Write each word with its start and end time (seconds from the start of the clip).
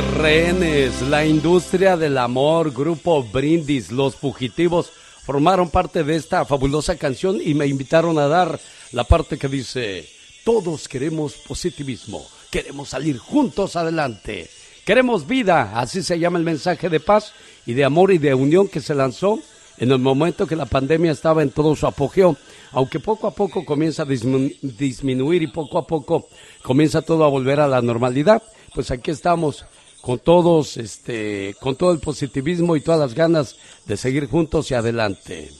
rehenes, 0.00 1.02
la 1.02 1.26
industria 1.26 1.98
del 1.98 2.16
amor, 2.16 2.72
Grupo 2.72 3.22
Brindis, 3.22 3.92
Los 3.92 4.16
Fugitivos 4.16 4.90
formaron 5.22 5.68
parte 5.68 6.02
de 6.02 6.16
esta 6.16 6.46
fabulosa 6.46 6.96
canción 6.96 7.38
y 7.44 7.52
me 7.52 7.66
invitaron 7.66 8.18
a 8.18 8.26
dar 8.26 8.58
la 8.92 9.04
parte 9.04 9.36
que 9.36 9.48
dice, 9.48 10.08
todos 10.44 10.88
queremos 10.88 11.34
positivismo, 11.34 12.26
queremos 12.50 12.88
salir 12.88 13.18
juntos 13.18 13.76
adelante, 13.76 14.48
queremos 14.86 15.26
vida, 15.26 15.78
así 15.78 16.02
se 16.02 16.18
llama 16.18 16.38
el 16.38 16.44
mensaje 16.44 16.88
de 16.88 17.00
paz 17.00 17.34
y 17.66 17.74
de 17.74 17.84
amor 17.84 18.12
y 18.12 18.18
de 18.18 18.32
unión 18.32 18.68
que 18.68 18.80
se 18.80 18.94
lanzó 18.94 19.40
en 19.76 19.90
el 19.90 19.98
momento 19.98 20.46
que 20.46 20.56
la 20.56 20.66
pandemia 20.66 21.12
estaba 21.12 21.42
en 21.42 21.50
todo 21.50 21.76
su 21.76 21.86
apogeo, 21.86 22.36
aunque 22.70 22.98
poco 22.98 23.26
a 23.26 23.34
poco 23.34 23.64
comienza 23.66 24.04
a 24.04 24.06
disminuir 24.06 25.42
y 25.42 25.48
poco 25.48 25.76
a 25.76 25.86
poco 25.86 26.28
comienza 26.62 27.02
todo 27.02 27.24
a 27.24 27.28
volver 27.28 27.60
a 27.60 27.68
la 27.68 27.82
normalidad, 27.82 28.42
pues 28.74 28.90
aquí 28.90 29.10
estamos 29.10 29.66
con 30.02 30.18
todos, 30.18 30.76
este, 30.76 31.54
con 31.60 31.76
todo 31.76 31.92
el 31.92 32.00
positivismo 32.00 32.76
y 32.76 32.80
todas 32.80 33.00
las 33.00 33.14
ganas 33.14 33.56
de 33.86 33.96
seguir 33.96 34.28
juntos 34.28 34.70
y 34.70 34.74
adelante. 34.74 35.50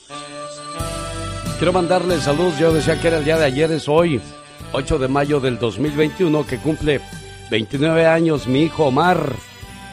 Quiero 1.58 1.72
mandarle 1.72 2.20
saludos, 2.20 2.58
yo 2.58 2.72
decía 2.72 3.00
que 3.00 3.06
era 3.06 3.18
el 3.18 3.24
día 3.24 3.38
de 3.38 3.44
ayer, 3.44 3.70
es 3.70 3.88
hoy, 3.88 4.20
8 4.72 4.98
de 4.98 5.06
mayo 5.06 5.38
del 5.38 5.60
2021, 5.60 6.44
que 6.44 6.58
cumple 6.58 7.00
29 7.50 8.04
años 8.04 8.48
mi 8.48 8.62
hijo 8.62 8.86
Omar. 8.86 9.32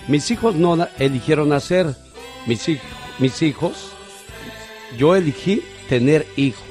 Mis 0.08 0.32
hijos 0.32 0.56
no 0.56 0.88
eligieron 0.98 1.50
nacer, 1.50 1.96
mis, 2.48 2.66
mis 3.20 3.42
hijos, 3.44 3.92
yo 4.98 5.16
elegí 5.16 5.62
tener 5.88 6.26
hijos. 6.38 6.64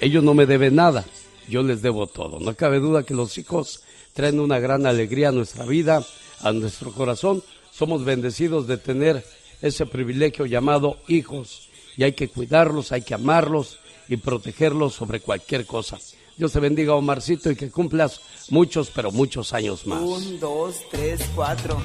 Ellos 0.00 0.24
no 0.24 0.34
me 0.34 0.46
deben 0.46 0.74
nada, 0.74 1.04
yo 1.48 1.62
les 1.62 1.82
debo 1.82 2.08
todo. 2.08 2.40
No 2.40 2.52
cabe 2.56 2.80
duda 2.80 3.04
que 3.04 3.14
los 3.14 3.38
hijos 3.38 3.84
traen 4.12 4.40
una 4.40 4.58
gran 4.58 4.86
alegría 4.86 5.28
a 5.28 5.32
nuestra 5.32 5.64
vida, 5.64 6.04
a 6.40 6.52
nuestro 6.52 6.92
corazón. 6.92 7.42
Somos 7.72 8.04
bendecidos 8.04 8.66
de 8.66 8.76
tener 8.78 9.24
ese 9.62 9.86
privilegio 9.86 10.46
llamado 10.46 10.98
hijos 11.08 11.68
y 11.96 12.04
hay 12.04 12.12
que 12.12 12.28
cuidarlos, 12.28 12.92
hay 12.92 13.02
que 13.02 13.14
amarlos 13.14 13.78
y 14.08 14.16
protegerlos 14.16 14.94
sobre 14.94 15.20
cualquier 15.20 15.66
cosa. 15.66 15.98
Dios 16.36 16.52
te 16.52 16.60
bendiga, 16.60 16.94
Omarcito, 16.94 17.50
y 17.50 17.56
que 17.56 17.70
cumplas 17.70 18.20
muchos, 18.50 18.90
pero 18.94 19.10
muchos 19.10 19.54
años 19.54 19.86
más. 19.86 20.02
Un, 20.02 20.38
dos, 20.38 20.76
tres, 20.90 21.20
cuatro. 21.34 21.82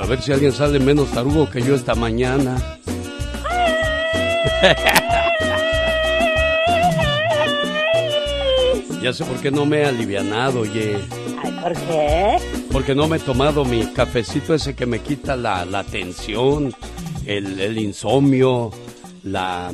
A 0.00 0.06
ver 0.06 0.20
si 0.20 0.32
alguien 0.32 0.52
sale 0.52 0.80
menos 0.80 1.10
tarugo 1.12 1.48
que 1.48 1.62
yo 1.62 1.74
esta 1.76 1.94
mañana. 1.94 2.80
Ya 9.02 9.14
sé 9.14 9.24
por 9.24 9.40
qué 9.40 9.50
no 9.50 9.64
me 9.64 9.78
he 9.78 9.86
alivianado, 9.86 10.60
oye. 10.60 10.98
¿por 11.62 11.72
qué? 11.72 12.36
Porque 12.70 12.94
no 12.94 13.08
me 13.08 13.16
he 13.16 13.20
tomado 13.20 13.64
mi 13.64 13.86
cafecito 13.86 14.54
ese 14.54 14.74
que 14.74 14.84
me 14.84 15.00
quita 15.00 15.36
la, 15.36 15.64
la 15.64 15.84
tensión, 15.84 16.74
el, 17.24 17.78
insomnio, 17.78 18.70
la, 19.22 19.72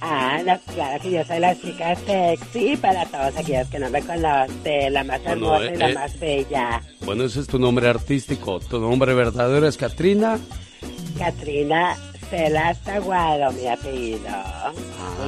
Ah, 0.00 0.40
no, 0.44 0.58
claro 0.74 1.02
que 1.02 1.10
yo 1.10 1.24
soy 1.24 1.40
la 1.40 1.58
chica 1.58 1.96
sexy 1.96 2.76
para 2.76 3.04
todos 3.06 3.36
aquellos 3.36 3.68
que 3.68 3.78
no 3.78 3.90
me 3.90 4.02
conocen, 4.02 4.92
la 4.92 5.04
más 5.04 5.20
hermosa 5.24 5.72
y 5.72 5.76
la 5.76 5.90
eh, 5.90 5.94
más 5.94 6.20
bella. 6.20 6.82
Bueno, 7.04 7.24
ese 7.24 7.40
es 7.40 7.46
tu 7.46 7.58
nombre 7.58 7.88
artístico. 7.88 8.60
¿Tu 8.60 8.78
nombre 8.78 9.14
verdadero 9.14 9.66
es 9.66 9.76
Katrina? 9.76 10.38
Katrina 11.18 11.96
Celasta 12.30 12.96
Aguado, 12.96 13.52
mi 13.52 13.66
apellido. 13.66 14.28
Ah, 14.28 14.72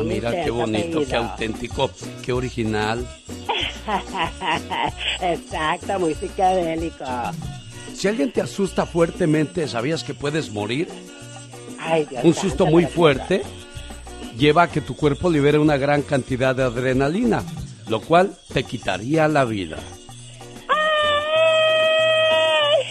mira 0.05 0.31
qué 0.31 0.51
bonito, 0.51 1.05
qué 1.07 1.17
auténtico, 1.17 1.91
qué 2.23 2.33
original. 2.33 3.07
Exacto, 5.21 5.99
muy 5.99 6.15
psicodélico. 6.15 7.05
Si 7.99 8.07
alguien 8.07 8.31
te 8.31 8.41
asusta 8.41 8.87
fuertemente, 8.87 9.67
¿sabías 9.67 10.05
que 10.05 10.15
puedes 10.15 10.53
morir? 10.53 10.87
Ay, 11.81 12.07
Dios 12.09 12.23
Un 12.23 12.33
susto 12.33 12.65
muy 12.65 12.87
fuerte 12.87 13.43
lleva 14.39 14.63
a 14.63 14.71
que 14.71 14.81
tu 14.81 14.95
cuerpo 14.95 15.29
libere 15.29 15.59
una 15.59 15.77
gran 15.77 16.03
cantidad 16.03 16.55
de 16.55 16.63
adrenalina, 16.63 17.43
lo 17.89 18.01
cual 18.01 18.37
te 18.53 18.63
quitaría 18.63 19.27
la 19.27 19.45
vida. 19.45 19.79
Ay, 20.69 20.77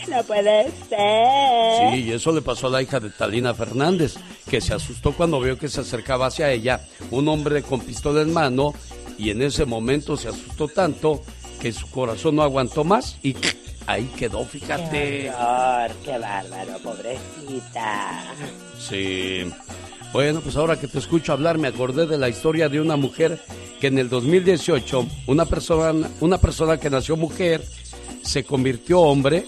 no 0.10 0.22
puede 0.24 0.66
ser. 0.90 1.94
Sí, 1.94 2.04
y 2.04 2.12
eso 2.12 2.34
le 2.34 2.42
pasó 2.42 2.68
a 2.68 2.72
la 2.72 2.82
hija 2.82 3.00
de 3.00 3.10
Talina 3.10 3.54
Fernández, 3.54 4.16
que 4.50 4.60
se 4.60 4.74
asustó 4.74 5.14
cuando 5.14 5.40
vio 5.40 5.58
que 5.58 5.70
se 5.70 5.80
acercaba 5.80 6.26
hacia 6.26 6.52
ella 6.52 6.82
un 7.12 7.30
hombre 7.30 7.64
con 7.64 7.80
pistola 7.80 8.24
en 8.24 8.34
mano 8.34 8.74
y 9.18 9.30
en 9.30 9.42
ese 9.42 9.64
momento 9.64 10.18
se 10.18 10.28
asustó 10.28 10.68
tanto 10.68 11.22
que 11.62 11.72
su 11.72 11.90
corazón 11.92 12.36
no 12.36 12.44
aguantó 12.44 12.84
más 12.84 13.20
y 13.24 13.34
ahí 13.88 14.06
quedó, 14.18 14.46
fíjate. 14.46 14.92
Qué, 14.92 15.32
horror, 15.32 15.92
qué 16.04 16.18
bárbaro, 16.20 16.78
pobrecita. 16.80 18.24
Sí. 18.78 19.52
Bueno, 20.14 20.42
pues 20.42 20.56
ahora 20.56 20.80
que 20.80 20.88
te 20.88 21.00
escucho 21.00 21.34
hablar, 21.34 21.58
me 21.58 21.68
acordé 21.68 22.06
de 22.06 22.18
la 22.18 22.30
historia 22.30 22.70
de 22.70 22.80
una 22.80 22.96
mujer 22.96 23.42
que 23.80 23.88
en 23.88 23.98
el 23.98 24.10
2018, 24.10 25.08
una 25.28 25.46
persona, 25.46 26.10
una 26.22 26.38
persona 26.38 26.78
que 26.78 26.90
nació 26.90 27.18
mujer, 27.18 27.64
se 28.22 28.44
convirtió 28.44 29.02
hombre, 29.02 29.46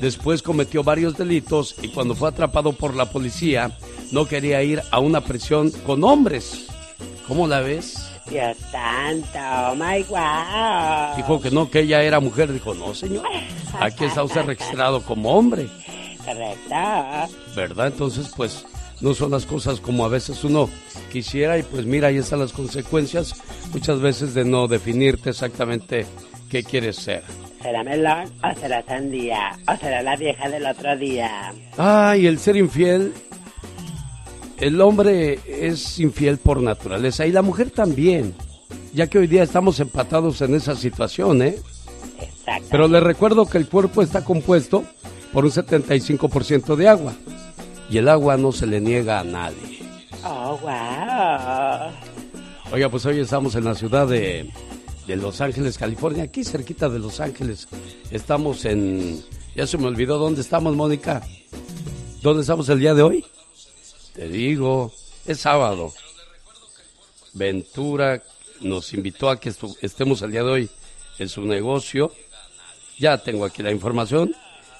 después 0.00 0.42
cometió 0.42 0.82
varios 0.82 1.16
delitos 1.16 1.76
y 1.82 1.88
cuando 1.88 2.14
fue 2.14 2.28
atrapado 2.28 2.72
por 2.72 2.94
la 2.94 3.10
policía, 3.10 3.76
no 4.12 4.26
quería 4.26 4.62
ir 4.62 4.82
a 4.90 5.00
una 5.00 5.22
prisión 5.22 5.70
con 5.70 6.04
hombres. 6.04 6.66
¿Cómo 7.26 7.46
la 7.46 7.60
ves? 7.60 8.07
Dios 8.30 8.56
santo, 8.70 9.38
oh 9.70 9.74
my 9.74 10.02
God. 10.02 11.16
Dijo 11.16 11.40
que 11.40 11.50
no, 11.50 11.70
que 11.70 11.80
ella 11.80 12.02
era 12.02 12.20
mujer. 12.20 12.52
Dijo, 12.52 12.74
no, 12.74 12.94
señor. 12.94 13.24
Aquí 13.80 14.04
está 14.04 14.22
usted 14.22 14.42
registrado 14.42 15.02
como 15.02 15.32
hombre. 15.34 15.68
Correcto. 16.24 17.34
¿Verdad? 17.56 17.86
Entonces, 17.88 18.32
pues, 18.36 18.66
no 19.00 19.14
son 19.14 19.30
las 19.30 19.46
cosas 19.46 19.80
como 19.80 20.04
a 20.04 20.08
veces 20.08 20.44
uno 20.44 20.68
quisiera. 21.10 21.58
Y 21.58 21.62
pues, 21.62 21.86
mira, 21.86 22.08
ahí 22.08 22.18
están 22.18 22.40
las 22.40 22.52
consecuencias 22.52 23.34
muchas 23.72 24.00
veces 24.00 24.34
de 24.34 24.44
no 24.44 24.68
definirte 24.68 25.30
exactamente 25.30 26.06
qué 26.50 26.62
quieres 26.62 26.96
ser. 26.96 27.22
¿Será 27.62 27.82
melón 27.82 28.32
o 28.42 28.60
será 28.60 28.82
sandía? 28.84 29.58
¿O 29.66 29.76
será 29.76 30.02
la 30.02 30.16
vieja 30.16 30.48
del 30.48 30.64
otro 30.66 30.96
día? 30.96 31.52
Ay, 31.76 32.26
el 32.26 32.38
ser 32.38 32.56
infiel 32.56 33.12
el 34.60 34.80
hombre 34.80 35.38
es 35.46 35.98
infiel 36.00 36.38
por 36.38 36.62
naturaleza 36.62 37.26
y 37.26 37.32
la 37.32 37.42
mujer 37.42 37.70
también, 37.70 38.34
ya 38.92 39.06
que 39.06 39.18
hoy 39.18 39.26
día 39.26 39.42
estamos 39.42 39.80
empatados 39.80 40.40
en 40.40 40.54
esa 40.54 40.74
situación, 40.74 41.42
¿eh? 41.42 41.56
Exacto. 42.20 42.68
Pero 42.70 42.88
le 42.88 43.00
recuerdo 43.00 43.46
que 43.46 43.58
el 43.58 43.68
cuerpo 43.68 44.02
está 44.02 44.24
compuesto 44.24 44.84
por 45.32 45.44
un 45.44 45.50
75% 45.50 46.74
de 46.74 46.88
agua 46.88 47.14
y 47.88 47.98
el 47.98 48.08
agua 48.08 48.36
no 48.36 48.52
se 48.52 48.66
le 48.66 48.80
niega 48.80 49.20
a 49.20 49.24
nadie. 49.24 49.78
Oh, 50.24 50.58
wow. 50.58 51.92
Oiga, 52.72 52.88
pues 52.90 53.06
hoy 53.06 53.20
estamos 53.20 53.54
en 53.54 53.64
la 53.64 53.74
ciudad 53.74 54.08
de, 54.08 54.50
de 55.06 55.16
Los 55.16 55.40
Ángeles, 55.40 55.78
California, 55.78 56.24
aquí 56.24 56.42
cerquita 56.44 56.88
de 56.88 56.98
Los 56.98 57.20
Ángeles. 57.20 57.68
Estamos 58.10 58.64
en... 58.64 59.22
Ya 59.54 59.66
se 59.66 59.78
me 59.78 59.86
olvidó 59.86 60.18
dónde 60.18 60.40
estamos, 60.40 60.74
Mónica. 60.74 61.22
¿Dónde 62.22 62.42
estamos 62.42 62.68
el 62.68 62.80
día 62.80 62.94
de 62.94 63.02
hoy? 63.02 63.24
Te 64.18 64.28
digo, 64.28 64.92
es 65.26 65.38
sábado. 65.38 65.92
Ventura 67.34 68.20
nos 68.60 68.92
invitó 68.92 69.30
a 69.30 69.38
que 69.38 69.54
estemos 69.80 70.22
el 70.22 70.32
día 70.32 70.42
de 70.42 70.50
hoy 70.50 70.70
en 71.20 71.28
su 71.28 71.42
negocio. 71.42 72.10
Ya 72.98 73.18
tengo 73.18 73.44
aquí 73.44 73.62
la 73.62 73.70
información. 73.70 74.34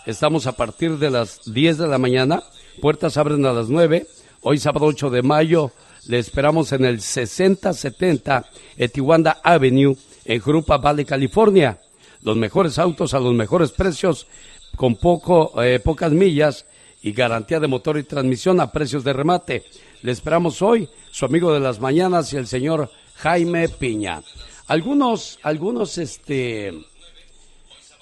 Estamos 0.06 0.48
a 0.48 0.56
partir 0.56 0.98
de 0.98 1.10
las 1.10 1.40
10 1.52 1.78
de 1.78 1.86
la 1.86 1.98
mañana. 1.98 2.42
Puertas 2.80 3.16
abren 3.16 3.46
a 3.46 3.52
las 3.52 3.68
9. 3.68 4.08
Hoy 4.40 4.58
sábado 4.58 4.86
8 4.86 5.08
de 5.08 5.22
mayo 5.22 5.70
le 6.08 6.18
esperamos 6.18 6.72
en 6.72 6.84
el 6.84 7.00
6070 7.00 8.44
Etiwanda 8.76 9.38
Avenue 9.44 9.96
en 10.24 10.40
Grupa 10.40 10.78
Valley, 10.78 11.04
California. 11.04 11.78
Los 12.22 12.36
mejores 12.36 12.76
autos 12.76 13.14
a 13.14 13.20
los 13.20 13.34
mejores 13.34 13.70
precios 13.70 14.26
con 14.74 14.96
poco, 14.96 15.62
eh, 15.62 15.78
pocas 15.78 16.10
millas 16.10 16.64
y 17.02 17.12
garantía 17.12 17.60
de 17.60 17.68
motor 17.68 17.98
y 17.98 18.02
transmisión 18.02 18.60
a 18.60 18.72
precios 18.72 19.04
de 19.04 19.12
remate. 19.12 19.64
Le 20.02 20.12
esperamos 20.12 20.62
hoy, 20.62 20.88
su 21.10 21.24
amigo 21.24 21.52
de 21.52 21.60
las 21.60 21.80
mañanas 21.80 22.32
y 22.32 22.36
el 22.36 22.46
señor 22.46 22.90
Jaime 23.16 23.68
Piña. 23.68 24.22
Algunos, 24.66 25.38
algunos, 25.42 25.98
este, 25.98 26.72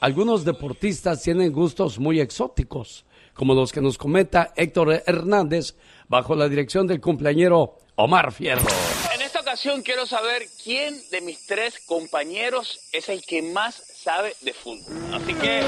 algunos 0.00 0.44
deportistas 0.44 1.22
tienen 1.22 1.52
gustos 1.52 1.98
muy 1.98 2.20
exóticos, 2.20 3.04
como 3.34 3.54
los 3.54 3.72
que 3.72 3.80
nos 3.80 3.98
comenta 3.98 4.52
Héctor 4.56 5.02
Hernández, 5.06 5.74
bajo 6.08 6.34
la 6.34 6.48
dirección 6.48 6.86
del 6.86 7.00
cumpleañero 7.00 7.78
Omar 7.96 8.32
Fierro. 8.32 8.66
En 9.14 9.22
esta 9.22 9.40
ocasión 9.40 9.82
quiero 9.82 10.06
saber 10.06 10.42
quién 10.62 11.00
de 11.10 11.20
mis 11.20 11.46
tres 11.46 11.80
compañeros 11.86 12.80
es 12.92 13.08
el 13.08 13.24
que 13.24 13.42
más 13.42 13.95
sabe 14.06 14.36
de 14.40 14.52
fútbol. 14.52 14.94
Así 15.12 15.34
que 15.34 15.62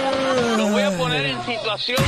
lo 0.56 0.68
voy 0.68 0.82
a 0.82 0.96
poner 0.96 1.26
en 1.26 1.44
situación. 1.44 1.98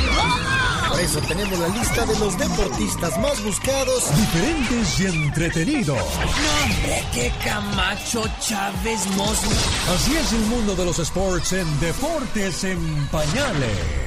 Por 0.89 1.01
eso 1.01 1.21
tenemos 1.23 1.59
la 1.59 1.69
lista 1.69 2.07
de 2.07 2.19
los 2.21 2.39
deportistas 2.39 3.19
más 3.19 3.43
buscados, 3.43 4.05
diferentes 4.17 5.01
y 5.01 5.07
entretenidos. 5.07 5.99
No, 5.99 6.05
hombre, 6.05 7.05
qué 7.13 7.33
Camacho 7.45 8.23
Chávez 8.39 9.07
Mosma. 9.17 9.51
Así 9.93 10.17
es 10.17 10.33
el 10.33 10.43
mundo 10.43 10.77
de 10.77 10.85
los 10.85 11.01
sports 11.01 11.53
en 11.53 11.81
Deportes 11.81 12.63
en 12.63 13.09
Pañales. 13.09 14.00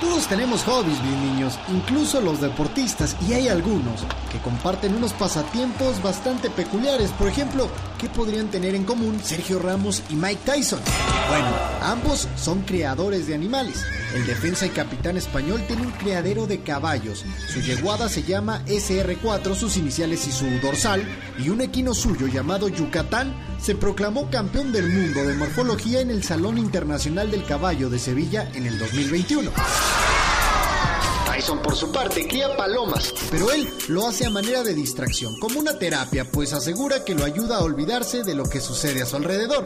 Todos 0.00 0.26
tenemos 0.28 0.62
hobbies, 0.64 1.02
mis 1.02 1.30
niños, 1.30 1.58
incluso 1.68 2.22
los 2.22 2.40
deportistas, 2.40 3.16
y 3.28 3.34
hay 3.34 3.48
algunos 3.48 4.00
que 4.32 4.38
comparten 4.38 4.94
unos 4.94 5.12
pasatiempos 5.12 6.02
bastante 6.02 6.48
peculiares. 6.48 7.10
Por 7.10 7.28
ejemplo, 7.28 7.68
¿qué 7.98 8.08
podrían 8.08 8.48
tener 8.48 8.74
en 8.74 8.84
común 8.84 9.20
Sergio 9.22 9.58
Ramos 9.58 10.02
y 10.08 10.14
Mike 10.14 10.40
Tyson? 10.46 10.80
Bueno, 11.28 11.48
ambos 11.82 12.28
son 12.36 12.62
criadores 12.62 13.26
de 13.26 13.34
animales. 13.34 13.84
El 14.14 14.26
defensa 14.26 14.66
y 14.66 14.70
capitán 14.70 15.16
español 15.16 15.62
tiene 15.66 15.82
un 15.82 15.92
criadero 15.92 16.46
de 16.46 16.60
caballos. 16.60 17.24
Su 17.52 17.60
yeguada 17.60 18.08
se 18.08 18.22
llama 18.22 18.62
SR4, 18.66 19.54
sus 19.54 19.76
iniciales 19.76 20.26
y 20.26 20.32
su 20.32 20.46
dorsal, 20.60 21.04
y 21.38 21.50
un 21.50 21.60
equino 21.60 21.94
suyo 21.94 22.26
llamado 22.26 22.68
Yucatán 22.68 23.32
se 23.60 23.74
proclamó 23.74 24.30
campeón 24.30 24.72
del 24.72 24.88
mundo 24.88 25.22
de 25.22 25.34
morfología 25.34 26.00
en 26.00 26.10
el 26.10 26.24
Salón 26.24 26.58
Internacional 26.58 27.30
del 27.30 27.44
Caballo 27.44 27.90
de 27.90 27.98
Sevilla 27.98 28.50
en 28.54 28.66
el 28.66 28.78
2021. 28.78 29.50
Tyson 31.40 31.62
por 31.62 31.74
su 31.74 31.90
parte 31.90 32.28
cría 32.28 32.54
palomas, 32.54 33.14
pero 33.30 33.50
él 33.50 33.66
lo 33.88 34.06
hace 34.06 34.26
a 34.26 34.30
manera 34.30 34.62
de 34.62 34.74
distracción, 34.74 35.32
como 35.40 35.58
una 35.58 35.78
terapia, 35.78 36.26
pues 36.30 36.52
asegura 36.52 37.02
que 37.02 37.14
lo 37.14 37.24
ayuda 37.24 37.56
a 37.56 37.60
olvidarse 37.60 38.22
de 38.22 38.34
lo 38.34 38.44
que 38.44 38.60
sucede 38.60 39.00
a 39.00 39.06
su 39.06 39.16
alrededor. 39.16 39.64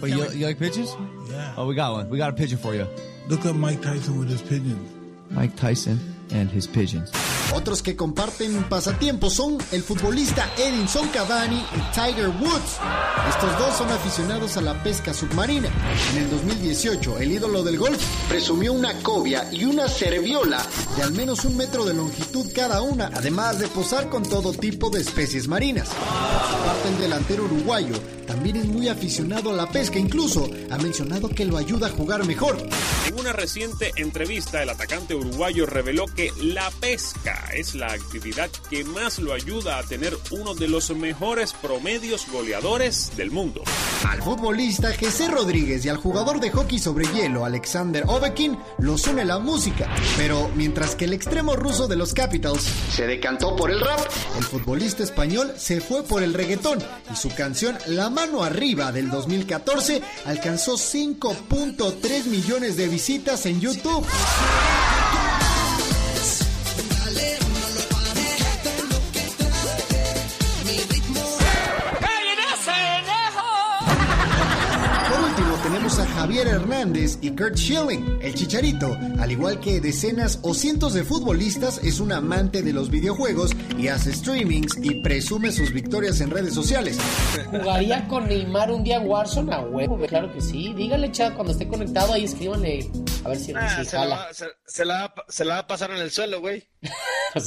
But 0.00 0.10
you, 0.10 0.24
you 0.32 0.46
like 0.46 0.60
pigeons? 0.60 0.96
Yeah. 1.28 1.54
Oh, 1.56 1.66
we 1.66 1.74
got 1.74 1.92
one. 1.92 2.08
We 2.08 2.18
got 2.18 2.30
a 2.30 2.36
pigeon 2.36 2.58
for 2.58 2.72
you. 2.76 2.86
Look 3.28 3.44
up 3.44 3.56
Mike 3.56 3.82
Tyson 3.82 4.20
with 4.20 4.30
his 4.30 4.42
pigeons. 4.42 4.78
Mike 5.30 5.56
Tyson 5.56 5.98
and 6.32 6.48
his 6.48 6.68
pigeons. 6.68 7.10
Otros 7.54 7.82
que 7.82 7.94
comparten 7.96 8.64
pasatiempos 8.64 9.34
son 9.34 9.58
el 9.72 9.82
futbolista 9.82 10.50
Edinson 10.56 11.08
Cavani 11.08 11.58
y 11.58 11.94
Tiger 11.94 12.28
Woods. 12.28 12.78
Estos 13.28 13.58
dos 13.58 13.76
son 13.76 13.90
aficionados 13.90 14.56
a 14.56 14.62
la 14.62 14.82
pesca 14.82 15.12
submarina. 15.12 15.68
En 16.12 16.22
el 16.22 16.30
2018, 16.30 17.18
el 17.18 17.32
ídolo 17.32 17.62
del 17.62 17.78
golf 17.78 18.02
presumió 18.28 18.72
una 18.72 18.94
cobia 19.02 19.52
y 19.52 19.64
una 19.64 19.88
cerviola 19.88 20.62
de 20.96 21.02
al 21.02 21.12
menos 21.12 21.44
un 21.44 21.56
metro 21.56 21.84
de 21.84 21.94
longitud 21.94 22.46
cada 22.54 22.80
una, 22.80 23.10
además 23.14 23.58
de 23.58 23.68
posar 23.68 24.08
con 24.08 24.22
todo 24.22 24.52
tipo 24.52 24.88
de 24.88 25.00
especies 25.00 25.46
marinas. 25.46 25.88
Por 25.88 26.66
parte, 26.66 26.88
el 26.88 26.98
delantero 26.98 27.44
uruguayo 27.44 27.96
también 28.32 28.56
es 28.56 28.64
muy 28.64 28.88
aficionado 28.88 29.50
a 29.50 29.52
la 29.52 29.68
pesca, 29.68 29.98
incluso 29.98 30.48
ha 30.70 30.78
mencionado 30.78 31.28
que 31.28 31.44
lo 31.44 31.58
ayuda 31.58 31.88
a 31.88 31.90
jugar 31.90 32.24
mejor. 32.24 32.56
En 33.06 33.20
una 33.20 33.34
reciente 33.34 33.92
entrevista, 33.96 34.62
el 34.62 34.70
atacante 34.70 35.14
uruguayo 35.14 35.66
reveló 35.66 36.06
que 36.06 36.32
la 36.40 36.70
pesca 36.80 37.50
es 37.54 37.74
la 37.74 37.92
actividad 37.92 38.48
que 38.70 38.84
más 38.84 39.18
lo 39.18 39.34
ayuda 39.34 39.76
a 39.76 39.82
tener 39.82 40.16
uno 40.30 40.54
de 40.54 40.66
los 40.66 40.96
mejores 40.96 41.52
promedios 41.52 42.26
goleadores 42.32 43.14
del 43.18 43.30
mundo. 43.30 43.64
Al 44.08 44.22
futbolista 44.22 44.92
Jesse 44.92 45.30
Rodríguez 45.30 45.84
y 45.84 45.90
al 45.90 45.98
jugador 45.98 46.40
de 46.40 46.50
hockey 46.50 46.78
sobre 46.78 47.06
hielo 47.12 47.44
Alexander 47.44 48.04
Ovechkin 48.06 48.58
los 48.78 49.06
une 49.06 49.26
la 49.26 49.38
música. 49.40 49.88
Pero 50.16 50.50
mientras 50.56 50.96
que 50.96 51.04
el 51.04 51.12
extremo 51.12 51.54
ruso 51.54 51.86
de 51.86 51.96
los 51.96 52.14
Capitals 52.14 52.62
se 52.94 53.06
decantó 53.06 53.54
por 53.56 53.70
el 53.70 53.80
rap, 53.80 54.00
el 54.38 54.44
futbolista 54.44 55.02
español 55.02 55.52
se 55.58 55.82
fue 55.82 56.02
por 56.02 56.22
el 56.22 56.32
reggaetón 56.32 56.78
y 57.12 57.16
su 57.16 57.28
canción 57.34 57.76
La 57.86 58.08
arriba 58.44 58.92
del 58.92 59.10
2014 59.10 60.00
alcanzó 60.24 60.74
5.3 60.74 62.26
millones 62.26 62.76
de 62.76 62.88
visitas 62.88 63.46
en 63.46 63.60
YouTube. 63.60 64.06
Javier 76.22 76.46
Hernández 76.46 77.18
y 77.20 77.30
Kurt 77.30 77.56
Schilling. 77.56 78.20
El 78.22 78.32
chicharito, 78.34 78.96
al 79.18 79.32
igual 79.32 79.58
que 79.58 79.80
decenas 79.80 80.38
o 80.42 80.54
cientos 80.54 80.94
de 80.94 81.02
futbolistas, 81.02 81.80
es 81.82 81.98
un 81.98 82.12
amante 82.12 82.62
de 82.62 82.72
los 82.72 82.90
videojuegos 82.90 83.50
y 83.76 83.88
hace 83.88 84.12
streamings 84.12 84.76
y 84.80 85.02
presume 85.02 85.50
sus 85.50 85.72
victorias 85.72 86.20
en 86.20 86.30
redes 86.30 86.54
sociales. 86.54 86.96
¿Jugaría 87.50 88.06
con 88.06 88.28
Neymar 88.28 88.70
un 88.70 88.84
día 88.84 88.98
en 88.98 89.08
Warzone 89.08 89.52
a 89.52 89.62
huevo? 89.62 89.98
Claro 90.06 90.32
que 90.32 90.40
sí. 90.40 90.72
Dígale, 90.74 91.10
chat, 91.10 91.34
cuando 91.34 91.52
esté 91.54 91.66
conectado 91.66 92.12
ahí, 92.12 92.22
escríbanle. 92.22 92.88
A 93.24 93.30
ver 93.30 93.38
si, 93.38 93.52
Ah, 93.56 93.78
si 93.78 93.84
se, 93.84 93.96
la 93.96 94.06
va, 94.06 94.32
se, 94.32 94.46
se 94.64 94.84
la 94.84 95.08
va, 95.08 95.14
se 95.28 95.44
la 95.44 95.54
va 95.54 95.60
a 95.60 95.66
pasar 95.66 95.90
en 95.90 95.96
el 95.96 96.12
suelo, 96.12 96.40
güey. 96.40 96.62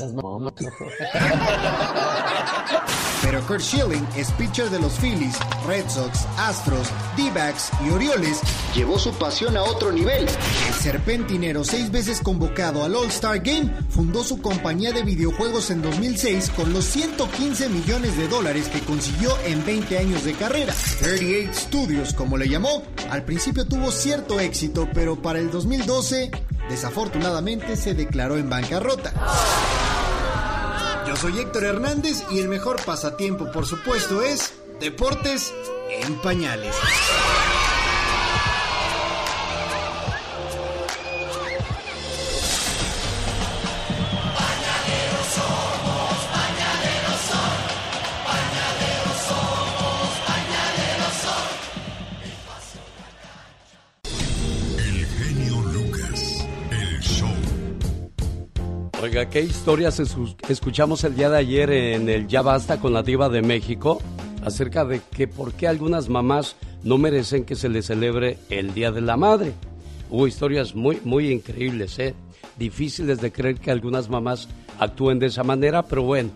Pero 3.21 3.41
Kurt 3.47 3.61
Schilling 3.61 4.07
es 4.15 4.31
pitcher 4.31 4.69
de 4.69 4.79
los 4.79 4.93
Phillies, 4.99 5.35
Red 5.67 5.87
Sox, 5.89 6.25
Astros, 6.37 6.87
D-backs 7.17 7.71
y 7.85 7.89
Orioles. 7.89 8.39
Llevó 8.75 8.99
su 8.99 9.13
pasión 9.13 9.55
a 9.55 9.63
otro 9.63 9.93
nivel. 9.93 10.27
El 10.67 10.73
serpentinero, 10.73 11.63
seis 11.63 11.89
veces 11.91 12.19
convocado 12.19 12.83
al 12.83 12.93
All-Star 12.93 13.39
Game, 13.39 13.73
fundó 13.89 14.21
su 14.21 14.41
compañía 14.41 14.91
de 14.91 15.01
videojuegos 15.03 15.71
en 15.71 15.81
2006 15.81 16.49
con 16.49 16.73
los 16.73 16.83
115 16.83 17.69
millones 17.69 18.17
de 18.17 18.27
dólares 18.27 18.67
que 18.67 18.81
consiguió 18.81 19.31
en 19.45 19.65
20 19.65 19.97
años 19.97 20.25
de 20.25 20.33
carrera. 20.33 20.73
38 20.99 21.53
Studios, 21.53 22.13
como 22.13 22.37
le 22.37 22.49
llamó, 22.49 22.83
al 23.09 23.23
principio 23.23 23.65
tuvo 23.65 23.91
cierto 23.91 24.41
éxito, 24.41 24.89
pero 24.93 25.21
para 25.21 25.39
el 25.39 25.49
2012, 25.51 26.31
desafortunadamente 26.69 27.77
se 27.77 27.93
declaró 27.93 28.35
en 28.35 28.49
bancarrota. 28.49 29.13
Yo 31.07 31.15
soy 31.15 31.39
Héctor 31.39 31.63
Hernández 31.63 32.23
y 32.29 32.39
el 32.39 32.49
mejor 32.49 32.83
pasatiempo, 32.83 33.49
por 33.53 33.65
supuesto, 33.65 34.21
es 34.21 34.53
Deportes 34.81 35.53
en 36.03 36.15
Pañales. 36.15 36.75
¿Qué 59.31 59.41
historias 59.41 60.01
escuchamos 60.49 61.03
el 61.03 61.15
día 61.15 61.29
de 61.29 61.37
ayer 61.37 61.69
en 61.69 62.09
el 62.09 62.27
Ya 62.27 62.41
Basta 62.41 62.79
con 62.79 62.93
la 62.93 63.03
Diva 63.03 63.29
de 63.29 63.41
México? 63.41 64.01
Acerca 64.43 64.85
de 64.85 65.01
que 65.11 65.27
por 65.27 65.53
qué 65.53 65.67
algunas 65.67 66.09
mamás 66.09 66.55
no 66.83 66.97
merecen 66.97 67.45
que 67.45 67.55
se 67.55 67.69
les 67.69 67.85
celebre 67.85 68.37
el 68.49 68.73
Día 68.73 68.91
de 68.91 69.01
la 69.01 69.17
Madre. 69.17 69.53
Hubo 70.09 70.27
historias 70.27 70.75
muy, 70.75 70.99
muy 71.03 71.31
increíbles, 71.31 71.97
¿eh? 71.99 72.13
Difíciles 72.57 73.21
de 73.21 73.31
creer 73.31 73.59
que 73.59 73.71
algunas 73.71 74.09
mamás 74.09 74.47
actúen 74.79 75.19
de 75.19 75.27
esa 75.27 75.43
manera, 75.43 75.83
pero 75.83 76.03
bueno, 76.03 76.29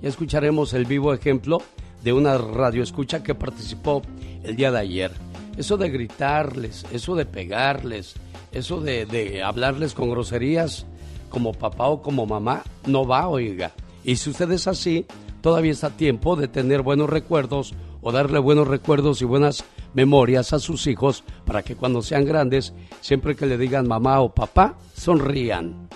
ya 0.00 0.08
escucharemos 0.08 0.72
el 0.74 0.86
vivo 0.86 1.14
ejemplo 1.14 1.62
de 2.02 2.12
una 2.12 2.36
radioescucha 2.38 3.22
que 3.22 3.34
participó 3.34 4.02
el 4.42 4.56
día 4.56 4.72
de 4.72 4.78
ayer. 4.78 5.12
Eso 5.56 5.76
de 5.76 5.90
gritarles, 5.90 6.84
eso 6.92 7.14
de 7.14 7.26
pegarles, 7.26 8.14
eso 8.52 8.80
de 8.80 9.42
hablarles 9.44 9.94
con 9.94 10.10
groserías, 10.10 10.86
como 11.32 11.54
papá 11.54 11.86
o 11.88 12.02
como 12.02 12.26
mamá, 12.26 12.62
no 12.86 13.06
va, 13.06 13.26
oiga. 13.26 13.72
Y 14.04 14.16
si 14.16 14.28
usted 14.28 14.50
es 14.52 14.68
así, 14.68 15.06
todavía 15.40 15.72
está 15.72 15.88
tiempo 15.88 16.36
de 16.36 16.46
tener 16.46 16.82
buenos 16.82 17.08
recuerdos 17.08 17.74
o 18.02 18.12
darle 18.12 18.38
buenos 18.38 18.68
recuerdos 18.68 19.22
y 19.22 19.24
buenas 19.24 19.64
memorias 19.94 20.52
a 20.52 20.58
sus 20.58 20.86
hijos 20.86 21.24
para 21.46 21.62
que 21.62 21.74
cuando 21.74 22.02
sean 22.02 22.26
grandes, 22.26 22.74
siempre 23.00 23.34
que 23.34 23.46
le 23.46 23.56
digan 23.56 23.88
mamá 23.88 24.20
o 24.20 24.34
papá, 24.34 24.76
sonrían. 24.94 25.88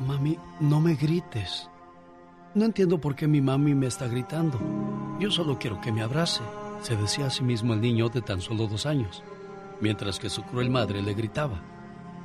Mami, 0.00 0.36
no 0.58 0.80
me 0.80 0.96
grites. 0.96 1.68
No 2.54 2.64
entiendo 2.64 3.00
por 3.00 3.14
qué 3.14 3.28
mi 3.28 3.40
mami 3.40 3.76
me 3.76 3.86
está 3.86 4.08
gritando. 4.08 4.58
Yo 5.20 5.30
solo 5.30 5.56
quiero 5.56 5.80
que 5.80 5.92
me 5.92 6.02
abrace, 6.02 6.42
se 6.82 6.96
decía 6.96 7.26
a 7.26 7.30
sí 7.30 7.44
mismo 7.44 7.74
el 7.74 7.80
niño 7.80 8.08
de 8.08 8.22
tan 8.22 8.40
solo 8.40 8.66
dos 8.66 8.86
años, 8.86 9.22
mientras 9.80 10.18
que 10.18 10.30
su 10.30 10.42
cruel 10.42 10.68
madre 10.68 11.00
le 11.00 11.14
gritaba. 11.14 11.77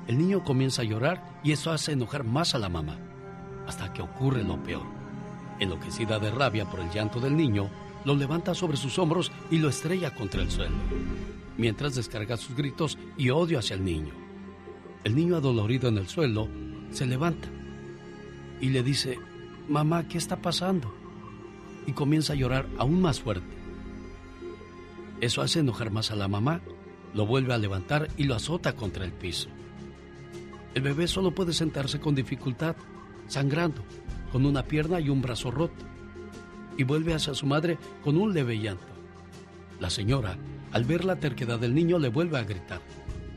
El 0.08 0.18
niño 0.18 0.44
comienza 0.44 0.82
a 0.82 0.86
llorar 0.86 1.40
y 1.44 1.52
eso 1.54 1.72
hace 1.72 1.94
enojar 1.94 2.24
más 2.24 2.56
a 2.56 2.60
la 2.60 2.70
mamá, 2.70 2.98
hasta 3.68 3.94
que 3.94 4.02
ocurre 4.02 4.44
lo 4.44 4.62
peor. 4.62 4.86
Enloquecida 5.60 6.20
de 6.20 6.32
rabia 6.32 6.66
por 6.66 6.82
el 6.82 6.90
llanto 6.90 7.20
del 7.20 7.38
niño, 7.38 7.70
lo 8.04 8.16
levanta 8.16 8.54
sobre 8.54 8.76
sus 8.78 9.00
hombros 9.00 9.32
y 9.50 9.60
lo 9.60 9.70
estrella 9.70 10.14
contra 10.14 10.42
el 10.42 10.52
suelo. 10.52 10.76
mientras 11.58 11.96
descarga 11.96 12.36
sus 12.36 12.56
gritos 12.56 12.98
y 13.16 13.30
odio 13.30 13.60
hacia 13.60 13.76
el 13.76 13.86
niño. 13.86 14.12
El 15.04 15.16
niño 15.16 15.36
adolorido 15.36 15.88
en 15.88 15.98
el 15.98 16.08
suelo 16.08 16.48
se 16.92 17.06
levanta 17.06 17.48
y 18.60 18.70
le 18.70 18.84
dice, 18.84 19.20
mamá, 19.70 20.08
¿qué 20.08 20.18
está 20.18 20.38
pasando? 20.42 20.94
Y 21.86 21.92
comienza 21.92 22.34
a 22.34 22.36
llorar 22.36 22.68
aún 22.78 23.02
más 23.02 23.20
fuerte. 23.20 23.56
Eso 25.22 25.42
hace 25.42 25.60
enojar 25.60 25.92
más 25.92 26.12
a 26.12 26.16
la 26.16 26.28
mamá, 26.28 26.62
lo 27.14 27.26
vuelve 27.26 27.54
a 27.54 27.58
levantar 27.58 28.10
y 28.18 28.24
lo 28.24 28.36
azota 28.36 28.74
contra 28.74 29.06
el 29.06 29.14
piso. 29.14 29.50
El 30.74 30.82
bebé 30.82 31.08
solo 31.08 31.34
puede 31.34 31.54
sentarse 31.54 32.00
con 32.00 32.16
dificultad, 32.16 32.76
sangrando, 33.28 33.84
con 34.32 34.46
una 34.46 34.64
pierna 34.64 35.00
y 35.00 35.10
un 35.10 35.22
brazo 35.22 35.52
roto, 35.52 35.86
y 36.78 36.84
vuelve 36.84 37.14
hacia 37.14 37.36
su 37.36 37.46
madre 37.46 37.78
con 38.04 38.18
un 38.18 38.34
leve 38.34 38.58
llanto. 38.58 38.88
La 39.80 39.90
señora, 39.90 40.38
al 40.72 40.86
ver 40.86 41.06
la 41.06 41.18
terquedad 41.18 41.60
del 41.60 41.76
niño, 41.76 42.00
le 42.00 42.10
vuelve 42.10 42.40
a 42.40 42.44
gritar 42.44 42.82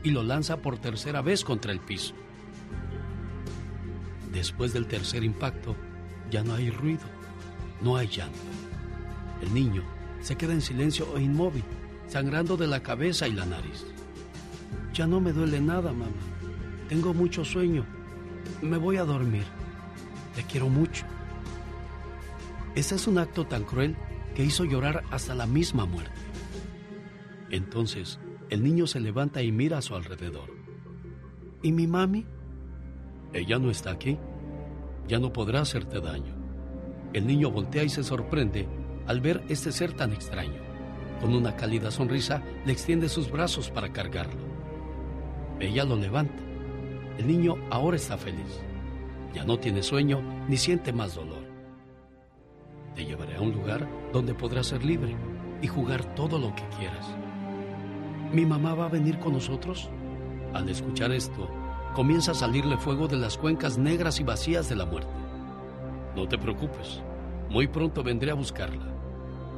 y 0.03 0.09
lo 0.09 0.23
lanza 0.23 0.57
por 0.57 0.77
tercera 0.77 1.21
vez 1.21 1.43
contra 1.43 1.71
el 1.71 1.79
piso. 1.79 2.13
Después 4.31 4.73
del 4.73 4.87
tercer 4.87 5.23
impacto, 5.23 5.75
ya 6.31 6.43
no 6.43 6.53
hay 6.53 6.69
ruido, 6.69 7.05
no 7.81 7.97
hay 7.97 8.07
llanto. 8.07 8.39
El 9.41 9.53
niño 9.53 9.83
se 10.21 10.35
queda 10.35 10.53
en 10.53 10.61
silencio 10.61 11.15
e 11.15 11.21
inmóvil, 11.21 11.63
sangrando 12.07 12.57
de 12.57 12.67
la 12.67 12.81
cabeza 12.81 13.27
y 13.27 13.33
la 13.33 13.45
nariz. 13.45 13.85
Ya 14.93 15.05
no 15.05 15.19
me 15.19 15.33
duele 15.33 15.61
nada, 15.61 15.91
mamá. 15.91 16.36
Tengo 16.89 17.13
mucho 17.13 17.43
sueño. 17.43 17.85
Me 18.61 18.77
voy 18.77 18.97
a 18.97 19.03
dormir. 19.03 19.45
Te 20.35 20.43
quiero 20.43 20.69
mucho. 20.69 21.05
Este 22.75 22.95
es 22.95 23.07
un 23.07 23.17
acto 23.17 23.45
tan 23.45 23.63
cruel 23.63 23.95
que 24.35 24.43
hizo 24.43 24.63
llorar 24.63 25.03
hasta 25.11 25.35
la 25.35 25.47
misma 25.47 25.85
muerte. 25.85 26.19
Entonces, 27.49 28.19
el 28.49 28.63
niño 28.63 28.87
se 28.87 28.99
levanta 28.99 29.41
y 29.41 29.51
mira 29.51 29.79
a 29.79 29.81
su 29.81 29.95
alrededor. 29.95 30.49
¿Y 31.61 31.71
mi 31.71 31.87
mami? 31.87 32.25
Ella 33.33 33.59
no 33.59 33.69
está 33.69 33.91
aquí. 33.91 34.17
Ya 35.07 35.19
no 35.19 35.33
podrá 35.33 35.61
hacerte 35.61 35.99
daño. 35.99 36.35
El 37.13 37.27
niño 37.27 37.51
voltea 37.51 37.83
y 37.83 37.89
se 37.89 38.03
sorprende 38.03 38.67
al 39.07 39.21
ver 39.21 39.43
este 39.49 39.71
ser 39.71 39.93
tan 39.93 40.13
extraño. 40.13 40.61
Con 41.19 41.33
una 41.33 41.55
cálida 41.55 41.91
sonrisa 41.91 42.43
le 42.65 42.71
extiende 42.71 43.09
sus 43.09 43.31
brazos 43.31 43.71
para 43.71 43.91
cargarlo. 43.91 44.39
Ella 45.59 45.83
lo 45.83 45.95
levanta. 45.95 46.43
El 47.17 47.27
niño 47.27 47.55
ahora 47.71 47.97
está 47.97 48.15
feliz. 48.15 48.61
Ya 49.33 49.43
no 49.43 49.57
tiene 49.57 49.81
sueño 49.81 50.21
ni 50.47 50.55
siente 50.55 50.93
más 50.93 51.15
dolor. 51.15 51.43
Te 52.93 53.05
llevaré 53.05 53.35
a 53.35 53.41
un 53.41 53.51
lugar 53.51 53.87
donde 54.13 54.35
podrás 54.35 54.67
ser 54.67 54.85
libre 54.85 55.15
y 55.61 55.67
jugar 55.67 56.15
todo 56.15 56.37
lo 56.37 56.53
que 56.53 56.63
quieras. 56.77 57.07
¿Mi 58.31 58.45
mamá 58.45 58.75
va 58.75 58.85
a 58.85 58.89
venir 58.89 59.17
con 59.19 59.33
nosotros? 59.33 59.89
Al 60.53 60.69
escuchar 60.69 61.11
esto, 61.11 61.49
comienza 61.95 62.31
a 62.31 62.35
salirle 62.35 62.77
fuego 62.77 63.07
de 63.07 63.17
las 63.17 63.37
cuencas 63.37 63.79
negras 63.79 64.19
y 64.19 64.23
vacías 64.23 64.69
de 64.69 64.75
la 64.75 64.85
muerte. 64.85 65.11
No 66.15 66.27
te 66.27 66.37
preocupes, 66.37 67.01
muy 67.49 67.67
pronto 67.67 68.03
vendré 68.03 68.31
a 68.31 68.35
buscarla, 68.35 68.85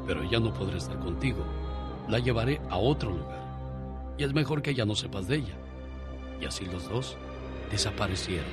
pero 0.08 0.24
ya 0.24 0.40
no 0.40 0.54
podré 0.54 0.78
estar 0.78 1.00
contigo. 1.00 1.44
La 2.08 2.20
llevaré 2.20 2.62
a 2.70 2.78
otro 2.78 3.12
lugar. 3.12 4.16
Y 4.18 4.24
es 4.24 4.34
mejor 4.34 4.62
que 4.62 4.74
ya 4.74 4.86
no 4.86 4.96
sepas 4.96 5.28
de 5.28 5.38
ella. 5.38 5.56
Y 6.42 6.46
así 6.46 6.66
los 6.66 6.88
dos 6.90 7.18
desaparecieron, 7.72 8.50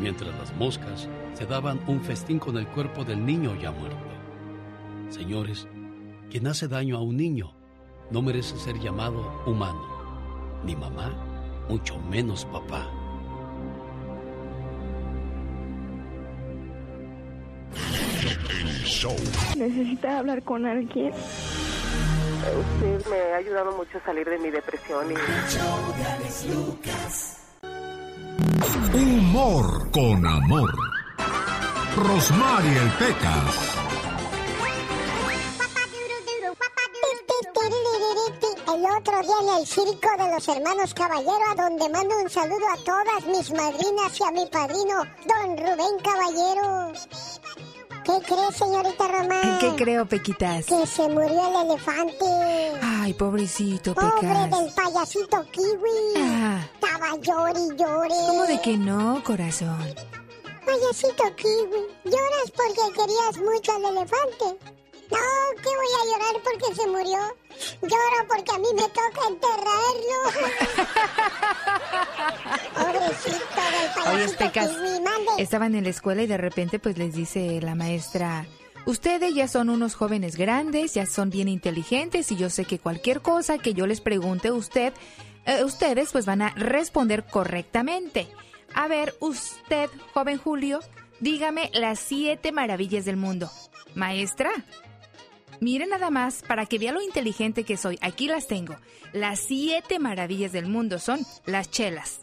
mientras 0.00 0.36
las 0.38 0.54
moscas 0.56 1.08
se 1.34 1.46
daban 1.46 1.80
un 1.86 2.00
festín 2.02 2.38
con 2.38 2.56
el 2.56 2.66
cuerpo 2.66 3.04
del 3.04 3.24
niño 3.24 3.56
ya 3.60 3.70
muerto. 3.70 3.98
Señores, 5.08 5.66
quien 6.30 6.46
hace 6.46 6.68
daño 6.68 6.96
a 6.96 7.02
un 7.02 7.16
niño 7.16 7.54
no 8.10 8.22
merece 8.22 8.56
ser 8.56 8.78
llamado 8.78 9.42
humano, 9.46 10.60
ni 10.64 10.76
mamá, 10.76 11.12
mucho 11.68 11.98
menos 11.98 12.44
papá. 12.46 12.88
Necesita 19.56 20.18
hablar 20.18 20.42
con 20.42 20.66
alguien. 20.66 21.12
Usted 21.12 23.06
me 23.10 23.32
ha 23.32 23.36
ayudado 23.36 23.72
mucho 23.76 23.98
a 23.98 24.04
salir 24.04 24.28
de 24.28 24.38
mi 24.38 24.50
depresión 24.50 25.10
y... 25.10 25.14
Humor 28.60 29.90
con 29.90 30.26
amor. 30.26 30.70
Rosmarie 31.96 32.76
el 32.76 32.90
Pecas. 32.90 33.54
El 38.68 38.84
otro 38.84 39.22
día 39.22 39.34
en 39.40 39.60
el 39.60 39.66
circo 39.66 40.08
de 40.18 40.30
los 40.30 40.48
hermanos 40.48 40.94
Caballero, 40.94 41.44
a 41.50 41.54
donde 41.54 41.88
mando 41.88 42.18
un 42.18 42.28
saludo 42.28 42.66
a 42.68 42.76
todas 42.84 43.26
mis 43.26 43.50
madrinas 43.50 44.20
y 44.20 44.24
a 44.24 44.30
mi 44.30 44.46
padrino, 44.46 45.04
don 45.26 45.56
Rubén 45.56 45.98
Caballero. 46.04 46.92
¿Qué 48.10 48.26
cree, 48.26 48.52
señorita 48.52 49.06
Román? 49.06 49.58
¿Qué 49.60 49.72
creo, 49.76 50.04
Pequitas? 50.06 50.66
Que 50.66 50.84
se 50.84 51.08
murió 51.08 51.48
el 51.48 51.70
elefante. 51.70 52.24
Ay, 52.82 53.14
pobrecito, 53.14 53.94
Pobre 53.94 54.10
Pecas. 54.20 54.50
del 54.50 54.72
payasito 54.74 55.44
kiwi. 55.52 56.14
Ah. 56.18 56.60
Estaba 56.74 57.16
llore 57.18 57.60
y 57.60 57.76
llore. 57.76 58.14
¿Cómo 58.26 58.46
de 58.46 58.60
que 58.60 58.76
no, 58.76 59.22
corazón? 59.22 59.94
Payasito 60.66 61.24
kiwi, 61.36 61.86
lloras 62.04 62.50
porque 62.56 62.94
querías 62.96 63.36
mucho 63.38 63.72
al 63.76 63.84
elefante. 63.96 64.79
No, 65.10 65.62
que 65.62 65.68
voy 65.68 65.92
a 66.00 66.04
llorar 66.10 66.42
porque 66.42 66.74
se 66.74 66.86
murió. 66.88 67.18
Lloro 67.82 68.28
porque 68.28 68.52
a 68.54 68.58
mí 68.58 68.68
me 68.74 68.88
toca 68.88 69.20
enterrarlo. 69.28 70.18
Pobrecito 72.74 73.60
del 73.72 73.88
payasito 74.42 75.02
mande. 75.02 75.42
estaban 75.42 75.74
en 75.74 75.84
la 75.84 75.90
escuela 75.90 76.22
y 76.22 76.26
de 76.26 76.36
repente 76.36 76.78
pues 76.78 76.96
les 76.96 77.14
dice 77.14 77.60
la 77.60 77.74
maestra, 77.74 78.46
ustedes 78.86 79.34
ya 79.34 79.48
son 79.48 79.68
unos 79.68 79.94
jóvenes 79.94 80.36
grandes, 80.36 80.94
ya 80.94 81.06
son 81.06 81.30
bien 81.30 81.48
inteligentes 81.48 82.30
y 82.32 82.36
yo 82.36 82.48
sé 82.50 82.64
que 82.64 82.78
cualquier 82.78 83.20
cosa 83.20 83.58
que 83.58 83.74
yo 83.74 83.86
les 83.86 84.00
pregunte 84.00 84.48
a 84.48 84.54
usted, 84.54 84.92
eh, 85.46 85.64
ustedes 85.64 86.12
pues 86.12 86.26
van 86.26 86.42
a 86.42 86.50
responder 86.50 87.26
correctamente. 87.26 88.28
A 88.74 88.88
ver, 88.88 89.14
usted, 89.20 89.90
joven 90.14 90.38
Julio, 90.38 90.80
dígame 91.18 91.70
las 91.74 91.98
siete 91.98 92.52
maravillas 92.52 93.04
del 93.04 93.16
mundo. 93.16 93.50
Maestra, 93.94 94.50
Miren 95.60 95.90
nada 95.90 96.10
más, 96.10 96.42
para 96.42 96.64
que 96.64 96.78
vea 96.78 96.90
lo 96.92 97.02
inteligente 97.02 97.64
que 97.64 97.76
soy, 97.76 97.98
aquí 98.00 98.26
las 98.26 98.46
tengo. 98.46 98.76
Las 99.12 99.40
siete 99.40 99.98
maravillas 99.98 100.52
del 100.52 100.66
mundo 100.66 100.98
son 100.98 101.20
las 101.44 101.70
chelas, 101.70 102.20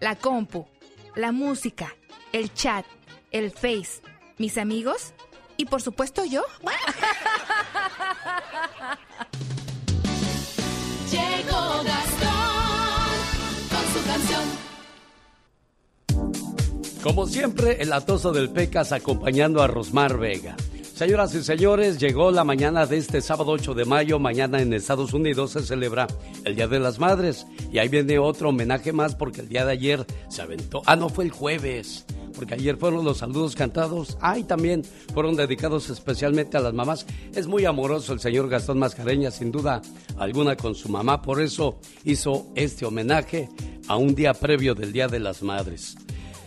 la 0.00 0.16
compu, 0.16 0.66
la 1.14 1.30
música, 1.30 1.94
el 2.32 2.52
chat, 2.52 2.84
el 3.30 3.52
face, 3.52 4.02
mis 4.38 4.58
amigos 4.58 5.14
y 5.56 5.66
por 5.66 5.82
supuesto 5.82 6.24
yo. 6.24 6.42
Llegó 11.10 11.82
Gastón 11.84 13.10
con 13.70 13.84
su 13.92 14.02
canción. 14.06 14.42
Como 17.04 17.26
siempre, 17.26 17.82
el 17.82 17.92
atoso 17.92 18.32
del 18.32 18.50
Pecas 18.50 18.90
acompañando 18.92 19.62
a 19.62 19.68
Rosmar 19.68 20.18
Vega. 20.18 20.56
Señoras 21.00 21.34
y 21.34 21.42
señores, 21.42 21.98
llegó 21.98 22.30
la 22.30 22.44
mañana 22.44 22.84
de 22.84 22.98
este 22.98 23.22
sábado 23.22 23.52
8 23.52 23.72
de 23.72 23.86
mayo. 23.86 24.18
Mañana 24.18 24.60
en 24.60 24.74
Estados 24.74 25.14
Unidos 25.14 25.52
se 25.52 25.62
celebra 25.62 26.06
el 26.44 26.56
Día 26.56 26.68
de 26.68 26.78
las 26.78 26.98
Madres. 26.98 27.46
Y 27.72 27.78
ahí 27.78 27.88
viene 27.88 28.18
otro 28.18 28.50
homenaje 28.50 28.92
más 28.92 29.14
porque 29.14 29.40
el 29.40 29.48
día 29.48 29.64
de 29.64 29.72
ayer 29.72 30.04
se 30.28 30.42
aventó. 30.42 30.82
Ah, 30.84 30.96
no, 30.96 31.08
fue 31.08 31.24
el 31.24 31.30
jueves. 31.30 32.04
Porque 32.34 32.52
ayer 32.52 32.76
fueron 32.76 33.02
los 33.02 33.16
saludos 33.16 33.56
cantados. 33.56 34.18
Ah, 34.20 34.36
también 34.46 34.82
fueron 35.14 35.36
dedicados 35.36 35.88
especialmente 35.88 36.58
a 36.58 36.60
las 36.60 36.74
mamás. 36.74 37.06
Es 37.34 37.46
muy 37.46 37.64
amoroso 37.64 38.12
el 38.12 38.20
señor 38.20 38.50
Gastón 38.50 38.78
Mascareña, 38.78 39.30
sin 39.30 39.50
duda 39.50 39.80
alguna, 40.18 40.54
con 40.54 40.74
su 40.74 40.90
mamá. 40.90 41.22
Por 41.22 41.40
eso 41.40 41.78
hizo 42.04 42.48
este 42.54 42.84
homenaje 42.84 43.48
a 43.88 43.96
un 43.96 44.14
día 44.14 44.34
previo 44.34 44.74
del 44.74 44.92
Día 44.92 45.08
de 45.08 45.20
las 45.20 45.42
Madres. 45.42 45.96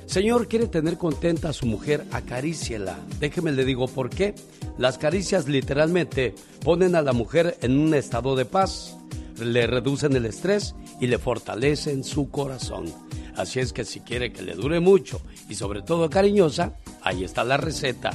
Señor, 0.05 0.47
quiere 0.47 0.67
tener 0.67 0.97
contenta 0.97 1.49
a 1.49 1.53
su 1.53 1.65
mujer, 1.65 2.05
acaríciela. 2.11 2.99
Déjeme 3.19 3.51
le 3.51 3.65
digo 3.65 3.87
por 3.87 4.09
qué. 4.09 4.35
Las 4.77 4.97
caricias 4.97 5.47
literalmente 5.47 6.35
ponen 6.63 6.95
a 6.95 7.01
la 7.01 7.13
mujer 7.13 7.57
en 7.61 7.79
un 7.79 7.93
estado 7.93 8.35
de 8.35 8.45
paz, 8.45 8.97
le 9.39 9.67
reducen 9.67 10.15
el 10.15 10.25
estrés 10.25 10.75
y 10.99 11.07
le 11.07 11.17
fortalecen 11.17 12.03
su 12.03 12.29
corazón. 12.29 12.85
Así 13.35 13.59
es 13.59 13.73
que 13.73 13.85
si 13.85 14.01
quiere 14.01 14.31
que 14.31 14.43
le 14.43 14.53
dure 14.53 14.79
mucho 14.79 15.21
y 15.49 15.55
sobre 15.55 15.81
todo 15.81 16.09
cariñosa, 16.09 16.73
ahí 17.01 17.23
está 17.23 17.43
la 17.43 17.57
receta. 17.57 18.11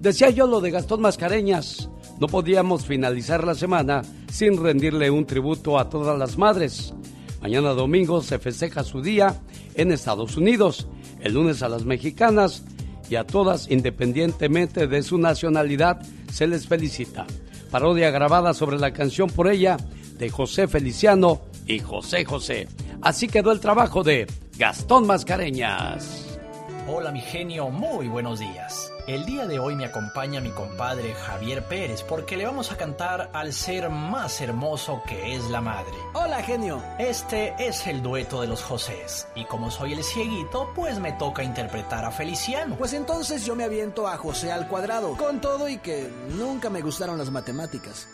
Decía 0.00 0.30
yo 0.30 0.46
lo 0.46 0.60
de 0.60 0.70
Gastón 0.70 1.02
Mascareñas. 1.02 1.88
No 2.18 2.26
podíamos 2.26 2.84
finalizar 2.84 3.44
la 3.44 3.54
semana 3.54 4.02
sin 4.30 4.62
rendirle 4.62 5.10
un 5.10 5.26
tributo 5.26 5.78
a 5.78 5.88
todas 5.88 6.18
las 6.18 6.36
madres. 6.36 6.92
Mañana 7.40 7.70
domingo 7.70 8.22
se 8.22 8.38
festeja 8.38 8.84
su 8.84 9.00
día 9.00 9.40
en 9.74 9.92
Estados 9.92 10.36
Unidos, 10.36 10.88
el 11.20 11.34
lunes 11.34 11.62
a 11.62 11.68
las 11.68 11.84
mexicanas 11.84 12.64
y 13.08 13.16
a 13.16 13.26
todas 13.26 13.70
independientemente 13.70 14.86
de 14.86 15.02
su 15.02 15.18
nacionalidad 15.18 16.00
se 16.32 16.46
les 16.46 16.66
felicita. 16.66 17.26
Parodia 17.70 18.10
grabada 18.10 18.54
sobre 18.54 18.78
la 18.78 18.92
canción 18.92 19.28
por 19.28 19.48
ella 19.48 19.76
de 20.18 20.30
José 20.30 20.68
Feliciano 20.68 21.42
y 21.66 21.78
José 21.78 22.24
José. 22.24 22.68
Así 23.02 23.28
quedó 23.28 23.52
el 23.52 23.60
trabajo 23.60 24.02
de 24.02 24.26
Gastón 24.58 25.06
Mascareñas. 25.06 26.38
Hola 26.86 27.12
mi 27.12 27.20
genio, 27.20 27.70
muy 27.70 28.08
buenos 28.08 28.40
días. 28.40 28.89
El 29.10 29.26
día 29.26 29.46
de 29.48 29.58
hoy 29.58 29.74
me 29.74 29.86
acompaña 29.86 30.40
mi 30.40 30.50
compadre 30.50 31.14
Javier 31.14 31.64
Pérez 31.64 32.04
porque 32.04 32.36
le 32.36 32.46
vamos 32.46 32.70
a 32.70 32.76
cantar 32.76 33.28
al 33.32 33.52
ser 33.52 33.90
más 33.90 34.40
hermoso 34.40 35.02
que 35.04 35.34
es 35.34 35.50
la 35.50 35.60
madre. 35.60 35.96
Hola 36.14 36.44
genio. 36.44 36.80
Este 36.96 37.52
es 37.58 37.88
el 37.88 38.02
dueto 38.02 38.40
de 38.40 38.46
los 38.46 38.62
Josés 38.62 39.26
y 39.34 39.46
como 39.46 39.72
soy 39.72 39.94
el 39.94 40.04
cieguito 40.04 40.70
pues 40.76 41.00
me 41.00 41.10
toca 41.10 41.42
interpretar 41.42 42.04
a 42.04 42.12
Feliciano. 42.12 42.76
Pues 42.76 42.92
entonces 42.92 43.44
yo 43.44 43.56
me 43.56 43.64
aviento 43.64 44.06
a 44.06 44.16
José 44.16 44.52
al 44.52 44.68
cuadrado, 44.68 45.16
con 45.16 45.40
todo 45.40 45.68
y 45.68 45.78
que 45.78 46.08
nunca 46.38 46.70
me 46.70 46.80
gustaron 46.80 47.18
las 47.18 47.32
matemáticas. 47.32 48.06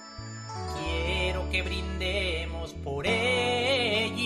Quiero 0.82 1.50
que 1.50 1.60
brindemos 1.60 2.72
por 2.72 3.06
ella 3.06 4.24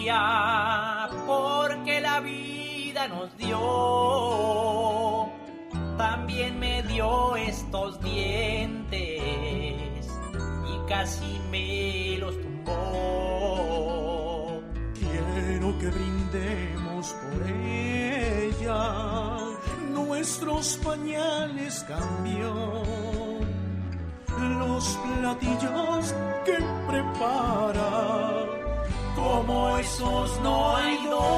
porque 1.26 2.00
la 2.00 2.20
vida 2.20 3.08
nos 3.08 3.36
dio 3.36 5.19
también 6.00 6.58
me 6.58 6.82
dio 6.84 7.36
estos 7.36 8.00
dientes 8.00 9.20
y 10.72 10.78
casi 10.88 11.38
me 11.50 12.16
los 12.16 12.40
tumbó. 12.40 12.72
Quiero 14.94 15.78
que 15.78 15.88
brindemos 15.88 17.12
por 17.12 17.42
ella, 17.50 18.82
nuestros 19.92 20.78
pañales 20.82 21.84
cambió, 21.86 22.82
los 24.58 24.98
platillos 25.18 26.14
que 26.46 26.56
prepara, 26.88 28.46
como 29.14 29.76
esos 29.76 30.40
no 30.40 30.76
hay 30.76 30.96
dos. 31.04 31.30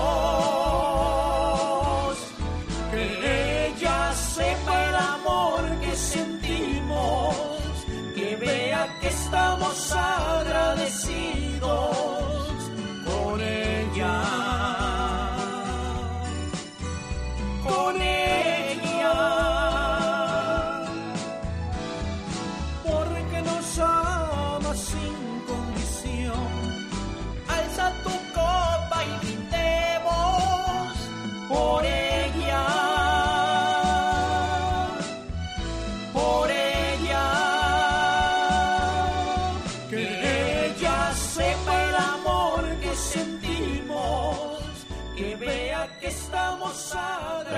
Que 2.92 3.41
estamos 9.32 9.92
agradecidos 9.92 11.62
con 13.06 13.40
ella. 13.40 14.20
Con 17.64 17.96
ella. 18.02 19.61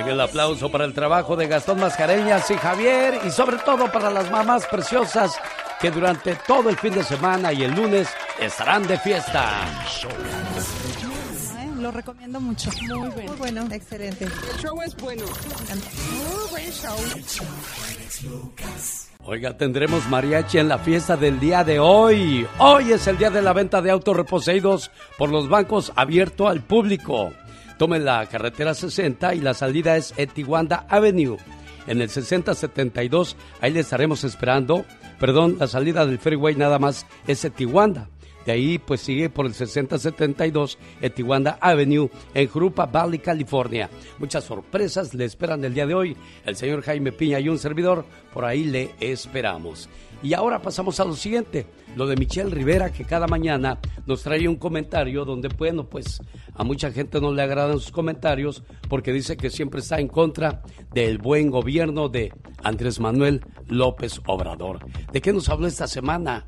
El 0.09 0.21
aplauso 0.21 0.71
para 0.71 0.85
el 0.85 0.93
trabajo 0.93 1.37
de 1.37 1.47
Gastón 1.47 1.81
Mascareñas 1.81 2.51
y 2.51 2.55
Javier 2.55 3.21
y 3.27 3.31
sobre 3.31 3.59
todo 3.59 3.91
para 3.91 4.11
las 4.11 4.31
mamás 4.31 4.67
preciosas 4.67 5.39
que 5.81 5.91
durante 5.91 6.37
todo 6.47 6.71
el 6.71 6.77
fin 6.77 6.95
de 6.95 7.03
semana 7.03 7.53
y 7.53 7.65
el 7.65 7.75
lunes 7.75 8.09
estarán 8.41 8.87
de 8.87 8.99
fiesta. 8.99 9.65
Lo 11.79 11.91
recomiendo 11.91 12.41
mucho. 12.41 12.71
Muy 12.81 13.09
bueno. 13.11 13.13
Muy 13.29 13.37
bueno. 13.37 13.67
Excelente. 13.71 14.25
El 14.25 14.61
show 14.61 14.81
es 14.83 14.97
bueno. 14.97 15.25
Muy 15.27 16.51
buen 16.51 16.73
show. 16.73 16.97
Oiga, 19.27 19.57
tendremos 19.57 20.07
mariachi 20.09 20.59
en 20.59 20.69
la 20.69 20.79
fiesta 20.79 21.17
del 21.17 21.41
día 21.41 21.65
de 21.65 21.79
hoy. 21.79 22.47
Hoy 22.59 22.93
es 22.93 23.07
el 23.07 23.19
día 23.19 23.31
de 23.31 23.43
la 23.43 23.53
venta 23.53 23.83
de 23.83 23.91
autos 23.91 24.17
reposeídos 24.17 24.91
por 25.19 25.31
los 25.31 25.49
bancos 25.49 25.93
abierto 25.97 26.49
al 26.49 26.63
público. 26.63 27.33
Tomen 27.79 28.05
la 28.05 28.27
carretera 28.27 28.75
60 28.75 29.35
y 29.35 29.41
la 29.41 29.55
salida 29.55 29.97
es 29.97 30.15
Etiwanda 30.17 30.87
Avenue. 30.89 31.37
En 31.87 32.01
el 32.01 32.09
6072, 32.09 33.37
ahí 33.61 33.73
le 33.73 33.81
estaremos 33.81 34.25
esperando. 34.25 34.85
Perdón, 35.19 35.57
la 35.59 35.67
salida 35.67 36.07
del 36.07 36.19
freeway 36.19 36.55
nada 36.55 36.79
más 36.79 37.07
es 37.27 37.45
Etiwanda. 37.45 38.09
De 38.47 38.53
ahí 38.53 38.79
pues 38.79 39.01
sigue 39.01 39.31
por 39.31 39.47
el 39.47 39.55
6072 39.55 40.79
Etiwanda 41.01 41.59
Avenue 41.61 42.11
en 42.35 42.49
Jurupa 42.49 42.87
Valley, 42.87 43.19
California. 43.19 43.89
Muchas 44.19 44.45
sorpresas 44.45 45.15
le 45.15 45.25
esperan 45.25 45.65
el 45.65 45.75
día 45.75 45.87
de 45.87 45.95
hoy. 45.95 46.17
El 46.45 46.57
señor 46.57 46.83
Jaime 46.83 47.13
Piña 47.13 47.41
y 47.41 47.49
un 47.49 47.59
servidor, 47.59 48.05
por 48.33 48.45
ahí 48.45 48.65
le 48.65 48.95
esperamos. 49.01 49.89
Y 50.25 50.33
ahora 50.33 50.63
pasamos 50.63 50.99
a 51.01 51.05
lo 51.05 51.15
siguiente, 51.15 51.67
lo 51.97 52.07
de 52.07 52.17
Michelle 52.17 52.49
Rivera 52.49 52.91
que 52.91 53.05
cada 53.05 53.27
mañana 53.27 53.79
nos 54.07 54.23
trae 54.23 54.49
un 54.49 54.57
comentario 54.57 55.27
donde 55.27 55.49
bueno 55.49 55.87
pues 55.87 56.19
a 56.55 56.65
mucha 56.65 56.91
gente 56.91 57.21
no 57.21 57.31
le 57.31 57.43
agradan 57.43 57.79
sus 57.79 57.93
comentarios 57.93 58.63
porque 58.89 59.13
dice 59.13 59.37
que 59.37 59.51
siempre 59.51 59.81
está 59.81 60.01
en 60.01 60.09
contra 60.09 60.63
del 60.95 61.19
buen 61.19 61.51
gobierno 61.51 62.09
de 62.09 62.33
Andrés 62.63 63.01
Manuel 63.01 63.45
López 63.69 64.19
Obrador. 64.27 64.79
¿De 65.13 65.21
qué 65.21 65.31
nos 65.31 65.51
habló 65.51 65.67
esta 65.67 65.87
semana? 65.87 66.47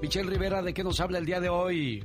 Michelle 0.00 0.30
Rivera, 0.30 0.62
¿de 0.62 0.72
qué 0.72 0.84
nos 0.84 1.00
habla 1.00 1.18
el 1.18 1.26
día 1.26 1.40
de 1.40 1.48
hoy? 1.48 2.04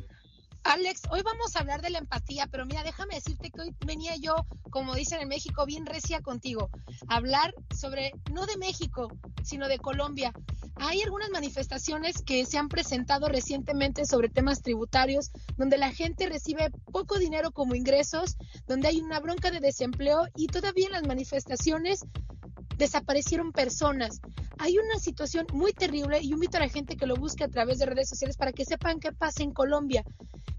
Alex, 0.63 1.01
hoy 1.09 1.21
vamos 1.23 1.55
a 1.55 1.59
hablar 1.59 1.81
de 1.81 1.89
la 1.89 1.97
empatía, 1.97 2.47
pero 2.51 2.65
mira, 2.67 2.83
déjame 2.83 3.15
decirte 3.15 3.49
que 3.49 3.61
hoy 3.61 3.75
venía 3.85 4.15
yo, 4.15 4.35
como 4.69 4.93
dicen 4.93 5.19
en 5.19 5.27
México, 5.27 5.65
bien 5.65 5.87
recia 5.87 6.21
contigo, 6.21 6.69
a 7.07 7.15
hablar 7.15 7.53
sobre, 7.75 8.11
no 8.31 8.45
de 8.45 8.57
México, 8.57 9.07
sino 9.43 9.67
de 9.67 9.79
Colombia. 9.79 10.31
Hay 10.75 11.01
algunas 11.01 11.31
manifestaciones 11.31 12.21
que 12.21 12.45
se 12.45 12.59
han 12.59 12.69
presentado 12.69 13.27
recientemente 13.27 14.05
sobre 14.05 14.29
temas 14.29 14.61
tributarios, 14.61 15.31
donde 15.57 15.79
la 15.79 15.91
gente 15.91 16.29
recibe 16.29 16.69
poco 16.91 17.17
dinero 17.17 17.51
como 17.51 17.73
ingresos, 17.73 18.37
donde 18.67 18.87
hay 18.87 19.01
una 19.01 19.19
bronca 19.19 19.49
de 19.49 19.61
desempleo 19.61 20.27
y 20.35 20.47
todavía 20.47 20.85
en 20.85 20.93
las 20.93 21.07
manifestaciones 21.07 22.05
desaparecieron 22.77 23.51
personas. 23.51 24.21
Hay 24.57 24.77
una 24.77 24.99
situación 24.99 25.47
muy 25.53 25.73
terrible 25.73 26.19
y 26.21 26.31
invito 26.31 26.57
a 26.57 26.61
la 26.61 26.69
gente 26.69 26.95
que 26.95 27.05
lo 27.05 27.15
busque 27.15 27.43
a 27.43 27.49
través 27.49 27.79
de 27.79 27.85
redes 27.85 28.09
sociales 28.09 28.37
para 28.37 28.53
que 28.53 28.65
sepan 28.65 28.99
qué 28.99 29.11
pasa 29.11 29.43
en 29.43 29.51
Colombia. 29.51 30.03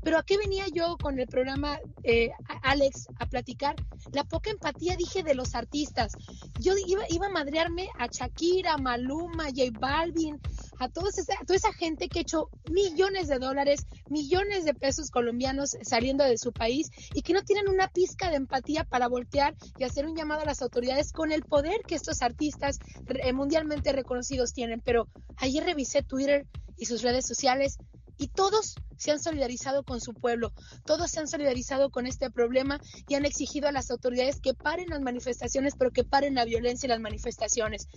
Pero 0.02 0.18
¿a 0.18 0.24
qué 0.24 0.36
venía 0.36 0.64
yo 0.72 0.96
con 1.00 1.20
el 1.20 1.28
programa 1.28 1.78
eh, 2.02 2.30
Alex 2.62 3.06
a 3.20 3.26
platicar? 3.26 3.76
La 4.12 4.24
poca 4.24 4.50
empatía, 4.50 4.96
dije, 4.96 5.22
de 5.22 5.34
los 5.34 5.54
artistas. 5.54 6.12
Yo 6.58 6.74
iba, 6.86 7.04
iba 7.08 7.26
a 7.26 7.30
madrearme 7.30 7.88
a 7.98 8.08
Shakira, 8.08 8.78
Maluma, 8.78 9.44
J 9.44 9.70
Balvin, 9.78 10.40
a, 10.80 10.86
a 10.86 10.88
toda 10.88 11.10
esa 11.10 11.72
gente 11.72 12.08
que 12.08 12.18
ha 12.18 12.22
hecho 12.22 12.48
millones 12.68 13.28
de 13.28 13.38
dólares, 13.38 13.86
millones 14.08 14.64
de 14.64 14.74
pesos 14.74 15.10
colombianos 15.10 15.76
saliendo 15.82 16.24
de 16.24 16.36
su 16.36 16.52
país 16.52 16.90
y 17.14 17.22
que 17.22 17.32
no 17.32 17.42
tienen 17.42 17.68
una 17.68 17.86
pizca 17.88 18.30
de 18.30 18.36
empatía 18.36 18.82
para 18.82 19.06
voltear 19.06 19.54
y 19.78 19.84
hacer 19.84 20.06
un 20.06 20.16
llamado 20.16 20.42
a 20.42 20.46
las 20.46 20.62
autoridades 20.62 21.12
con 21.12 21.30
el 21.30 21.42
poder 21.42 21.82
que 21.86 21.91
estos 21.94 22.22
artistas 22.22 22.78
eh, 23.08 23.32
mundialmente 23.32 23.92
reconocidos 23.92 24.52
tienen. 24.52 24.80
Pero 24.80 25.08
ayer 25.36 25.64
revisé 25.64 26.02
Twitter 26.02 26.46
y 26.76 26.86
sus 26.86 27.02
redes 27.02 27.26
sociales 27.26 27.78
y 28.18 28.28
todos 28.28 28.76
se 28.96 29.10
han 29.10 29.20
solidarizado 29.20 29.82
con 29.82 30.00
su 30.00 30.14
pueblo, 30.14 30.52
todos 30.84 31.10
se 31.10 31.18
han 31.18 31.26
solidarizado 31.26 31.90
con 31.90 32.06
este 32.06 32.30
problema 32.30 32.80
y 33.08 33.14
han 33.14 33.24
exigido 33.24 33.68
a 33.68 33.72
las 33.72 33.90
autoridades 33.90 34.40
que 34.40 34.54
paren 34.54 34.90
las 34.90 35.00
manifestaciones, 35.00 35.74
pero 35.76 35.90
que 35.90 36.04
paren 36.04 36.36
la 36.36 36.44
violencia 36.44 36.86
y 36.86 36.90
las 36.90 37.00
manifestaciones. 37.00 37.88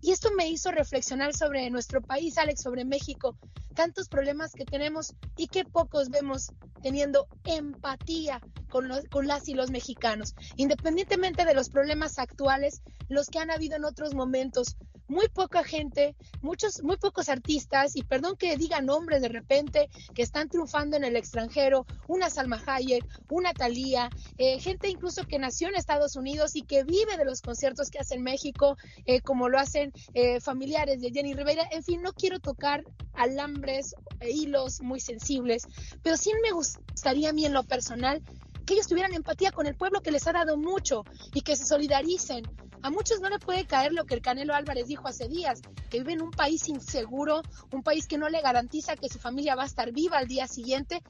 Y 0.00 0.12
esto 0.12 0.30
me 0.36 0.48
hizo 0.48 0.70
reflexionar 0.70 1.34
sobre 1.34 1.68
nuestro 1.70 2.00
país, 2.00 2.38
Alex, 2.38 2.62
sobre 2.62 2.84
México, 2.84 3.36
tantos 3.74 4.08
problemas 4.08 4.52
que 4.52 4.64
tenemos 4.64 5.14
y 5.36 5.48
que 5.48 5.64
pocos 5.64 6.08
vemos 6.10 6.52
teniendo 6.82 7.26
empatía 7.44 8.40
con, 8.68 8.88
los, 8.88 9.04
con 9.08 9.26
las 9.26 9.48
y 9.48 9.54
los 9.54 9.70
mexicanos, 9.70 10.34
independientemente 10.56 11.44
de 11.44 11.54
los 11.54 11.68
problemas 11.70 12.18
actuales, 12.18 12.82
los 13.08 13.28
que 13.28 13.38
han 13.38 13.50
habido 13.50 13.76
en 13.76 13.84
otros 13.84 14.14
momentos. 14.14 14.76
Muy 15.08 15.28
poca 15.28 15.64
gente, 15.64 16.14
muchos, 16.42 16.82
muy 16.82 16.98
pocos 16.98 17.28
artistas, 17.28 17.96
y 17.96 18.02
perdón 18.02 18.36
que 18.36 18.56
diga 18.56 18.80
nombres 18.82 19.22
de 19.22 19.28
repente, 19.28 19.88
que 20.14 20.22
están 20.22 20.48
triunfando 20.48 20.96
en 20.96 21.04
el 21.04 21.16
extranjero, 21.16 21.86
una 22.06 22.28
Salma 22.28 22.62
Hayek, 22.66 23.04
una 23.30 23.52
Thalía, 23.54 24.10
eh, 24.36 24.60
gente 24.60 24.88
incluso 24.88 25.24
que 25.24 25.38
nació 25.38 25.68
en 25.68 25.76
Estados 25.76 26.16
Unidos 26.16 26.56
y 26.56 26.62
que 26.62 26.84
vive 26.84 27.16
de 27.16 27.24
los 27.24 27.40
conciertos 27.40 27.90
que 27.90 27.98
hace 27.98 28.16
en 28.16 28.22
México, 28.22 28.76
eh, 29.06 29.20
como 29.22 29.48
lo 29.48 29.58
hacen 29.58 29.92
eh, 30.14 30.40
familiares 30.40 31.00
de 31.00 31.10
Jenny 31.10 31.32
Rivera. 31.32 31.66
En 31.70 31.82
fin, 31.82 32.02
no 32.02 32.12
quiero 32.12 32.38
tocar 32.38 32.84
alambres 33.14 33.94
e 34.20 34.30
hilos 34.30 34.80
muy 34.82 35.00
sensibles, 35.00 35.62
pero 36.02 36.16
sí 36.16 36.32
me 36.42 36.52
gustaría 36.52 37.30
a 37.30 37.32
mí 37.32 37.46
en 37.46 37.52
lo 37.52 37.64
personal 37.64 38.22
que 38.66 38.74
ellos 38.74 38.86
tuvieran 38.86 39.14
empatía 39.14 39.50
con 39.50 39.66
el 39.66 39.74
pueblo 39.74 40.02
que 40.02 40.10
les 40.10 40.26
ha 40.26 40.32
dado 40.32 40.58
mucho 40.58 41.04
y 41.32 41.40
que 41.40 41.56
se 41.56 41.64
solidaricen 41.64 42.42
A 42.82 42.90
muchos 42.90 43.20
no 43.20 43.28
le 43.28 43.38
puede 43.38 43.66
caer 43.66 43.92
lo 43.92 44.04
que 44.04 44.14
el 44.14 44.22
Canelo 44.22 44.54
Álvarez 44.54 44.86
dijo 44.86 45.08
hace 45.08 45.28
días, 45.28 45.60
que 45.90 45.98
vive 45.98 46.12
en 46.12 46.22
un 46.22 46.30
país 46.30 46.68
inseguro, 46.68 47.42
un 47.72 47.82
país 47.82 48.06
que 48.06 48.18
no 48.18 48.28
le 48.28 48.40
garantiza 48.40 48.96
que 48.96 49.08
su 49.08 49.18
familia 49.18 49.56
va 49.56 49.64
a 49.64 49.66
estar 49.66 49.92
viva 49.92 50.18
al 50.18 50.28
día 50.28 50.46
siguiente, 50.46 51.02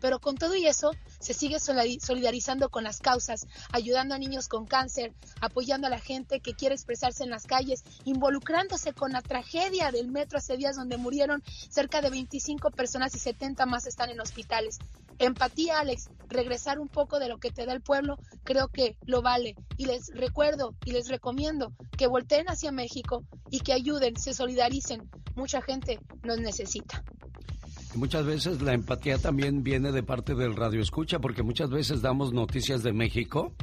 pero 0.00 0.20
con 0.20 0.36
todo 0.36 0.54
y 0.54 0.66
eso 0.66 0.92
se 1.18 1.34
sigue 1.34 1.58
solidarizando 1.58 2.68
con 2.68 2.84
las 2.84 3.00
causas, 3.00 3.46
ayudando 3.72 4.14
a 4.14 4.18
niños 4.18 4.46
con 4.46 4.66
cáncer, 4.66 5.12
apoyando 5.40 5.88
a 5.88 5.90
la 5.90 5.98
gente 5.98 6.40
que 6.40 6.54
quiere 6.54 6.74
expresarse 6.74 7.24
en 7.24 7.30
las 7.30 7.46
calles, 7.46 7.82
involucrándose 8.04 8.92
con 8.92 9.12
la 9.12 9.22
tragedia 9.22 9.90
del 9.90 10.08
metro 10.08 10.38
hace 10.38 10.56
días 10.56 10.76
donde 10.76 10.96
murieron 10.96 11.42
cerca 11.70 12.00
de 12.02 12.10
25 12.10 12.70
personas 12.70 13.14
y 13.16 13.18
70 13.18 13.66
más 13.66 13.86
están 13.86 14.10
en 14.10 14.20
hospitales. 14.20 14.78
Empatía, 15.18 15.80
Alex, 15.80 16.10
regresar 16.28 16.78
un 16.78 16.88
poco 16.88 17.18
de 17.18 17.28
lo 17.28 17.38
que 17.38 17.50
te 17.50 17.64
da 17.66 17.72
el 17.72 17.80
pueblo, 17.80 18.18
creo 18.44 18.68
que 18.68 18.96
lo 19.06 19.22
vale. 19.22 19.54
Y 19.76 19.86
les 19.86 20.10
recuerdo 20.14 20.74
y 20.84 20.92
les 20.92 21.08
recomiendo 21.08 21.72
que 21.96 22.06
volteen 22.06 22.46
hacia 22.48 22.72
México 22.72 23.24
y 23.50 23.60
que 23.60 23.72
ayuden, 23.72 24.16
se 24.16 24.34
solidaricen. 24.34 25.08
Mucha 25.34 25.62
gente 25.62 25.98
nos 26.22 26.38
necesita. 26.38 27.02
Muchas 27.94 28.26
veces 28.26 28.60
la 28.60 28.74
empatía 28.74 29.16
también 29.16 29.62
viene 29.62 29.90
de 29.90 30.02
parte 30.02 30.34
del 30.34 30.54
radio 30.54 30.82
escucha, 30.82 31.18
porque 31.18 31.42
muchas 31.42 31.70
veces 31.70 32.02
damos 32.02 32.32
noticias 32.32 32.82
de 32.82 32.92
México 32.92 33.54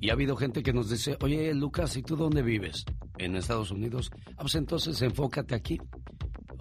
y 0.00 0.10
ha 0.10 0.12
habido 0.12 0.36
gente 0.36 0.62
que 0.62 0.72
nos 0.72 0.88
dice, 0.88 1.16
oye 1.20 1.52
Lucas, 1.54 1.96
¿y 1.96 2.02
tú 2.02 2.16
dónde 2.16 2.42
vives? 2.42 2.84
En 3.18 3.34
Estados 3.34 3.72
Unidos. 3.72 4.10
Ah, 4.36 4.42
pues 4.42 4.54
entonces 4.54 5.02
enfócate 5.02 5.56
aquí. 5.56 5.80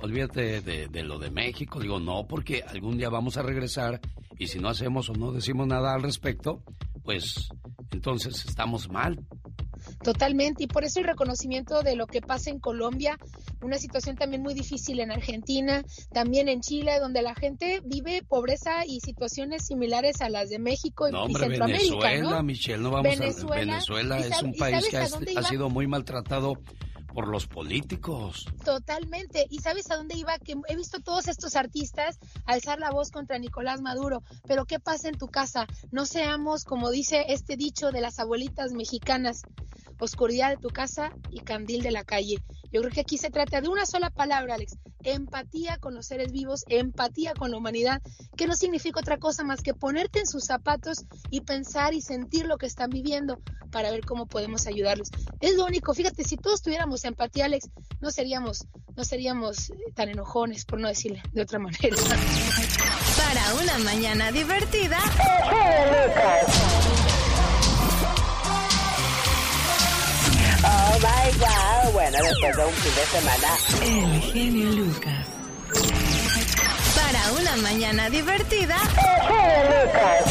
Olvídate 0.01 0.61
de, 0.61 0.87
de 0.87 1.03
lo 1.03 1.19
de 1.19 1.29
México. 1.29 1.79
Digo, 1.79 1.99
no, 1.99 2.27
porque 2.27 2.63
algún 2.67 2.97
día 2.97 3.09
vamos 3.09 3.37
a 3.37 3.41
regresar 3.41 3.99
y 4.37 4.47
si 4.47 4.59
no 4.59 4.69
hacemos 4.69 5.09
o 5.09 5.13
no 5.13 5.31
decimos 5.31 5.67
nada 5.67 5.93
al 5.93 6.01
respecto, 6.01 6.63
pues 7.03 7.49
entonces 7.91 8.45
estamos 8.45 8.89
mal. 8.89 9.19
Totalmente, 10.03 10.63
y 10.63 10.67
por 10.67 10.83
eso 10.83 10.99
el 10.99 11.05
reconocimiento 11.05 11.81
de 11.81 11.95
lo 11.95 12.07
que 12.07 12.21
pasa 12.21 12.49
en 12.49 12.59
Colombia, 12.59 13.17
una 13.61 13.77
situación 13.77 14.15
también 14.15 14.41
muy 14.41 14.53
difícil 14.53 14.99
en 14.99 15.11
Argentina, 15.11 15.83
también 16.13 16.49
en 16.49 16.61
Chile, 16.61 16.99
donde 16.99 17.21
la 17.21 17.35
gente 17.35 17.81
vive 17.83 18.23
pobreza 18.27 18.85
y 18.85 18.99
situaciones 18.99 19.65
similares 19.65 20.21
a 20.21 20.29
las 20.29 20.49
de 20.49 20.59
México 20.59 21.07
y, 21.07 21.11
no, 21.11 21.23
hombre, 21.23 21.47
Centroamérica. 21.47 22.09
Venezuela, 22.09 22.43
Michelle, 22.43 22.83
no 22.83 22.91
vamos 22.91 23.19
Venezuela, 23.19 23.53
a 23.53 23.59
Venezuela 23.59 24.19
es 24.19 24.43
un 24.43 24.53
país 24.53 24.87
que 24.89 24.97
ha, 24.97 25.43
sido 25.43 25.69
muy 25.69 25.87
maltratado 25.87 26.59
por 27.13 27.27
los 27.27 27.47
políticos. 27.47 28.45
Totalmente. 28.63 29.45
¿Y 29.49 29.59
sabes 29.59 29.89
a 29.91 29.97
dónde 29.97 30.15
iba? 30.15 30.37
Que 30.39 30.55
he 30.67 30.75
visto 30.75 30.99
todos 30.99 31.27
estos 31.27 31.55
artistas 31.55 32.19
alzar 32.45 32.79
la 32.79 32.91
voz 32.91 33.11
contra 33.11 33.37
Nicolás 33.37 33.81
Maduro. 33.81 34.23
Pero 34.47 34.65
¿qué 34.65 34.79
pasa 34.79 35.09
en 35.09 35.17
tu 35.17 35.27
casa? 35.27 35.67
No 35.91 36.05
seamos, 36.05 36.63
como 36.63 36.89
dice 36.89 37.25
este 37.29 37.57
dicho 37.57 37.91
de 37.91 38.01
las 38.01 38.19
abuelitas 38.19 38.71
mexicanas, 38.71 39.43
oscuridad 39.99 40.49
de 40.49 40.57
tu 40.57 40.69
casa 40.69 41.11
y 41.29 41.41
candil 41.41 41.81
de 41.81 41.91
la 41.91 42.03
calle. 42.03 42.37
Yo 42.71 42.81
creo 42.81 42.91
que 42.91 43.01
aquí 43.01 43.17
se 43.17 43.29
trata 43.29 43.61
de 43.61 43.69
una 43.69 43.85
sola 43.85 44.09
palabra, 44.09 44.55
Alex, 44.55 44.77
empatía 45.03 45.77
con 45.77 45.95
los 45.95 46.05
seres 46.05 46.31
vivos, 46.31 46.65
empatía 46.67 47.33
con 47.33 47.51
la 47.51 47.57
humanidad, 47.57 48.01
que 48.37 48.47
no 48.47 48.55
significa 48.55 48.99
otra 48.99 49.17
cosa 49.17 49.43
más 49.43 49.61
que 49.61 49.73
ponerte 49.73 50.19
en 50.19 50.27
sus 50.27 50.45
zapatos 50.45 51.05
y 51.29 51.41
pensar 51.41 51.93
y 51.93 52.01
sentir 52.01 52.45
lo 52.45 52.57
que 52.57 52.67
están 52.67 52.89
viviendo 52.89 53.41
para 53.71 53.91
ver 53.91 54.05
cómo 54.05 54.27
podemos 54.27 54.67
ayudarlos. 54.67 55.09
Es 55.39 55.55
lo 55.55 55.65
único, 55.65 55.93
fíjate, 55.93 56.23
si 56.23 56.37
todos 56.37 56.61
tuviéramos 56.61 57.03
empatía, 57.05 57.45
Alex, 57.45 57.69
no 58.01 58.11
seríamos, 58.11 58.65
no 58.95 59.03
seríamos 59.03 59.71
tan 59.95 60.09
enojones, 60.09 60.65
por 60.65 60.79
no 60.79 60.87
decirle 60.87 61.21
de 61.31 61.41
otra 61.41 61.59
manera. 61.59 61.97
Para 63.17 63.53
una 63.61 63.77
mañana 63.79 64.31
divertida. 64.31 64.97
Bueno, 72.49 72.49
después 72.49 72.57
de 72.57 72.65
un 72.65 72.73
fin 72.73 72.95
de 72.95 73.05
semana. 73.05 73.49
El 73.83 74.21
genio 74.21 74.71
Lucas. 74.71 75.27
Para 76.95 77.21
una 77.39 77.55
mañana 77.61 78.09
divertida. 78.09 78.75
El 78.75 79.21
genio 79.27 79.63
Lucas. 79.69 80.23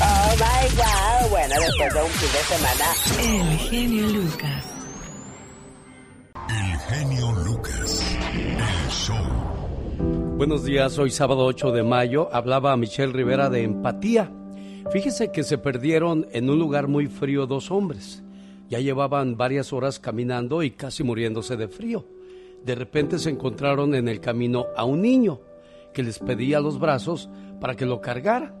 Oh 0.00 0.30
my 0.36 0.76
God. 0.76 1.30
Bueno, 1.30 1.54
después 1.60 1.94
de 1.94 2.02
un 2.02 2.10
fin 2.10 2.32
de 2.32 2.42
semana. 2.44 2.86
El 3.20 3.58
genio 3.58 4.06
Lucas. 4.08 4.64
El 6.48 6.78
genio 6.78 7.32
Lucas. 7.44 8.04
El 8.32 8.90
show. 8.90 9.16
Buenos 10.38 10.64
días, 10.64 10.96
hoy 10.98 11.10
sábado 11.10 11.44
8 11.44 11.72
de 11.72 11.82
mayo 11.82 12.30
hablaba 12.32 12.76
Michelle 12.76 13.12
Rivera 13.12 13.50
de 13.50 13.64
empatía. 13.64 14.30
Fíjese 14.90 15.30
que 15.30 15.42
se 15.42 15.58
perdieron 15.58 16.26
en 16.32 16.48
un 16.48 16.58
lugar 16.58 16.88
muy 16.88 17.08
frío 17.08 17.46
dos 17.46 17.70
hombres. 17.70 18.22
Ya 18.70 18.80
llevaban 18.80 19.36
varias 19.36 19.72
horas 19.72 19.98
caminando 19.98 20.62
y 20.62 20.70
casi 20.70 21.02
muriéndose 21.02 21.56
de 21.56 21.68
frío. 21.68 22.06
De 22.64 22.74
repente 22.74 23.18
se 23.18 23.30
encontraron 23.30 23.94
en 23.94 24.08
el 24.08 24.20
camino 24.20 24.66
a 24.76 24.84
un 24.84 25.02
niño 25.02 25.40
que 25.92 26.02
les 26.02 26.18
pedía 26.18 26.60
los 26.60 26.78
brazos 26.78 27.28
para 27.60 27.76
que 27.76 27.86
lo 27.86 28.00
cargara. 28.00 28.54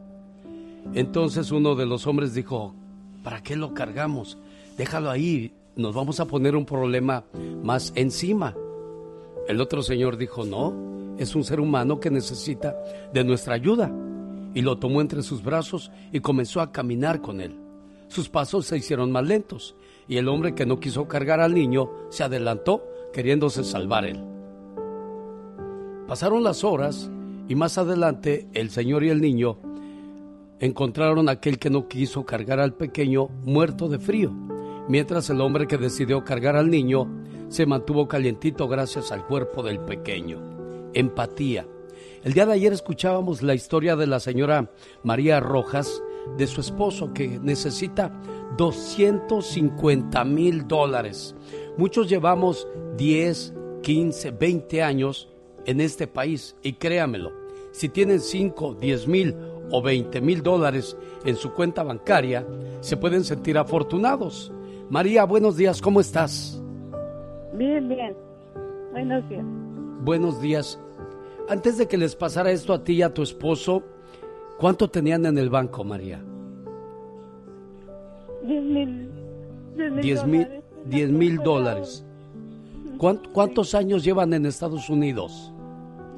Entonces 0.94 1.50
uno 1.50 1.74
de 1.74 1.86
los 1.86 2.06
hombres 2.06 2.34
dijo, 2.34 2.74
¿para 3.22 3.42
qué 3.42 3.56
lo 3.56 3.72
cargamos? 3.72 4.38
Déjalo 4.76 5.10
ahí, 5.10 5.52
nos 5.76 5.94
vamos 5.94 6.20
a 6.20 6.26
poner 6.26 6.56
un 6.56 6.66
problema 6.66 7.24
más 7.62 7.92
encima. 7.96 8.54
El 9.46 9.60
otro 9.60 9.82
señor 9.82 10.18
dijo, 10.18 10.44
no, 10.44 11.16
es 11.18 11.34
un 11.34 11.44
ser 11.44 11.60
humano 11.60 12.00
que 12.00 12.10
necesita 12.10 12.76
de 13.12 13.24
nuestra 13.24 13.54
ayuda 13.54 13.90
y 14.58 14.60
lo 14.60 14.76
tomó 14.76 15.00
entre 15.00 15.22
sus 15.22 15.44
brazos 15.44 15.92
y 16.10 16.18
comenzó 16.18 16.60
a 16.60 16.72
caminar 16.72 17.20
con 17.20 17.40
él. 17.40 17.60
Sus 18.08 18.28
pasos 18.28 18.66
se 18.66 18.76
hicieron 18.76 19.12
más 19.12 19.24
lentos 19.24 19.76
y 20.08 20.16
el 20.16 20.26
hombre 20.26 20.56
que 20.56 20.66
no 20.66 20.80
quiso 20.80 21.06
cargar 21.06 21.38
al 21.38 21.54
niño 21.54 21.92
se 22.08 22.24
adelantó 22.24 22.82
queriéndose 23.12 23.62
salvar 23.62 24.04
él. 24.04 24.20
Pasaron 26.08 26.42
las 26.42 26.64
horas 26.64 27.08
y 27.46 27.54
más 27.54 27.78
adelante 27.78 28.48
el 28.52 28.70
señor 28.70 29.04
y 29.04 29.10
el 29.10 29.20
niño 29.20 29.60
encontraron 30.58 31.28
a 31.28 31.32
aquel 31.32 31.60
que 31.60 31.70
no 31.70 31.86
quiso 31.86 32.26
cargar 32.26 32.58
al 32.58 32.74
pequeño 32.74 33.28
muerto 33.44 33.88
de 33.88 34.00
frío, 34.00 34.32
mientras 34.88 35.30
el 35.30 35.40
hombre 35.40 35.68
que 35.68 35.78
decidió 35.78 36.24
cargar 36.24 36.56
al 36.56 36.68
niño 36.68 37.06
se 37.48 37.64
mantuvo 37.64 38.08
calientito 38.08 38.66
gracias 38.66 39.12
al 39.12 39.24
cuerpo 39.24 39.62
del 39.62 39.78
pequeño. 39.78 40.40
Empatía 40.94 41.64
el 42.24 42.32
día 42.32 42.46
de 42.46 42.52
ayer 42.52 42.72
escuchábamos 42.72 43.42
la 43.42 43.54
historia 43.54 43.96
de 43.96 44.06
la 44.06 44.20
señora 44.20 44.70
María 45.02 45.40
Rojas, 45.40 46.02
de 46.36 46.46
su 46.46 46.60
esposo 46.60 47.12
que 47.14 47.38
necesita 47.40 48.12
250 48.56 50.24
mil 50.24 50.66
dólares. 50.66 51.34
Muchos 51.76 52.08
llevamos 52.08 52.68
10, 52.96 53.54
15, 53.82 54.30
20 54.32 54.82
años 54.82 55.28
en 55.64 55.80
este 55.80 56.06
país 56.06 56.56
y 56.62 56.74
créamelo, 56.74 57.32
si 57.72 57.88
tienen 57.88 58.20
5, 58.20 58.74
10 58.80 59.08
mil 59.08 59.36
o 59.70 59.82
20 59.82 60.20
mil 60.20 60.42
dólares 60.42 60.96
en 61.24 61.36
su 61.36 61.52
cuenta 61.52 61.82
bancaria, 61.82 62.46
se 62.80 62.96
pueden 62.96 63.24
sentir 63.24 63.58
afortunados. 63.58 64.52
María, 64.90 65.24
buenos 65.24 65.56
días, 65.56 65.80
¿cómo 65.80 66.00
estás? 66.00 66.60
Bien, 67.54 67.88
bien. 67.88 68.16
Buenos 68.92 69.28
días. 69.28 69.44
Buenos 70.02 70.40
días. 70.40 70.80
Antes 71.48 71.78
de 71.78 71.88
que 71.88 71.96
les 71.96 72.14
pasara 72.14 72.50
esto 72.50 72.74
a 72.74 72.84
ti 72.84 72.94
y 72.94 73.02
a 73.02 73.14
tu 73.14 73.22
esposo, 73.22 73.82
¿cuánto 74.58 74.88
tenían 74.88 75.24
en 75.24 75.38
el 75.38 75.48
banco, 75.48 75.82
María? 75.82 76.22
Diez 78.42 78.62
mil. 78.62 79.10
Diez 80.84 81.10
mil, 81.10 81.38
dólares. 81.38 82.04
¿Cuántos 82.98 83.74
años 83.74 84.04
llevan 84.04 84.34
en 84.34 84.44
Estados 84.44 84.90
Unidos? 84.90 85.52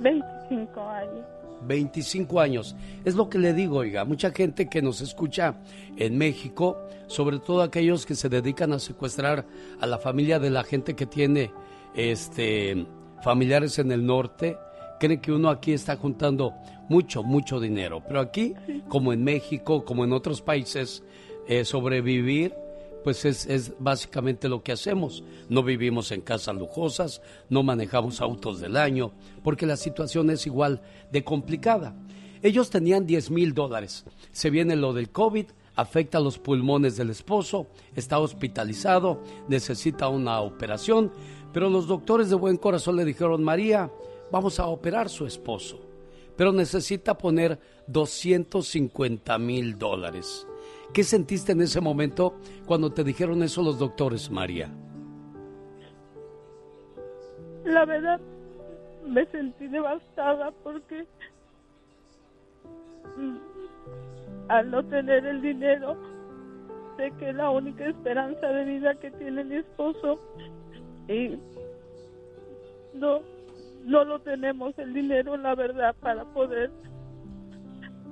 25 0.00 0.80
años. 0.80 1.26
25 1.62 2.40
años. 2.40 2.74
Es 3.04 3.14
lo 3.14 3.28
que 3.28 3.38
le 3.38 3.52
digo, 3.52 3.76
oiga, 3.76 4.04
mucha 4.04 4.30
gente 4.30 4.68
que 4.68 4.82
nos 4.82 5.00
escucha 5.00 5.56
en 5.96 6.16
México, 6.18 6.78
sobre 7.06 7.38
todo 7.38 7.62
aquellos 7.62 8.06
que 8.06 8.14
se 8.14 8.28
dedican 8.28 8.72
a 8.72 8.78
secuestrar 8.78 9.44
a 9.80 9.86
la 9.86 9.98
familia 9.98 10.38
de 10.38 10.50
la 10.50 10.64
gente 10.64 10.96
que 10.96 11.06
tiene 11.06 11.52
este 11.94 12.86
familiares 13.22 13.78
en 13.78 13.92
el 13.92 14.06
norte, 14.06 14.56
cree 15.00 15.20
que 15.20 15.32
uno 15.32 15.48
aquí 15.48 15.72
está 15.72 15.96
juntando 15.96 16.54
mucho, 16.88 17.24
mucho 17.24 17.58
dinero. 17.58 18.04
Pero 18.06 18.20
aquí, 18.20 18.54
como 18.88 19.12
en 19.12 19.24
México, 19.24 19.84
como 19.84 20.04
en 20.04 20.12
otros 20.12 20.42
países, 20.42 21.02
eh, 21.48 21.64
sobrevivir, 21.64 22.54
pues 23.02 23.24
es, 23.24 23.46
es, 23.46 23.72
básicamente 23.78 24.48
lo 24.48 24.62
que 24.62 24.72
hacemos. 24.72 25.24
No 25.48 25.64
vivimos 25.64 26.12
en 26.12 26.20
casas 26.20 26.54
lujosas, 26.54 27.22
no 27.48 27.62
manejamos 27.62 28.20
autos 28.20 28.60
del 28.60 28.76
año, 28.76 29.12
porque 29.42 29.66
la 29.66 29.76
situación 29.76 30.30
es 30.30 30.46
igual 30.46 30.82
de 31.10 31.24
complicada. 31.24 31.96
Ellos 32.42 32.70
tenían 32.70 33.06
10 33.06 33.30
mil 33.30 33.54
dólares. 33.54 34.04
Se 34.32 34.50
viene 34.50 34.76
lo 34.76 34.92
del 34.92 35.10
COVID, 35.10 35.46
afecta 35.76 36.20
los 36.20 36.38
pulmones 36.38 36.96
del 36.96 37.10
esposo, 37.10 37.68
está 37.96 38.18
hospitalizado, 38.18 39.22
necesita 39.48 40.08
una 40.08 40.40
operación, 40.40 41.10
pero 41.52 41.70
los 41.70 41.86
doctores 41.86 42.28
de 42.28 42.36
buen 42.36 42.56
corazón 42.56 42.96
le 42.96 43.04
dijeron, 43.04 43.42
María, 43.42 43.90
vamos 44.30 44.60
a 44.60 44.66
operar 44.66 45.08
su 45.08 45.26
esposo, 45.26 45.80
pero 46.36 46.52
necesita 46.52 47.16
poner 47.16 47.58
250 47.86 49.38
mil 49.38 49.78
dólares. 49.78 50.46
¿Qué 50.92 51.04
sentiste 51.04 51.52
en 51.52 51.60
ese 51.60 51.80
momento 51.80 52.34
cuando 52.66 52.92
te 52.92 53.04
dijeron 53.04 53.42
eso 53.42 53.62
los 53.62 53.78
doctores, 53.78 54.30
María? 54.30 54.70
La 57.64 57.84
verdad, 57.84 58.20
me 59.06 59.24
sentí 59.26 59.68
devastada 59.68 60.50
porque 60.64 61.06
mm, 63.16 63.36
al 64.48 64.70
no 64.70 64.84
tener 64.84 65.26
el 65.26 65.42
dinero, 65.42 65.96
sé 66.96 67.12
que 67.18 67.32
la 67.32 67.50
única 67.50 67.86
esperanza 67.86 68.48
de 68.48 68.64
vida 68.64 68.94
que 68.96 69.10
tiene 69.12 69.44
mi 69.44 69.56
esposo 69.56 70.18
y 71.08 71.38
no, 72.94 73.20
no 73.84 74.04
lo 74.04 74.20
tenemos 74.20 74.78
el 74.78 74.92
dinero, 74.92 75.36
la 75.36 75.54
verdad, 75.54 75.94
para 76.00 76.24
poder 76.32 76.70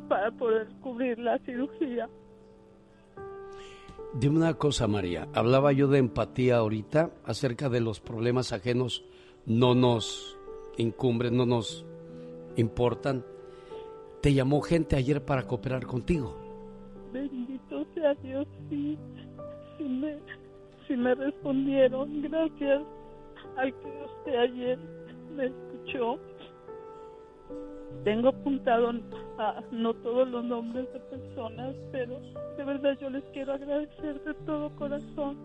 para 0.09 0.31
poder 0.31 0.69
cubrir 0.81 1.19
la 1.19 1.39
cirugía. 1.41 2.09
Dime 4.15 4.39
una 4.39 4.55
cosa, 4.55 4.89
María. 4.89 5.29
Hablaba 5.35 5.73
yo 5.73 5.87
de 5.89 5.99
empatía 5.99 6.57
ahorita 6.57 7.11
acerca 7.25 7.69
de 7.69 7.81
los 7.81 8.01
problemas 8.01 8.53
ajenos 8.53 9.05
no 9.45 9.75
nos 9.75 10.39
incumbren, 10.79 11.37
no 11.37 11.45
nos 11.45 11.85
importan. 12.57 13.25
Te 14.23 14.33
llamó 14.33 14.63
gente 14.63 14.97
ayer 14.97 15.25
para 15.25 15.47
cooperar 15.47 15.87
contigo. 15.87 16.37
Bendito 17.13 17.85
sea 17.95 18.15
Dios, 18.15 18.47
sí, 18.71 18.99
sí 19.77 19.85
me, 19.85 20.17
sí 20.87 20.97
me 20.97 21.15
respondieron. 21.15 22.23
Gracias 22.23 22.83
al 23.57 23.73
que 23.75 24.05
usted 24.07 24.37
ayer 24.37 24.98
me 25.38 25.46
escuchó. 25.46 26.18
Tengo 28.05 28.29
apuntado 28.29 28.92
a, 29.38 29.62
no 29.70 29.94
todos 29.94 30.29
los 30.29 30.44
nombres 30.44 30.92
de 30.92 31.01
personas, 31.01 31.74
pero 31.92 32.20
de 32.57 32.64
verdad 32.64 32.98
yo 33.01 33.09
les 33.09 33.24
quiero 33.33 33.55
agradecer 33.55 34.22
de 34.24 34.35
todo 34.46 34.74
corazón 34.77 35.38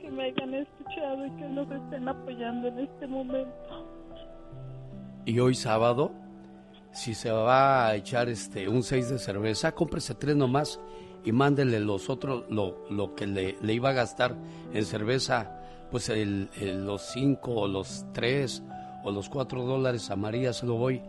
que 0.00 0.10
me 0.10 0.24
hayan 0.24 0.54
escuchado 0.54 1.26
y 1.26 1.30
que 1.32 1.48
nos 1.48 1.70
estén 1.70 2.08
apoyando 2.08 2.68
en 2.68 2.78
este 2.78 3.06
momento. 3.06 3.52
Y 5.24 5.38
hoy 5.38 5.54
sábado, 5.54 6.12
si 6.92 7.14
se 7.14 7.30
va 7.30 7.88
a 7.88 7.94
echar 7.96 8.28
este 8.28 8.68
un 8.68 8.82
6 8.82 9.10
de 9.10 9.18
cerveza, 9.18 9.72
cómprese 9.72 10.14
tres 10.14 10.36
nomás 10.36 10.80
y 11.24 11.32
mándele 11.32 11.80
los 11.80 12.08
otros, 12.10 12.44
lo, 12.50 12.88
lo 12.90 13.14
que 13.14 13.26
le, 13.26 13.56
le, 13.62 13.74
iba 13.74 13.90
a 13.90 13.92
gastar 13.92 14.34
en 14.72 14.84
cerveza, 14.84 15.60
pues 15.90 16.08
el, 16.08 16.48
los 16.84 17.02
5 17.12 17.52
o 17.52 17.68
los 17.68 18.04
3 18.12 18.62
o 19.04 19.10
los 19.10 19.28
4 19.28 19.64
dólares 19.64 20.10
a 20.10 20.16
María, 20.16 20.52
se 20.52 20.66
lo 20.66 20.74
voy 20.74 21.00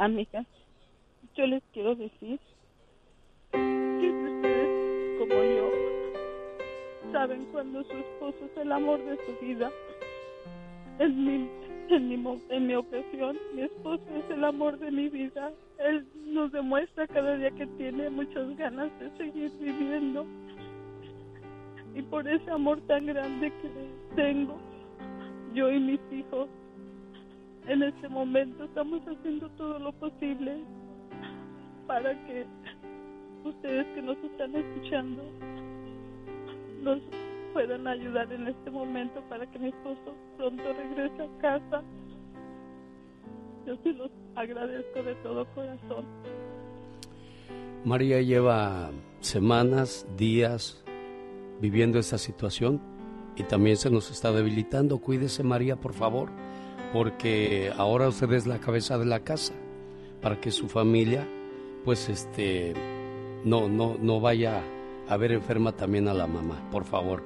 Amigas, 0.00 0.46
yo 1.34 1.44
les 1.48 1.60
quiero 1.72 1.96
decir 1.96 2.38
que 3.50 4.10
ustedes 4.10 5.18
como 5.18 5.34
yo 5.34 5.70
saben 7.10 7.44
cuando 7.50 7.82
su 7.82 7.92
esposo 7.94 8.44
es 8.44 8.56
el 8.58 8.70
amor 8.70 9.04
de 9.04 9.16
su 9.26 9.44
vida. 9.44 9.72
En 11.00 11.24
mi, 11.24 11.48
en, 11.88 12.08
mi, 12.08 12.38
en 12.50 12.66
mi 12.68 12.74
ocasión, 12.74 13.38
mi 13.56 13.62
esposo 13.62 14.04
es 14.14 14.30
el 14.30 14.44
amor 14.44 14.78
de 14.78 14.92
mi 14.92 15.08
vida. 15.08 15.50
Él 15.78 16.06
nos 16.26 16.52
demuestra 16.52 17.08
cada 17.08 17.36
día 17.36 17.50
que 17.50 17.66
tiene 17.66 18.08
muchas 18.08 18.56
ganas 18.56 18.96
de 19.00 19.10
seguir 19.16 19.50
viviendo. 19.58 20.24
Y 21.96 22.02
por 22.02 22.28
ese 22.28 22.48
amor 22.52 22.80
tan 22.82 23.06
grande 23.06 23.50
que 23.50 24.14
tengo, 24.14 24.60
yo 25.54 25.72
y 25.72 25.80
mis 25.80 26.00
hijos, 26.12 26.48
en 27.68 27.82
este 27.82 28.08
momento 28.08 28.64
estamos 28.64 29.02
haciendo 29.02 29.48
todo 29.50 29.78
lo 29.78 29.92
posible 29.92 30.64
para 31.86 32.12
que 32.26 32.46
ustedes 33.44 33.86
que 33.94 34.02
nos 34.02 34.16
están 34.18 34.54
escuchando 34.54 35.22
nos 36.82 36.98
puedan 37.52 37.86
ayudar 37.86 38.32
en 38.32 38.48
este 38.48 38.70
momento 38.70 39.20
para 39.28 39.46
que 39.50 39.58
mi 39.58 39.68
esposo 39.68 40.14
pronto 40.36 40.62
regrese 40.62 41.22
a 41.22 41.40
casa. 41.40 41.82
Yo 43.66 43.76
sí 43.82 43.92
los 43.92 44.10
agradezco 44.34 45.02
de 45.02 45.14
todo 45.16 45.46
corazón. 45.54 46.06
María 47.84 48.22
lleva 48.22 48.90
semanas, 49.20 50.06
días 50.16 50.82
viviendo 51.60 51.98
esta 51.98 52.16
situación 52.16 52.80
y 53.36 53.42
también 53.42 53.76
se 53.76 53.90
nos 53.90 54.10
está 54.10 54.32
debilitando. 54.32 54.98
Cuídese 54.98 55.42
María, 55.42 55.76
por 55.76 55.92
favor, 55.92 56.30
porque 56.92 57.72
ahora 57.76 58.08
usted 58.08 58.32
es 58.32 58.46
la 58.46 58.58
cabeza 58.58 58.98
de 58.98 59.06
la 59.06 59.20
casa 59.20 59.54
para 60.22 60.40
que 60.40 60.50
su 60.50 60.68
familia 60.68 61.26
pues 61.84 62.08
este 62.08 62.74
no 63.44 63.68
no 63.68 63.96
no 64.00 64.20
vaya 64.20 64.62
a 65.08 65.16
ver 65.16 65.32
enferma 65.32 65.72
también 65.72 66.06
a 66.08 66.14
la 66.14 66.26
mamá, 66.26 66.60
por 66.70 66.84
favor. 66.84 67.22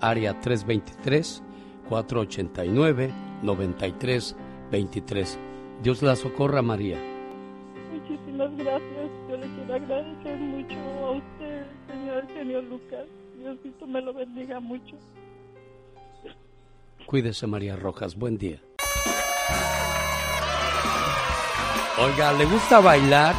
Área 0.00 0.40
323 0.40 1.42
489 1.88 3.12
9323. 3.42 5.38
Dios 5.82 6.02
la 6.02 6.16
socorra, 6.16 6.62
María. 6.62 6.98
Muchísimas 7.92 8.56
gracias. 8.56 9.10
Yo 9.28 9.36
le 9.36 9.46
quiero 9.46 9.74
agradecer 9.74 10.38
mucho 10.38 10.76
a 11.04 11.10
usted, 11.12 11.66
señor 11.88 12.26
genio 12.28 12.62
Lucas. 12.62 13.06
Diosito 13.38 13.86
me 13.86 14.00
lo 14.00 14.14
bendiga 14.14 14.58
mucho. 14.60 14.96
Cuídese, 17.06 17.46
María 17.46 17.76
Rojas. 17.76 18.16
Buen 18.16 18.38
día. 18.38 18.65
Oiga, 21.98 22.32
¿le 22.34 22.44
gusta 22.44 22.80
bailar? 22.80 23.34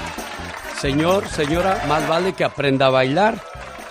Señor, 0.79 1.27
señora, 1.27 1.83
más 1.87 2.07
vale 2.07 2.33
que 2.33 2.43
aprenda 2.43 2.87
a 2.87 2.91
bailar, 2.91 3.39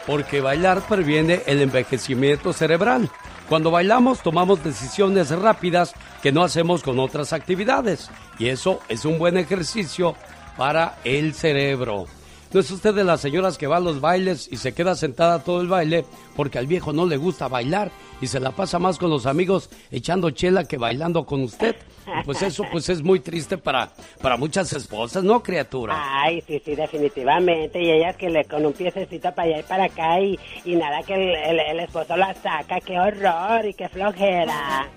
porque 0.07 0.41
bailar 0.41 0.83
previene 0.83 1.43
el 1.47 1.63
envejecimiento 1.63 2.53
cerebral. 2.53 3.11
Cuando 3.49 3.71
bailamos 3.71 4.21
tomamos 4.21 4.63
decisiones 4.63 5.31
rápidas 5.31 5.95
que 6.23 6.33
no 6.33 6.43
hacemos 6.43 6.83
con 6.83 6.99
otras 6.99 7.33
actividades, 7.33 8.11
y 8.39 8.49
eso 8.49 8.81
es 8.89 9.05
un 9.05 9.19
buen 9.19 9.37
ejercicio 9.37 10.17
para 10.57 10.97
el 11.05 11.35
cerebro. 11.35 12.07
¿No 12.57 12.61
es 12.61 12.71
usted 12.71 12.95
de 12.95 13.05
las 13.05 13.21
señoras 13.21 13.59
que 13.59 13.67
va 13.67 13.77
a 13.77 13.81
los 13.81 14.01
bailes 14.01 14.49
y 14.51 14.57
se 14.57 14.73
queda 14.73 14.95
sentada 14.95 15.45
todo 15.45 15.61
el 15.61 15.69
baile 15.69 16.07
porque 16.35 16.57
al 16.59 16.67
viejo 16.67 16.91
no 16.91 17.05
le 17.05 17.19
gusta 17.19 17.49
bailar 17.49 17.91
y 18.19 18.29
se 18.29 18.41
la 18.41 18.51
pasa 18.53 18.79
más 18.79 18.97
con 18.97 19.11
los 19.11 19.27
amigos 19.27 19.69
echando 19.91 20.31
chela 20.31 20.65
que 20.65 20.79
bailando 20.79 21.27
con 21.27 21.43
usted? 21.43 21.77
Pues 22.25 22.41
eso 22.41 22.65
pues 22.73 22.89
es 22.89 23.03
muy 23.03 23.21
triste 23.21 23.59
para, 23.59 23.91
para 24.23 24.39
muchas 24.39 24.73
esposas, 24.73 25.23
¿no, 25.23 25.43
criatura? 25.43 25.97
Ay, 25.99 26.43
sí, 26.47 26.63
sí, 26.65 26.75
definitivamente. 26.75 27.79
Y 27.79 27.91
ellas 27.91 28.17
que 28.17 28.31
le 28.31 28.47
con 28.47 28.65
un 28.65 28.73
piececito 28.73 29.31
para 29.35 29.49
allá 29.49 29.59
y 29.59 29.63
para 29.65 29.85
acá 29.85 30.21
y, 30.23 30.39
y 30.65 30.77
nada 30.77 31.03
que 31.03 31.13
el, 31.13 31.35
el, 31.35 31.61
el 31.61 31.81
esposo 31.81 32.17
la 32.17 32.33
saca. 32.37 32.81
¡Qué 32.81 32.99
horror 32.99 33.67
y 33.67 33.75
qué 33.75 33.87
flojera! 33.91 34.89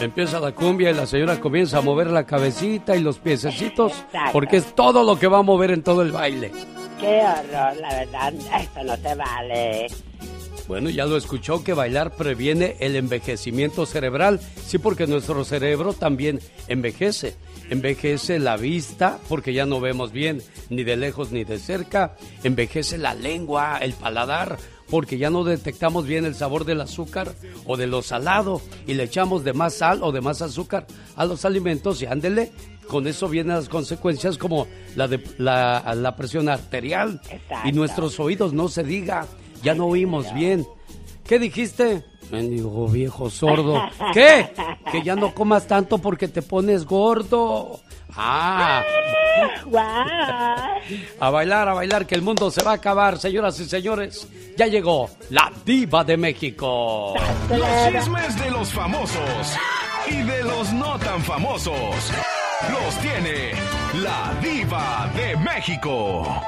Empieza 0.00 0.40
la 0.40 0.50
cumbia 0.50 0.90
y 0.90 0.94
la 0.94 1.06
señora 1.06 1.38
comienza 1.38 1.78
a 1.78 1.80
mover 1.80 2.08
la 2.08 2.26
cabecita 2.26 2.96
y 2.96 3.02
los 3.02 3.20
piececitos 3.20 3.92
porque 4.32 4.56
es 4.56 4.74
todo 4.74 5.04
lo 5.04 5.16
que 5.16 5.28
va 5.28 5.38
a 5.38 5.42
mover 5.42 5.70
en 5.70 5.84
todo 5.84 6.02
el 6.02 6.10
baile. 6.10 6.50
¡Qué 7.00 7.20
horror! 7.20 7.76
La 7.80 7.88
verdad, 7.94 8.34
eso 8.34 8.84
no 8.84 8.96
se 8.96 9.14
vale. 9.14 9.86
Bueno, 10.66 10.88
ya 10.88 11.04
lo 11.04 11.16
escuchó 11.16 11.62
que 11.62 11.74
bailar 11.74 12.12
previene 12.12 12.76
el 12.80 12.96
envejecimiento 12.96 13.84
cerebral. 13.84 14.40
Sí, 14.66 14.78
porque 14.78 15.06
nuestro 15.06 15.44
cerebro 15.44 15.92
también 15.92 16.40
envejece. 16.68 17.34
Envejece 17.68 18.38
la 18.38 18.56
vista 18.56 19.18
porque 19.28 19.52
ya 19.52 19.66
no 19.66 19.80
vemos 19.80 20.12
bien 20.12 20.42
ni 20.70 20.84
de 20.84 20.96
lejos 20.96 21.32
ni 21.32 21.44
de 21.44 21.58
cerca. 21.58 22.16
Envejece 22.42 22.96
la 22.96 23.14
lengua, 23.14 23.78
el 23.78 23.92
paladar 23.92 24.58
porque 24.90 25.18
ya 25.18 25.30
no 25.30 25.44
detectamos 25.44 26.06
bien 26.06 26.24
el 26.24 26.34
sabor 26.34 26.64
del 26.64 26.80
azúcar 26.80 27.34
o 27.64 27.76
de 27.76 27.86
lo 27.86 28.02
salado 28.02 28.60
y 28.86 28.94
le 28.94 29.04
echamos 29.04 29.44
de 29.44 29.52
más 29.52 29.74
sal 29.74 30.02
o 30.02 30.12
de 30.12 30.20
más 30.20 30.42
azúcar 30.42 30.86
a 31.16 31.24
los 31.24 31.44
alimentos 31.44 32.02
y 32.02 32.06
ándele, 32.06 32.52
con 32.88 33.06
eso 33.06 33.28
vienen 33.28 33.56
las 33.56 33.68
consecuencias 33.68 34.38
como 34.38 34.66
la 34.96 35.08
de 35.08 35.22
la, 35.38 35.94
la 35.94 36.16
presión 36.16 36.48
arterial 36.48 37.20
y 37.64 37.72
nuestros 37.72 38.18
oídos 38.20 38.52
no 38.52 38.68
se 38.68 38.84
diga, 38.84 39.26
ya 39.62 39.74
no 39.74 39.86
oímos 39.86 40.32
bien. 40.34 40.66
¿Qué 41.26 41.38
dijiste? 41.38 42.04
Mendigo 42.30 42.88
viejo 42.88 43.30
sordo. 43.30 43.80
¿Qué? 44.12 44.50
Que 44.90 45.02
ya 45.02 45.16
no 45.16 45.34
comas 45.34 45.66
tanto 45.66 45.98
porque 45.98 46.28
te 46.28 46.42
pones 46.42 46.84
gordo. 46.84 47.80
Ah. 48.16 48.82
A 51.20 51.30
bailar, 51.30 51.68
a 51.68 51.74
bailar, 51.74 52.06
que 52.06 52.14
el 52.14 52.22
mundo 52.22 52.50
se 52.50 52.62
va 52.62 52.72
a 52.72 52.74
acabar, 52.74 53.18
señoras 53.18 53.58
y 53.58 53.64
señores. 53.64 54.28
Ya 54.56 54.66
llegó 54.66 55.10
la 55.30 55.50
diva 55.64 56.04
de 56.04 56.16
México. 56.16 57.14
Los 57.48 58.04
chismes 58.04 58.38
de 58.38 58.50
los 58.50 58.72
famosos 58.72 59.56
y 60.08 60.22
de 60.22 60.42
los 60.44 60.72
no 60.72 60.98
tan 60.98 61.20
famosos. 61.22 62.12
Los 62.70 62.98
tiene 63.00 63.52
la 64.02 64.34
diva 64.42 65.10
de 65.14 65.36
México. 65.36 66.40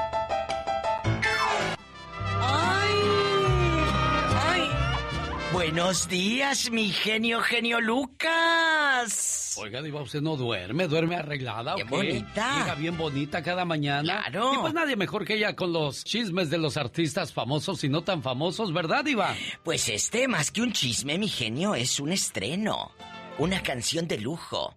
Buenos 5.53 6.07
días, 6.07 6.69
mi 6.71 6.89
genio, 6.89 7.41
genio 7.41 7.79
Lucas. 7.81 9.55
Oiga, 9.59 9.81
Diva, 9.81 10.01
¿usted 10.01 10.21
no 10.21 10.35
duerme? 10.37 10.87
¿Duerme 10.87 11.15
arreglada 11.15 11.75
Qué 11.75 11.83
qué? 11.83 11.89
bonita. 11.89 12.59
Llega 12.59 12.75
bien 12.75 12.97
bonita 12.97 13.41
cada 13.41 13.65
mañana. 13.65 14.21
Claro. 14.21 14.53
Y 14.53 14.57
pues 14.57 14.73
nadie 14.73 14.95
mejor 14.95 15.25
que 15.25 15.33
ella 15.35 15.55
con 15.55 15.73
los 15.73 16.03
chismes 16.03 16.49
de 16.49 16.57
los 16.59 16.77
artistas 16.77 17.33
famosos 17.33 17.83
y 17.83 17.89
no 17.89 18.03
tan 18.03 18.21
famosos, 18.21 18.71
¿verdad, 18.73 19.03
Diva? 19.03 19.35
Pues 19.63 19.89
este, 19.89 20.27
más 20.27 20.51
que 20.51 20.61
un 20.61 20.73
chisme, 20.73 21.17
mi 21.17 21.27
genio, 21.27 21.73
es 21.75 21.99
un 21.99 22.11
estreno. 22.11 22.91
Una 23.39 23.63
canción 23.63 24.07
de 24.07 24.19
lujo. 24.19 24.75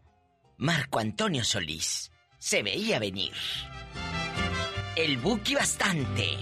Marco 0.60 0.98
Antonio 0.98 1.42
Solís. 1.42 2.12
Se 2.38 2.62
veía 2.62 2.98
venir. 2.98 3.32
El 4.94 5.16
Buki 5.16 5.54
bastante. 5.54 6.36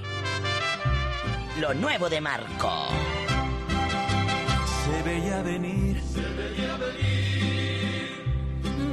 Lo 1.60 1.72
nuevo 1.72 2.10
de 2.10 2.20
Marco. 2.20 2.88
Se 4.84 5.02
veía 5.04 5.40
venir, 5.42 6.02
se 6.02 6.20
veía 6.20 6.76
venir, 6.78 8.24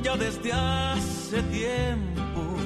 ya 0.04 0.16
desde 0.16 0.54
hace 0.54 1.42
tiempo 1.42 2.58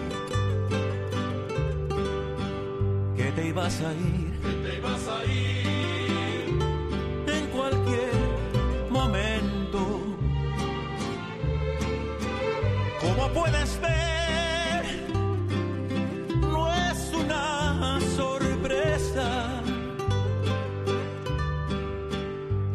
que 3.15 3.31
te 3.31 3.47
ibas 3.47 3.79
a 3.79 3.93
ir, 3.93 4.39
que 4.41 4.49
te 4.49 4.77
ibas 4.77 5.07
a 5.07 5.25
ir 5.25 6.59
en 7.27 7.47
cualquier 7.51 8.89
momento. 8.89 9.38
Como 13.01 13.29
puedes 13.29 13.79
ver, 13.81 14.85
no 16.41 16.73
es 16.73 17.11
una 17.13 17.99
sorpresa. 18.15 19.59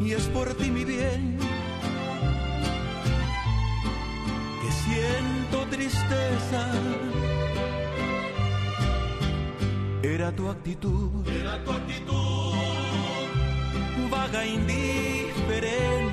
y 0.05 0.13
es 0.13 0.27
por 0.29 0.53
ti 0.55 0.71
mi 0.71 0.85
bien 0.85 1.39
que 4.61 4.73
siento 4.85 5.67
tristeza. 5.71 6.71
Era 10.03 10.31
tu 10.33 10.49
actitud, 10.51 11.27
era 11.27 11.65
tu 11.65 11.73
actitud, 11.73 12.55
vaga 14.11 14.45
indiferente. 14.45 16.04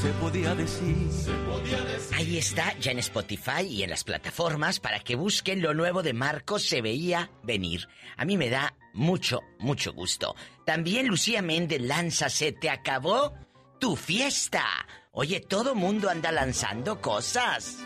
Se 0.00 0.08
podía 0.12 0.54
decir, 0.54 1.10
se 1.12 1.32
podía 1.32 1.80
decir. 1.82 2.16
Ahí 2.16 2.38
está, 2.38 2.74
ya 2.78 2.90
en 2.90 3.00
Spotify 3.00 3.66
y 3.68 3.82
en 3.82 3.90
las 3.90 4.02
plataformas 4.02 4.80
para 4.80 5.00
que 5.00 5.14
busquen 5.14 5.60
lo 5.60 5.74
nuevo 5.74 6.02
de 6.02 6.14
Marco 6.14 6.58
se 6.58 6.80
veía 6.80 7.30
venir. 7.42 7.86
A 8.16 8.24
mí 8.24 8.38
me 8.38 8.48
da 8.48 8.74
mucho, 8.94 9.40
mucho 9.58 9.92
gusto. 9.92 10.34
También 10.64 11.06
Lucía 11.06 11.42
Méndez 11.42 11.82
lanza 11.82 12.30
Se 12.30 12.52
te 12.52 12.70
acabó 12.70 13.34
tu 13.78 13.94
fiesta. 13.94 14.64
Oye, 15.12 15.40
todo 15.40 15.74
mundo 15.74 16.08
anda 16.08 16.32
lanzando 16.32 17.02
cosas. 17.02 17.76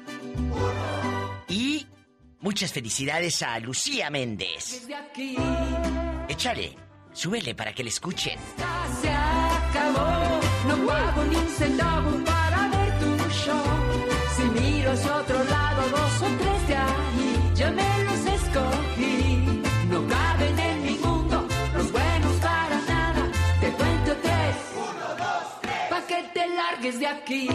Y 1.49 1.89
muchas 2.39 2.73
felicidades 2.73 3.43
a 3.43 3.59
Lucía 3.59 4.09
Méndez. 4.11 4.83
Desde 4.83 4.95
aquí 4.95 5.37
Échale, 6.29 6.77
súbele 7.13 7.57
para 7.57 7.73
que 7.73 7.83
le 7.83 7.91
escuchen. 7.91 8.39
No 9.75 10.87
pago 10.87 11.25
ni 11.25 11.37
un 11.37 11.49
centavo 11.49 12.11
para 12.25 12.69
ver 12.69 12.99
tu 13.01 13.31
show. 13.31 13.65
Si 14.37 14.43
miro 14.45 14.93
hacia 14.93 15.17
otro 15.17 15.45
lado, 15.45 15.83
dos 15.91 16.23
o 16.23 16.27
tres 16.39 16.69
de 16.69 16.77
ahí, 16.77 17.53
yo 17.57 17.73
me 17.73 18.05
los 18.05 18.27
escogí. 18.27 19.63
No 19.89 20.07
caben 20.07 20.59
en 20.59 20.83
mi 20.83 20.99
mundo 20.99 21.47
los 21.75 21.93
buenos 21.93 22.37
para 22.41 22.81
nada. 22.83 23.23
Te 23.61 23.73
cuento 23.73 24.17
tres, 24.23 24.57
uno, 24.77 25.09
dos, 25.19 25.61
tres, 25.63 25.81
pa' 25.91 26.07
que 26.07 26.23
te 26.35 26.47
largues 26.49 26.99
de 27.01 27.07
aquí. 27.07 27.49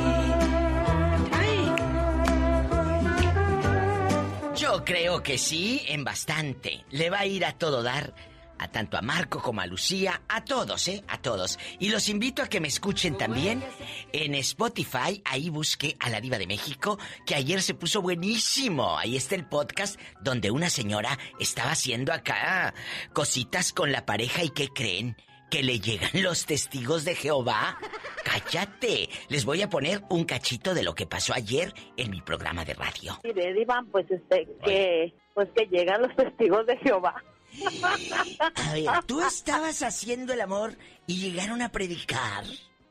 Yo 4.56 4.84
creo 4.84 5.24
que 5.24 5.38
sí, 5.38 5.84
en 5.88 6.04
bastante. 6.04 6.84
Le 6.92 7.10
va 7.10 7.20
a 7.20 7.26
ir 7.26 7.46
a 7.46 7.54
todo 7.54 7.82
dar. 7.82 8.14
A 8.60 8.68
tanto 8.68 8.98
a 8.98 9.02
Marco 9.02 9.42
como 9.42 9.62
a 9.62 9.66
Lucía, 9.66 10.22
a 10.28 10.44
todos, 10.44 10.88
¿eh? 10.88 11.04
A 11.08 11.22
todos. 11.22 11.58
Y 11.80 11.90
los 11.90 12.10
invito 12.10 12.44
a 12.44 12.48
que 12.48 12.60
me 12.60 12.68
escuchen 12.68 13.18
también 13.18 13.64
en 14.12 14.36
Spotify. 14.36 15.22
Ahí 15.26 15.50
busqué 15.50 15.96
a 16.00 16.10
la 16.10 16.22
Diva 16.22 16.38
de 16.38 16.48
México, 16.48 17.00
que 17.26 17.36
ayer 17.36 17.62
se 17.62 17.74
puso 17.74 18.02
buenísimo. 18.02 18.98
Ahí 18.98 19.16
está 19.16 19.36
el 19.36 19.46
podcast 19.46 20.00
donde 20.22 20.52
una 20.52 20.70
señora 20.70 21.18
estaba 21.40 21.72
haciendo 21.72 22.14
acá 22.14 22.74
cositas 23.14 23.74
con 23.74 23.92
la 23.92 24.06
pareja 24.06 24.44
y 24.44 24.50
¿qué 24.50 24.68
creen? 24.68 25.16
que 25.50 25.64
le 25.64 25.80
llegan 25.80 26.12
los 26.24 26.46
testigos 26.46 27.06
de 27.06 27.16
Jehová? 27.16 27.78
Cállate. 28.24 29.10
Les 29.30 29.46
voy 29.46 29.62
a 29.62 29.70
poner 29.70 30.02
un 30.10 30.24
cachito 30.24 30.74
de 30.74 30.84
lo 30.84 30.94
que 30.94 31.06
pasó 31.06 31.34
ayer 31.34 31.74
en 31.98 32.12
mi 32.12 32.22
programa 32.22 32.66
de 32.66 32.74
radio. 32.74 33.20
Mire, 33.24 33.66
pues 33.92 34.10
este, 34.12 34.48
que, 34.64 35.14
pues 35.34 35.50
que 35.56 35.66
llegan 35.66 36.02
los 36.04 36.16
testigos 36.16 36.66
de 36.68 36.78
Jehová. 36.78 37.24
A 38.40 38.74
ver, 38.74 39.04
tú 39.06 39.22
estabas 39.22 39.82
haciendo 39.84 40.34
el 40.34 40.42
amor 40.42 40.76
y 41.08 41.18
llegaron 41.20 41.62
a 41.62 41.70
predicar. 41.70 42.44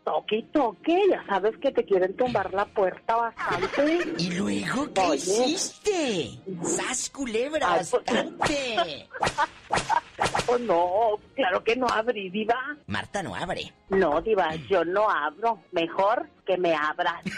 Toque 0.04 0.36
y 0.36 0.42
toque, 0.44 0.98
ya 1.10 1.22
sabes 1.26 1.54
que 1.58 1.70
te 1.70 1.84
quieren 1.84 2.16
tumbar 2.16 2.52
la 2.54 2.64
puerta 2.64 3.14
bastante. 3.16 4.14
¿Y 4.16 4.30
luego 4.32 4.90
qué 4.94 5.16
hiciste? 5.16 6.30
¡Sas 6.64 7.10
culebra 7.10 7.74
Ay, 7.74 7.80
pues- 7.90 8.04
bastante! 8.06 9.08
Oh, 10.46 10.58
no, 11.18 11.18
claro 11.34 11.62
que 11.62 11.76
no 11.76 11.86
abrí, 11.88 12.30
Diva. 12.30 12.58
Marta 12.86 13.22
no 13.22 13.34
abre. 13.34 13.70
No, 13.90 14.20
Diva, 14.22 14.54
yo 14.70 14.82
no 14.84 15.10
abro. 15.10 15.62
Mejor 15.72 16.26
que 16.46 16.56
me 16.56 16.74
abras. 16.74 17.22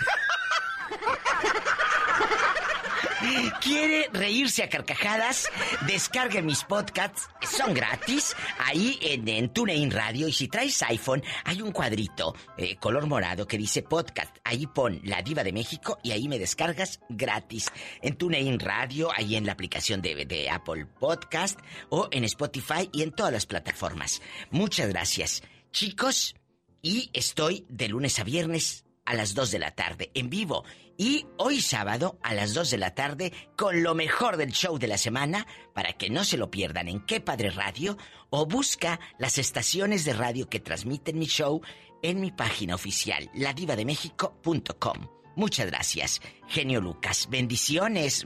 ¿Quiere 3.61 4.09
reírse 4.15 4.63
a 4.63 4.69
carcajadas? 4.71 5.47
Descargue 5.87 6.41
mis 6.41 6.65
podcasts, 6.65 7.29
son 7.43 7.75
gratis, 7.75 8.35
ahí 8.59 8.99
en, 9.03 9.53
TuneIn 9.53 9.91
Radio. 9.91 10.27
Y 10.27 10.33
si 10.33 10.49
traes 10.49 10.83
iPhone, 10.85 11.23
hay 11.45 11.61
un 11.61 11.71
cuadrito 11.71 12.35
eh, 12.57 12.77
color 12.77 13.07
morado 13.07 13.47
que 13.47 13.59
dice 13.59 13.83
podcast. 13.83 14.35
Ahí 14.43 14.67
pon 14.67 15.01
La 15.05 15.21
Diva 15.21 15.45
de 15.45 15.53
México 15.53 15.99
y 16.03 16.13
ahí 16.13 16.29
me 16.29 16.39
descargas 16.39 17.01
gratis. 17.11 17.71
En 18.01 18.17
TuneIn 18.17 18.59
Radio, 18.59 19.11
ahí 19.15 19.37
en 19.37 19.45
la 19.45 19.53
aplicación 19.53 20.01
de, 20.01 20.25
de 20.25 20.49
Apple 20.49 20.87
Podcast 20.99 21.59
o 21.91 22.09
en 22.11 22.25
Spotify 22.25 22.89
y 22.91 23.03
en 23.03 23.13
todas 23.13 23.33
las 23.33 23.45
plataformas. 23.45 24.23
Muchas 24.51 24.89
gracias. 24.89 25.43
Chicos, 25.73 26.35
y 26.81 27.11
estoy 27.13 27.67
de 27.69 27.89
lunes 27.89 28.19
a 28.19 28.25
viernes 28.25 28.85
a 29.11 29.14
las 29.14 29.35
2 29.35 29.51
de 29.51 29.59
la 29.59 29.73
tarde 29.73 30.11
en 30.14 30.31
vivo. 30.31 30.64
Y 30.96 31.27
hoy 31.37 31.61
sábado 31.61 32.18
a 32.22 32.32
las 32.32 32.55
2 32.55 32.70
de 32.70 32.78
la 32.78 32.95
tarde 32.95 33.32
con 33.57 33.82
lo 33.82 33.97
mejor 33.97 34.37
del 34.37 34.53
show 34.53 34.78
de 34.78 34.87
la 34.87 34.99
semana 34.99 35.49
para 35.74 35.95
que 35.95 36.11
no 36.11 36.22
se 36.22 36.37
lo 36.37 36.51
pierdan 36.51 36.87
en 36.87 37.01
Qué 37.01 37.20
Padre 37.20 37.51
Radio 37.51 37.99
o 38.30 38.47
busca 38.47 39.01
las 39.18 39.39
estaciones 39.39 40.05
de 40.05 40.12
radio 40.12 40.49
que 40.49 40.61
transmiten 40.61 41.18
mi 41.18 41.26
show 41.26 41.61
en 42.03 42.20
mi 42.20 42.30
página 42.30 42.76
oficial 42.76 43.28
ladivademexico.com. 43.35 45.09
Muchas 45.35 45.66
gracias, 45.66 46.20
genio 46.47 46.80
Lucas. 46.80 47.26
Bendiciones. 47.28 48.24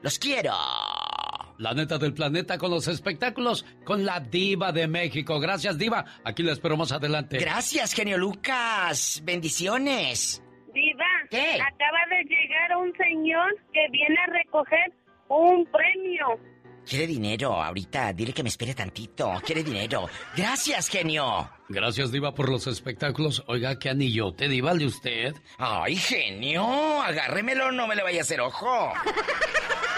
Los 0.00 0.20
quiero. 0.20 0.54
La 1.58 1.74
neta 1.74 1.98
del 1.98 2.14
planeta 2.14 2.56
con 2.56 2.70
los 2.70 2.86
espectáculos 2.88 3.66
con 3.84 4.04
la 4.04 4.20
diva 4.20 4.70
de 4.72 4.86
México. 4.86 5.40
Gracias, 5.40 5.76
diva. 5.76 6.04
Aquí 6.24 6.42
la 6.42 6.52
espero 6.52 6.76
más 6.76 6.92
adelante. 6.92 7.38
Gracias, 7.38 7.92
genio 7.92 8.16
Lucas. 8.16 9.20
Bendiciones. 9.24 10.42
Diva, 10.72 11.04
¿Qué? 11.30 11.54
acaba 11.60 11.98
de 12.10 12.22
llegar 12.24 12.76
un 12.76 12.92
señor 12.96 13.56
que 13.72 13.86
viene 13.90 14.16
a 14.20 14.26
recoger 14.32 14.92
un 15.28 15.66
premio. 15.66 16.38
Quiere 16.88 17.06
dinero 17.06 17.60
ahorita. 17.62 18.12
Dile 18.12 18.32
que 18.32 18.42
me 18.42 18.48
espere 18.48 18.74
tantito. 18.74 19.32
Quiere 19.44 19.62
dinero. 19.62 20.08
Gracias, 20.36 20.88
genio. 20.88 21.50
Gracias, 21.68 22.12
Diva, 22.12 22.32
por 22.32 22.48
los 22.48 22.66
espectáculos. 22.66 23.42
Oiga, 23.46 23.78
¿qué 23.78 23.90
anillote, 23.90 24.48
Diva, 24.48 24.72
de 24.74 24.86
usted? 24.86 25.34
Ay, 25.58 25.96
genio. 25.96 27.02
Agárremelo, 27.02 27.72
no 27.72 27.86
me 27.88 27.96
le 27.96 28.02
vaya 28.04 28.20
a 28.20 28.22
hacer 28.22 28.40
ojo. 28.40 28.92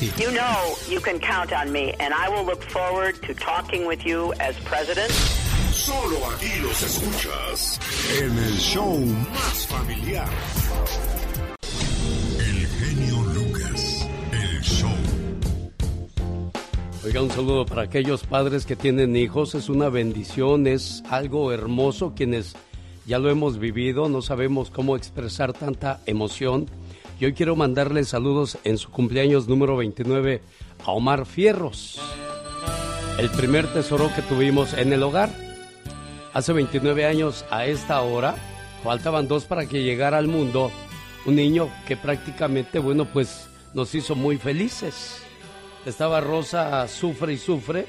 You 0.01 0.31
know 0.31 0.75
you 0.89 0.99
can 0.99 1.19
count 1.19 1.53
on 1.53 1.71
me, 1.71 1.93
and 1.99 2.11
I 2.11 2.27
will 2.27 2.43
look 2.43 2.63
forward 2.63 3.21
to 3.21 3.35
talking 3.35 3.85
with 3.85 4.03
you 4.03 4.33
as 4.39 4.55
president. 4.61 5.11
Solo 5.11 6.17
aquí 6.31 6.59
los 6.63 6.81
escuchas 6.81 7.79
en 8.19 8.35
el 8.35 8.57
show 8.57 8.97
más 9.31 9.67
familiar. 9.67 10.27
El 12.39 12.65
genio 12.65 13.21
Lucas, 13.35 14.07
el 14.31 14.61
show. 14.63 14.89
Oiga, 17.05 17.21
un 17.21 17.29
saludo 17.29 17.67
para 17.67 17.83
aquellos 17.83 18.23
padres 18.23 18.65
que 18.65 18.75
tienen 18.75 19.15
hijos. 19.15 19.53
Es 19.53 19.69
una 19.69 19.89
bendición, 19.89 20.65
es 20.65 21.03
algo 21.11 21.51
hermoso. 21.51 22.13
Quienes 22.15 22.55
ya 23.05 23.19
lo 23.19 23.29
hemos 23.29 23.59
vivido, 23.59 24.09
no 24.09 24.23
sabemos 24.23 24.71
cómo 24.71 24.95
expresar 24.95 25.53
tanta 25.53 25.99
emoción. 26.07 26.67
Hoy 27.23 27.33
quiero 27.33 27.55
mandarle 27.55 28.03
saludos 28.03 28.57
en 28.63 28.79
su 28.79 28.89
cumpleaños 28.89 29.47
número 29.47 29.77
29 29.77 30.41
a 30.83 30.91
Omar 30.91 31.27
Fierros, 31.27 32.01
el 33.19 33.29
primer 33.29 33.71
tesoro 33.71 34.09
que 34.15 34.23
tuvimos 34.23 34.73
en 34.73 34.91
el 34.91 35.03
hogar. 35.03 35.29
Hace 36.33 36.51
29 36.51 37.05
años 37.05 37.45
a 37.51 37.67
esta 37.67 38.01
hora, 38.01 38.33
faltaban 38.83 39.27
dos 39.27 39.45
para 39.45 39.67
que 39.67 39.83
llegara 39.83 40.17
al 40.17 40.27
mundo 40.27 40.71
un 41.27 41.35
niño 41.35 41.69
que 41.87 41.95
prácticamente, 41.95 42.79
bueno, 42.79 43.05
pues 43.05 43.47
nos 43.75 43.93
hizo 43.93 44.15
muy 44.15 44.37
felices. 44.37 45.21
Estaba 45.85 46.21
Rosa, 46.21 46.87
sufre 46.87 47.33
y 47.33 47.37
sufre, 47.37 47.85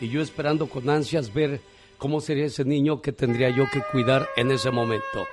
y 0.00 0.08
yo 0.08 0.22
esperando 0.22 0.70
con 0.70 0.88
ansias 0.88 1.34
ver 1.34 1.60
cómo 1.98 2.22
sería 2.22 2.46
ese 2.46 2.64
niño 2.64 3.02
que 3.02 3.12
tendría 3.12 3.50
yo 3.50 3.66
que 3.70 3.82
cuidar 3.92 4.26
en 4.36 4.50
ese 4.50 4.70
momento. 4.70 5.26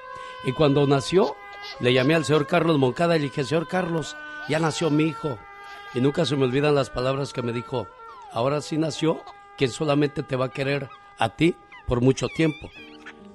Y 0.43 0.51
cuando 0.51 0.85
nació, 0.85 1.33
le 1.79 1.93
llamé 1.93 2.15
al 2.15 2.25
señor 2.25 2.47
Carlos 2.47 2.77
Moncada 2.77 3.15
y 3.15 3.19
le 3.19 3.25
dije, 3.25 3.43
señor 3.43 3.67
Carlos, 3.67 4.15
ya 4.49 4.59
nació 4.59 4.89
mi 4.89 5.03
hijo. 5.03 5.37
Y 5.93 6.01
nunca 6.01 6.25
se 6.25 6.35
me 6.35 6.45
olvidan 6.45 6.75
las 6.75 6.89
palabras 6.89 7.33
que 7.33 7.41
me 7.41 7.51
dijo, 7.51 7.87
ahora 8.31 8.61
sí 8.61 8.77
nació 8.77 9.21
quien 9.57 9.71
solamente 9.71 10.23
te 10.23 10.35
va 10.35 10.45
a 10.45 10.51
querer 10.51 10.89
a 11.17 11.35
ti 11.35 11.55
por 11.87 12.01
mucho 12.01 12.27
tiempo. 12.27 12.69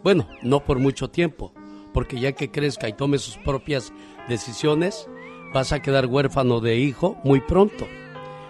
Bueno, 0.02 0.26
no 0.42 0.60
por 0.60 0.78
mucho 0.78 1.08
tiempo, 1.08 1.52
porque 1.92 2.18
ya 2.18 2.32
que 2.32 2.50
crezca 2.50 2.88
y 2.88 2.92
tome 2.92 3.18
sus 3.18 3.36
propias 3.36 3.92
decisiones, 4.28 5.08
vas 5.52 5.72
a 5.72 5.80
quedar 5.80 6.06
huérfano 6.06 6.60
de 6.60 6.76
hijo 6.76 7.16
muy 7.24 7.40
pronto. 7.40 7.86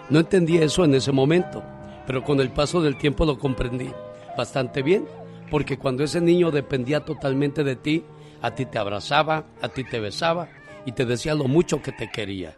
No 0.09 0.19
entendí 0.19 0.57
eso 0.57 0.85
en 0.85 0.95
ese 0.95 1.11
momento, 1.11 1.63
pero 2.05 2.23
con 2.23 2.39
el 2.39 2.51
paso 2.51 2.81
del 2.81 2.97
tiempo 2.97 3.25
lo 3.25 3.37
comprendí 3.37 3.91
bastante 4.37 4.81
bien, 4.81 5.07
porque 5.51 5.77
cuando 5.77 6.03
ese 6.03 6.21
niño 6.21 6.51
dependía 6.51 7.03
totalmente 7.03 7.63
de 7.63 7.75
ti, 7.75 8.03
a 8.41 8.51
ti 8.51 8.65
te 8.65 8.77
abrazaba, 8.77 9.45
a 9.61 9.69
ti 9.69 9.83
te 9.83 9.99
besaba 9.99 10.49
y 10.85 10.91
te 10.91 11.05
decía 11.05 11.35
lo 11.35 11.45
mucho 11.45 11.81
que 11.81 11.91
te 11.91 12.09
quería. 12.09 12.55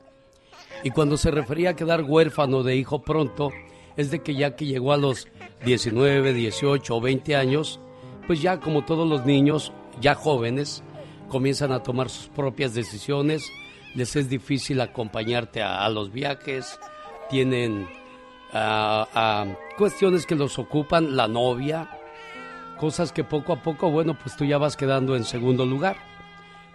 Y 0.84 0.92
cuando 0.92 1.18
se 1.18 1.32
refería 1.32 1.72
a 1.72 1.76
quedar 1.76 2.04
huérfano 2.04 2.64
de 2.64 2.76
hijo 2.76 3.02
pronto, 3.02 3.52
es 3.98 4.12
de 4.12 4.20
que 4.20 4.36
ya 4.36 4.56
que 4.56 4.66
llegó 4.66 4.94
a 4.94 4.98
los 4.98 5.28
19, 5.66 6.34
18 6.34 6.96
o 6.96 7.02
20 7.02 7.36
años, 7.36 7.80
pues 8.28 8.42
ya 8.42 8.60
como 8.60 8.86
todos 8.86 9.08
los 9.08 9.26
niños, 9.26 9.74
ya 10.00 10.16
jóvenes, 10.16 10.84
comienzan 11.28 11.72
a 11.72 11.84
tomar 11.84 12.10
sus 12.10 12.28
propias 12.28 12.74
decisiones, 12.74 13.52
les 13.96 14.16
es 14.16 14.30
difícil 14.30 14.80
acompañarte 14.82 15.62
a, 15.62 15.88
los 15.90 16.12
viajes, 16.12 16.80
tienen 17.30 17.88
ah, 18.54 19.08
ah, 19.14 19.46
cuestiones 19.78 20.26
que 20.26 20.36
los 20.36 20.60
ocupan, 20.60 21.16
la 21.16 21.28
novia, 21.28 21.99
cosas 22.80 23.12
que 23.12 23.26
poco 23.26 23.52
a 23.52 23.62
poco, 23.62 23.92
bueno, 23.92 24.18
pues 24.18 24.38
tú 24.38 24.46
ya 24.46 24.58
vas 24.58 24.78
quedando 24.78 25.18
en 25.18 25.26
segundo 25.26 25.66
lugar. 25.66 25.98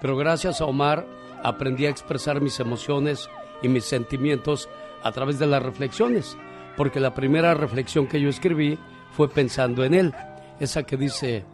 Pero 0.00 0.16
gracias 0.16 0.61
a 0.61 0.66
Omar 0.66 1.07
aprendí 1.42 1.86
a 1.86 1.90
expresar 1.90 2.42
mis 2.42 2.61
emociones 2.61 3.30
y 3.62 3.68
mis 3.68 3.84
sentimientos 3.84 4.68
a 5.02 5.12
través 5.12 5.38
de 5.38 5.46
las 5.46 5.62
reflexiones, 5.62 6.36
porque 6.76 7.00
la 7.00 7.14
primera 7.14 7.55
reflexión 7.55 8.07
que 8.07 8.20
yo 8.20 8.28
escribí 8.28 8.78
fue 9.12 9.30
pensando 9.30 9.82
en 9.82 9.94
él, 9.94 10.14
esa 10.61 10.82
que 10.82 10.98
dice, 10.98 11.44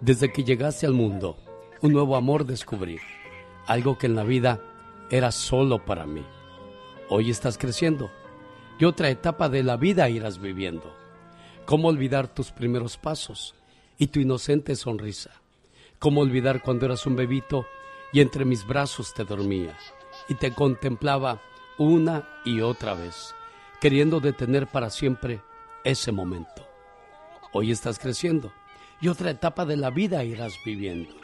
desde 0.00 0.32
que 0.32 0.44
llegaste 0.44 0.86
al 0.86 0.94
mundo, 0.94 1.36
un 1.82 1.92
nuevo 1.92 2.16
amor 2.16 2.46
descubrí, 2.46 2.98
algo 3.66 3.98
que 3.98 4.06
en 4.06 4.16
la 4.16 4.24
vida 4.24 4.60
era 5.10 5.30
solo 5.30 5.84
para 5.84 6.06
mí. 6.06 6.24
Hoy 7.10 7.30
estás 7.30 7.58
creciendo 7.58 8.10
y 8.78 8.86
otra 8.86 9.10
etapa 9.10 9.50
de 9.50 9.62
la 9.62 9.76
vida 9.76 10.08
irás 10.08 10.40
viviendo. 10.40 10.94
¿Cómo 11.66 11.88
olvidar 11.88 12.28
tus 12.28 12.50
primeros 12.50 12.96
pasos 12.96 13.54
y 14.00 14.08
tu 14.08 14.18
inocente 14.18 14.74
sonrisa? 14.74 15.30
¿Cómo 16.00 16.22
olvidar 16.22 16.62
cuando 16.62 16.86
eras 16.86 17.06
un 17.06 17.14
bebito 17.14 17.66
y 18.12 18.20
entre 18.20 18.46
mis 18.46 18.66
brazos 18.66 19.12
te 19.14 19.24
dormía 19.24 19.76
y 20.28 20.34
te 20.34 20.52
contemplaba 20.52 21.40
una 21.78 22.26
y 22.44 22.62
otra 22.62 22.94
vez, 22.94 23.34
queriendo 23.78 24.18
detener 24.18 24.66
para 24.66 24.88
siempre 24.88 25.42
ese 25.84 26.10
momento? 26.10 26.66
Hoy 27.52 27.70
estás 27.70 27.98
creciendo 27.98 28.52
y 29.02 29.08
otra 29.08 29.30
etapa 29.30 29.66
de 29.66 29.76
la 29.76 29.90
vida 29.90 30.24
irás 30.24 30.54
viviendo. 30.64 31.14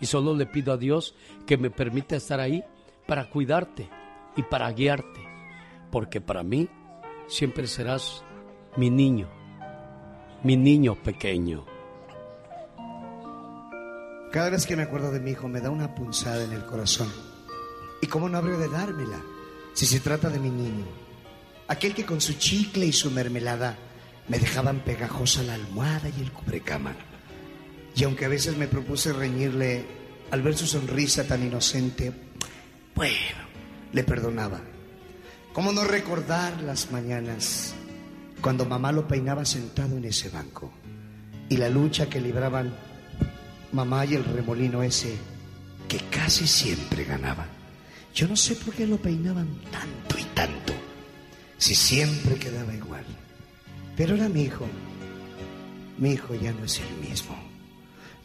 Y 0.00 0.06
solo 0.06 0.34
le 0.34 0.46
pido 0.46 0.72
a 0.72 0.76
Dios 0.76 1.16
que 1.44 1.56
me 1.56 1.70
permita 1.70 2.14
estar 2.14 2.38
ahí 2.38 2.62
para 3.06 3.30
cuidarte 3.30 3.90
y 4.36 4.42
para 4.42 4.70
guiarte, 4.70 5.20
porque 5.90 6.20
para 6.20 6.44
mí 6.44 6.68
siempre 7.26 7.66
serás 7.66 8.24
mi 8.76 8.90
niño, 8.90 9.28
mi 10.44 10.56
niño 10.56 10.94
pequeño. 10.94 11.71
Cada 14.32 14.48
vez 14.48 14.64
que 14.64 14.76
me 14.76 14.84
acuerdo 14.84 15.12
de 15.12 15.20
mi 15.20 15.32
hijo 15.32 15.46
me 15.46 15.60
da 15.60 15.68
una 15.68 15.94
punzada 15.94 16.42
en 16.42 16.52
el 16.52 16.64
corazón. 16.64 17.12
¿Y 18.00 18.06
cómo 18.06 18.30
no 18.30 18.38
habría 18.38 18.56
de 18.56 18.70
dármela 18.70 19.20
si 19.74 19.84
se 19.84 20.00
trata 20.00 20.30
de 20.30 20.38
mi 20.38 20.48
niño? 20.48 20.86
Aquel 21.68 21.94
que 21.94 22.06
con 22.06 22.18
su 22.22 22.32
chicle 22.32 22.86
y 22.86 22.92
su 22.92 23.10
mermelada 23.10 23.76
me 24.28 24.38
dejaban 24.38 24.80
pegajosa 24.80 25.42
la 25.42 25.52
almohada 25.52 26.08
y 26.08 26.22
el 26.22 26.32
cubrecama. 26.32 26.96
Y 27.94 28.04
aunque 28.04 28.24
a 28.24 28.28
veces 28.28 28.56
me 28.56 28.68
propuse 28.68 29.12
reñirle 29.12 29.84
al 30.30 30.40
ver 30.40 30.56
su 30.56 30.66
sonrisa 30.66 31.24
tan 31.24 31.42
inocente, 31.42 32.10
bueno, 32.94 33.48
le 33.92 34.02
perdonaba. 34.02 34.62
¿Cómo 35.52 35.72
no 35.72 35.84
recordar 35.84 36.62
las 36.62 36.90
mañanas 36.90 37.74
cuando 38.40 38.64
mamá 38.64 38.92
lo 38.92 39.06
peinaba 39.06 39.44
sentado 39.44 39.98
en 39.98 40.06
ese 40.06 40.30
banco? 40.30 40.72
Y 41.50 41.58
la 41.58 41.68
lucha 41.68 42.08
que 42.08 42.18
libraban 42.18 42.74
mamá 43.72 44.04
y 44.06 44.14
el 44.14 44.24
remolino 44.24 44.82
ese 44.82 45.16
que 45.88 45.98
casi 46.10 46.46
siempre 46.46 47.04
ganaba. 47.04 47.46
Yo 48.14 48.28
no 48.28 48.36
sé 48.36 48.54
por 48.56 48.74
qué 48.74 48.86
lo 48.86 48.98
peinaban 48.98 49.48
tanto 49.70 50.18
y 50.18 50.24
tanto, 50.34 50.72
si 51.58 51.74
siempre 51.74 52.36
quedaba 52.36 52.74
igual. 52.74 53.04
Pero 53.96 54.14
era 54.14 54.28
mi 54.28 54.42
hijo. 54.42 54.66
Mi 55.98 56.12
hijo 56.12 56.34
ya 56.34 56.52
no 56.52 56.64
es 56.64 56.80
el 56.80 57.08
mismo. 57.08 57.36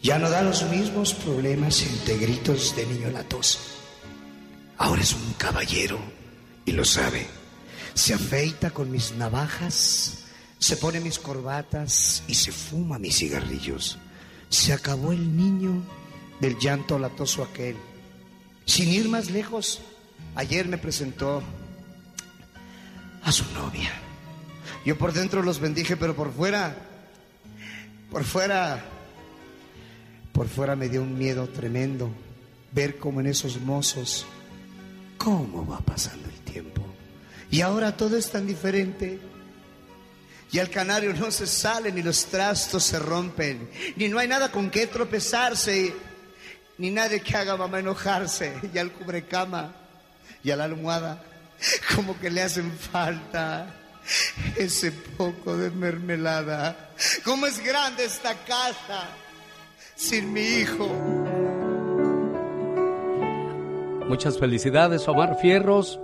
Ya 0.01 0.19
no 0.19 0.29
da 0.29 0.41
los 0.41 0.63
mismos 0.69 1.13
problemas 1.13 1.81
entre 1.83 2.17
gritos 2.17 2.75
de 2.75 2.85
niño 2.85 3.09
latoso. 3.11 3.59
Ahora 4.77 5.01
es 5.01 5.13
un 5.13 5.33
caballero 5.37 5.99
y 6.65 6.71
lo 6.71 6.85
sabe. 6.85 7.25
Se 7.93 8.13
afeita 8.13 8.71
con 8.71 8.91
mis 8.91 9.13
navajas, 9.13 10.25
se 10.59 10.77
pone 10.77 10.99
mis 10.99 11.17
corbatas 11.17 12.23
y 12.27 12.35
se 12.35 12.51
fuma 12.51 12.99
mis 12.99 13.17
cigarrillos. 13.17 13.97
Se 14.49 14.73
acabó 14.73 15.11
el 15.11 15.35
niño 15.35 15.83
del 16.39 16.57
llanto 16.57 16.99
latoso 16.99 17.43
aquel. 17.43 17.75
Sin 18.65 18.89
ir 18.89 19.09
más 19.09 19.29
lejos, 19.29 19.81
ayer 20.35 20.67
me 20.67 20.77
presentó 20.77 21.41
a 23.23 23.31
su 23.31 23.45
novia. 23.53 23.91
Yo 24.85 24.97
por 24.97 25.13
dentro 25.13 25.41
los 25.41 25.59
bendije, 25.59 25.97
pero 25.97 26.15
por 26.15 26.31
fuera, 26.31 26.75
por 28.09 28.23
fuera, 28.23 28.85
por 30.31 30.47
fuera 30.47 30.75
me 30.75 30.89
dio 30.89 31.01
un 31.01 31.17
miedo 31.17 31.47
tremendo 31.49 32.09
ver 32.71 32.97
cómo 32.97 33.19
en 33.19 33.27
esos 33.27 33.59
mozos, 33.59 34.25
cómo 35.17 35.65
va 35.65 35.79
pasando 35.79 36.29
el 36.29 36.39
tiempo. 36.41 36.81
Y 37.49 37.61
ahora 37.61 37.97
todo 37.97 38.17
es 38.17 38.29
tan 38.29 38.45
diferente. 38.45 39.19
Y 40.57 40.59
al 40.59 40.71
canario 40.71 41.13
no 41.13 41.29
se 41.29 41.45
sale, 41.45 41.91
ni 41.91 42.01
los 42.01 42.25
trastos 42.25 42.83
se 42.83 42.97
rompen, 42.97 43.69
ni 43.95 44.07
no 44.07 44.17
hay 44.17 44.27
nada 44.27 44.51
con 44.51 44.71
qué 44.71 44.87
tropezarse, 44.87 45.93
ni 46.79 46.89
nadie 46.89 47.19
que 47.19 47.37
haga 47.37 47.55
mamá 47.55 47.77
enojarse. 47.77 48.55
Y 48.73 48.79
al 48.79 48.91
cubrecama 48.91 49.75
y 50.43 50.49
a 50.49 50.55
la 50.55 50.63
almohada, 50.63 51.21
como 51.95 52.19
que 52.19 52.31
le 52.31 52.41
hacen 52.41 52.71
falta 52.71 53.67
ese 54.55 54.91
poco 54.91 55.55
de 55.55 55.69
mermelada. 55.69 56.89
¿Cómo 57.23 57.45
es 57.45 57.63
grande 57.63 58.05
esta 58.05 58.33
casa 58.43 59.09
sin 59.95 60.33
mi 60.33 60.41
hijo? 60.41 60.87
Muchas 64.07 64.39
felicidades, 64.39 65.07
Omar 65.07 65.37
Fierros. 65.39 65.99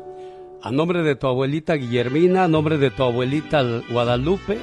A 0.66 0.72
nombre 0.72 1.03
de 1.03 1.16
tu 1.16 1.28
abuelita 1.28 1.74
Guillermina, 1.74 2.45
a 2.45 2.47
nombre 2.47 2.78
de 2.78 2.89
tu 2.89 3.03
abuelita 3.03 3.61
Guadalupe, 3.89 4.59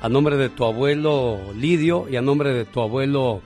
a 0.00 0.08
nombre 0.08 0.36
de 0.36 0.48
tu 0.48 0.64
abuelo 0.64 1.38
Lidio 1.54 2.08
y 2.10 2.16
a 2.16 2.22
nombre 2.22 2.52
de 2.52 2.64
tu 2.64 2.80
abuelo 2.80 3.40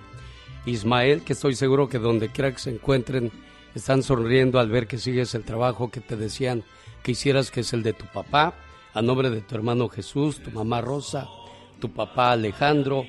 Ismael, 0.64 1.20
que 1.20 1.34
estoy 1.34 1.54
seguro 1.54 1.90
que 1.90 1.98
donde 1.98 2.30
quiera 2.30 2.50
que 2.50 2.61
se 2.61 2.70
encuentren 2.70 3.30
están 3.74 4.02
sonriendo 4.02 4.59
al 4.59 4.70
ver 4.70 4.86
que 4.86 4.96
sigues 4.96 5.34
el 5.34 5.44
trabajo 5.44 5.90
que 5.90 6.00
te 6.00 6.16
decían 6.16 6.64
que 7.02 7.12
hicieras, 7.12 7.50
que 7.50 7.61
es 7.61 7.74
el 7.74 7.82
de 7.82 7.92
tu 7.92 8.06
papá, 8.06 8.54
a 8.94 9.02
nombre 9.02 9.28
de 9.28 9.42
tu 9.42 9.54
hermano 9.54 9.90
Jesús, 9.90 10.40
tu 10.42 10.50
mamá 10.50 10.80
Rosa, 10.80 11.28
tu 11.78 11.90
papá 11.90 12.32
Alejandro, 12.32 13.04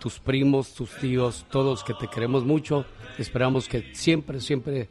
tus 0.00 0.18
primos, 0.18 0.74
tus 0.74 0.90
tíos, 0.96 1.46
todos 1.52 1.84
que 1.84 1.94
te 1.94 2.08
queremos 2.08 2.44
mucho. 2.44 2.84
Esperamos 3.16 3.68
que 3.68 3.94
siempre, 3.94 4.40
siempre, 4.40 4.88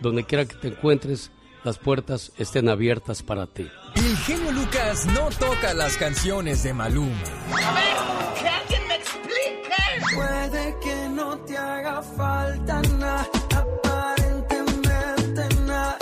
donde 0.00 0.24
quiera 0.24 0.46
que 0.46 0.54
te 0.54 0.68
encuentres, 0.68 1.30
las 1.64 1.78
puertas 1.78 2.32
estén 2.38 2.68
abiertas 2.68 3.22
para 3.22 3.46
ti. 3.46 3.70
El 3.94 4.16
genio 4.18 4.52
Lucas 4.52 5.06
no 5.06 5.28
toca 5.38 5.74
las 5.74 5.96
canciones 5.96 6.62
de 6.62 6.72
Maluma. 6.72 7.22
A 7.52 7.72
ver, 7.74 7.96
que 8.40 8.48
alguien 8.48 8.88
me 8.88 8.94
explique. 8.96 10.14
Puede 10.14 10.76
que 10.82 11.08
no 11.10 11.38
te 11.38 11.56
haga 11.56 12.02
falta 12.02 12.82
nada, 12.98 13.28
aparentemente 13.54 15.48
nada. 15.66 15.96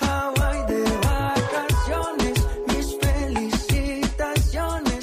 Hawaii 0.00 0.66
de 0.66 0.84
vacaciones, 1.06 2.46
mis 2.68 2.96
felicitaciones. 3.00 4.98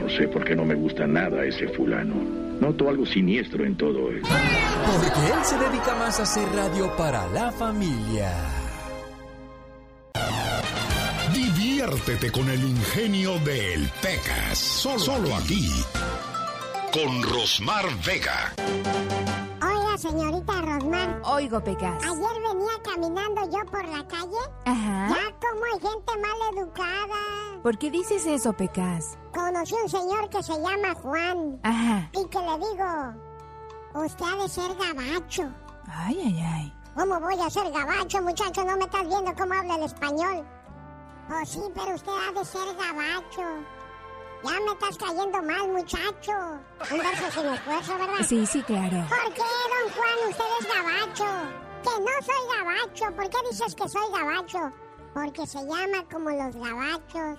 No 0.00 0.08
sé 0.10 0.28
por 0.28 0.44
qué 0.44 0.54
no 0.56 0.64
me 0.64 0.74
gusta 0.74 1.06
nada 1.06 1.44
ese 1.44 1.68
fulano. 1.68 2.14
Noto 2.60 2.88
algo 2.90 3.06
siniestro 3.06 3.64
en 3.64 3.76
todo 3.76 4.10
esto. 4.10 4.28
Porque 4.28 5.32
él 5.32 5.44
se 5.44 5.56
dedica 5.56 5.94
más 5.94 6.20
a 6.20 6.24
hacer 6.24 6.46
radio 6.54 6.94
para 6.96 7.26
la 7.28 7.50
familia. 7.52 8.59
Diviértete 11.80 12.30
con 12.30 12.46
el 12.50 12.62
ingenio 12.62 13.38
del 13.38 13.90
Pecas. 14.02 14.58
Solo, 14.58 14.98
solo 14.98 15.34
aquí. 15.34 15.66
Con 16.92 17.22
Rosmar 17.22 17.86
Vega. 18.04 18.52
Oiga, 19.62 19.96
señorita 19.96 20.60
Rosmar. 20.60 21.22
Oigo, 21.24 21.64
Pecas. 21.64 22.04
Ayer 22.04 22.42
venía 22.42 22.72
caminando 22.84 23.40
yo 23.50 23.64
por 23.70 23.88
la 23.88 24.06
calle. 24.06 24.42
Ajá. 24.66 25.08
Ya 25.08 25.34
como 25.40 25.64
hay 25.64 25.80
gente 25.80 26.12
mal 26.18 26.58
educada. 26.58 27.62
¿Por 27.62 27.78
qué 27.78 27.90
dices 27.90 28.26
eso, 28.26 28.52
Pecas? 28.52 29.16
Conocí 29.32 29.74
un 29.82 29.88
señor 29.88 30.28
que 30.28 30.42
se 30.42 30.52
llama 30.52 30.94
Juan. 31.00 31.60
Ajá. 31.62 32.10
Y 32.12 32.28
que 32.28 32.38
le 32.40 32.58
digo, 32.58 34.04
usted 34.04 34.24
ha 34.26 34.42
de 34.42 34.48
ser 34.50 34.70
gabacho. 34.76 35.50
Ay, 35.88 36.20
ay, 36.26 36.44
ay. 36.46 36.74
¿Cómo 36.94 37.18
voy 37.20 37.40
a 37.40 37.48
ser 37.48 37.72
gabacho, 37.72 38.20
muchacho? 38.20 38.64
No 38.64 38.76
me 38.76 38.84
estás 38.84 39.08
viendo 39.08 39.34
cómo 39.34 39.54
habla 39.54 39.76
el 39.76 39.84
español. 39.84 40.44
Oh, 41.32 41.46
sí, 41.46 41.60
pero 41.74 41.94
usted 41.94 42.10
ha 42.10 42.32
de 42.32 42.44
ser 42.44 42.74
gabacho. 42.74 43.64
Ya 44.42 44.50
me 44.50 44.72
estás 44.72 44.96
cayendo 44.98 45.42
mal, 45.42 45.68
muchacho. 45.68 46.32
Un 46.90 46.98
verso 46.98 47.30
sin 47.30 47.46
esfuerzo, 47.46 47.98
¿verdad? 47.98 48.24
Sí, 48.26 48.46
sí, 48.46 48.62
claro. 48.62 49.06
¿Por 49.08 49.34
qué, 49.34 49.42
don 49.42 49.92
Juan, 49.94 50.30
usted 50.30 50.44
es 50.60 50.66
gabacho? 50.74 51.24
Que 51.82 52.00
no 52.00 52.22
soy 52.22 52.56
gabacho. 52.56 53.16
¿Por 53.16 53.30
qué 53.30 53.36
dices 53.48 53.74
que 53.74 53.88
soy 53.88 54.10
gabacho? 54.12 54.72
Porque 55.14 55.46
se 55.46 55.58
llama 55.58 56.04
como 56.10 56.30
los 56.30 56.56
gabachos. 56.56 57.38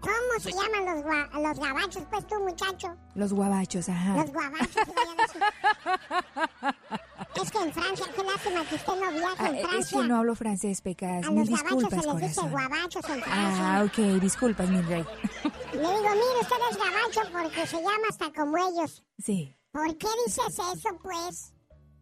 ¿Cómo 0.00 0.40
se 0.40 0.50
llaman 0.52 0.84
los, 0.96 1.04
gua- 1.04 1.30
los 1.42 1.58
gabachos, 1.58 2.02
pues 2.10 2.26
tú, 2.26 2.34
muchacho? 2.40 2.96
Los 3.14 3.32
guabachos, 3.32 3.88
ajá. 3.88 4.16
Los 4.16 4.32
guabachos. 4.32 4.76
es 7.42 7.50
que 7.50 7.58
en 7.58 7.72
Francia, 7.72 8.06
qué 8.14 8.22
lástima 8.22 8.64
que 8.64 8.74
usted 8.76 8.92
no 8.94 9.10
viaje 9.12 9.34
Ah, 9.38 9.48
en 9.48 9.54
es 9.56 9.66
Francia. 9.68 10.00
que 10.00 10.06
no 10.08 10.16
hablo 10.18 10.34
francés, 10.36 10.80
Pecas. 10.80 11.26
A 11.26 11.30
Mil 11.30 11.40
los 11.40 11.48
gabachos 11.50 11.78
disculpas, 11.78 11.90
se 12.04 12.06
les 12.06 12.16
dice 12.20 12.40
corazón. 12.40 12.50
guabachos 12.50 13.04
en 13.10 13.22
Francia. 13.22 13.76
Ah, 13.78 13.84
ok, 13.84 13.98
disculpas, 14.20 14.68
mi 14.70 14.80
rey. 14.82 15.04
Le 15.72 15.78
digo, 15.78 15.88
mire, 15.90 16.40
usted 16.42 16.56
es 16.70 16.76
gabacho 16.78 17.20
porque 17.32 17.66
se 17.66 17.76
llama 17.76 18.06
hasta 18.08 18.32
como 18.32 18.56
ellos. 18.56 19.02
Sí. 19.18 19.54
¿Por 19.72 19.96
qué 19.98 20.08
dices 20.26 20.58
eso, 20.58 20.88
pues? 21.02 21.52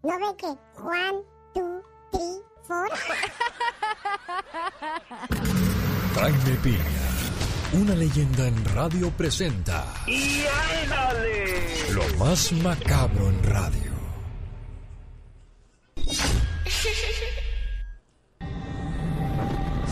¿No 0.02 0.18
ve 0.18 0.36
que 0.36 0.54
Juan, 0.80 1.14
tú, 1.54 1.82
tri, 2.12 2.40
for? 2.66 2.88
Jaime 6.14 6.56
Piña, 6.62 6.84
una 7.76 7.94
leyenda 7.94 8.48
en 8.48 8.64
radio 8.64 9.10
presenta 9.10 9.84
¡Y 10.06 10.44
ándale! 10.82 11.54
lo 11.92 12.02
más 12.18 12.52
macabro 12.52 13.28
en 13.28 13.42
radio. 13.42 13.96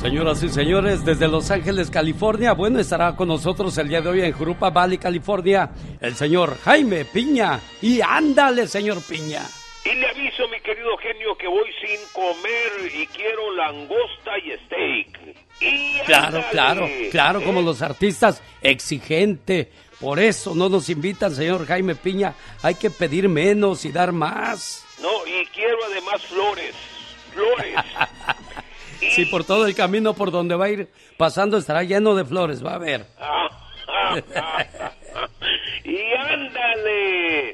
Señoras 0.00 0.42
y 0.42 0.48
señores, 0.50 1.04
desde 1.04 1.28
Los 1.28 1.50
Ángeles, 1.50 1.90
California, 1.90 2.52
bueno, 2.52 2.78
estará 2.78 3.16
con 3.16 3.28
nosotros 3.28 3.76
el 3.78 3.88
día 3.88 4.02
de 4.02 4.08
hoy 4.08 4.20
en 4.20 4.32
Jurupa 4.32 4.70
Valley, 4.70 4.98
California, 4.98 5.70
el 6.00 6.14
señor 6.14 6.58
Jaime 6.58 7.06
Piña. 7.06 7.60
Y 7.80 8.00
ándale, 8.02 8.66
señor 8.66 8.98
Piña. 9.08 9.42
Y 9.84 9.94
le 9.94 10.06
aviso, 10.08 10.46
mi 10.48 10.60
querido 10.60 10.96
genio, 10.98 11.36
que 11.38 11.48
voy 11.48 11.70
sin 11.80 12.00
comer 12.12 12.94
y 12.94 13.06
quiero 13.06 13.54
langosta 13.54 14.38
y 14.38 14.52
steak. 14.66 15.43
Y 15.64 16.00
Claro, 16.06 16.26
ándale. 16.38 16.50
claro, 16.50 16.88
claro, 17.10 17.42
como 17.44 17.62
los 17.62 17.80
artistas, 17.82 18.42
exigente. 18.60 19.70
Por 20.00 20.18
eso 20.18 20.54
no 20.54 20.68
nos 20.68 20.88
invitan, 20.90 21.34
señor 21.34 21.66
Jaime 21.66 21.94
Piña. 21.94 22.34
Hay 22.62 22.74
que 22.74 22.90
pedir 22.90 23.28
menos 23.28 23.84
y 23.84 23.92
dar 23.92 24.12
más. 24.12 24.84
No, 25.00 25.08
y 25.26 25.46
quiero 25.46 25.76
además 25.86 26.22
flores. 26.26 26.74
Flores. 27.32 27.74
Sí, 29.10 29.26
por 29.26 29.44
todo 29.44 29.66
el 29.66 29.74
camino 29.74 30.14
por 30.14 30.30
donde 30.30 30.54
va 30.56 30.64
a 30.64 30.70
ir 30.70 30.88
pasando 31.18 31.58
estará 31.58 31.82
lleno 31.82 32.14
de 32.14 32.24
flores, 32.24 32.64
va 32.64 32.74
a 32.74 32.78
ver. 32.78 33.04
y 35.84 35.98
ándale. 36.14 37.50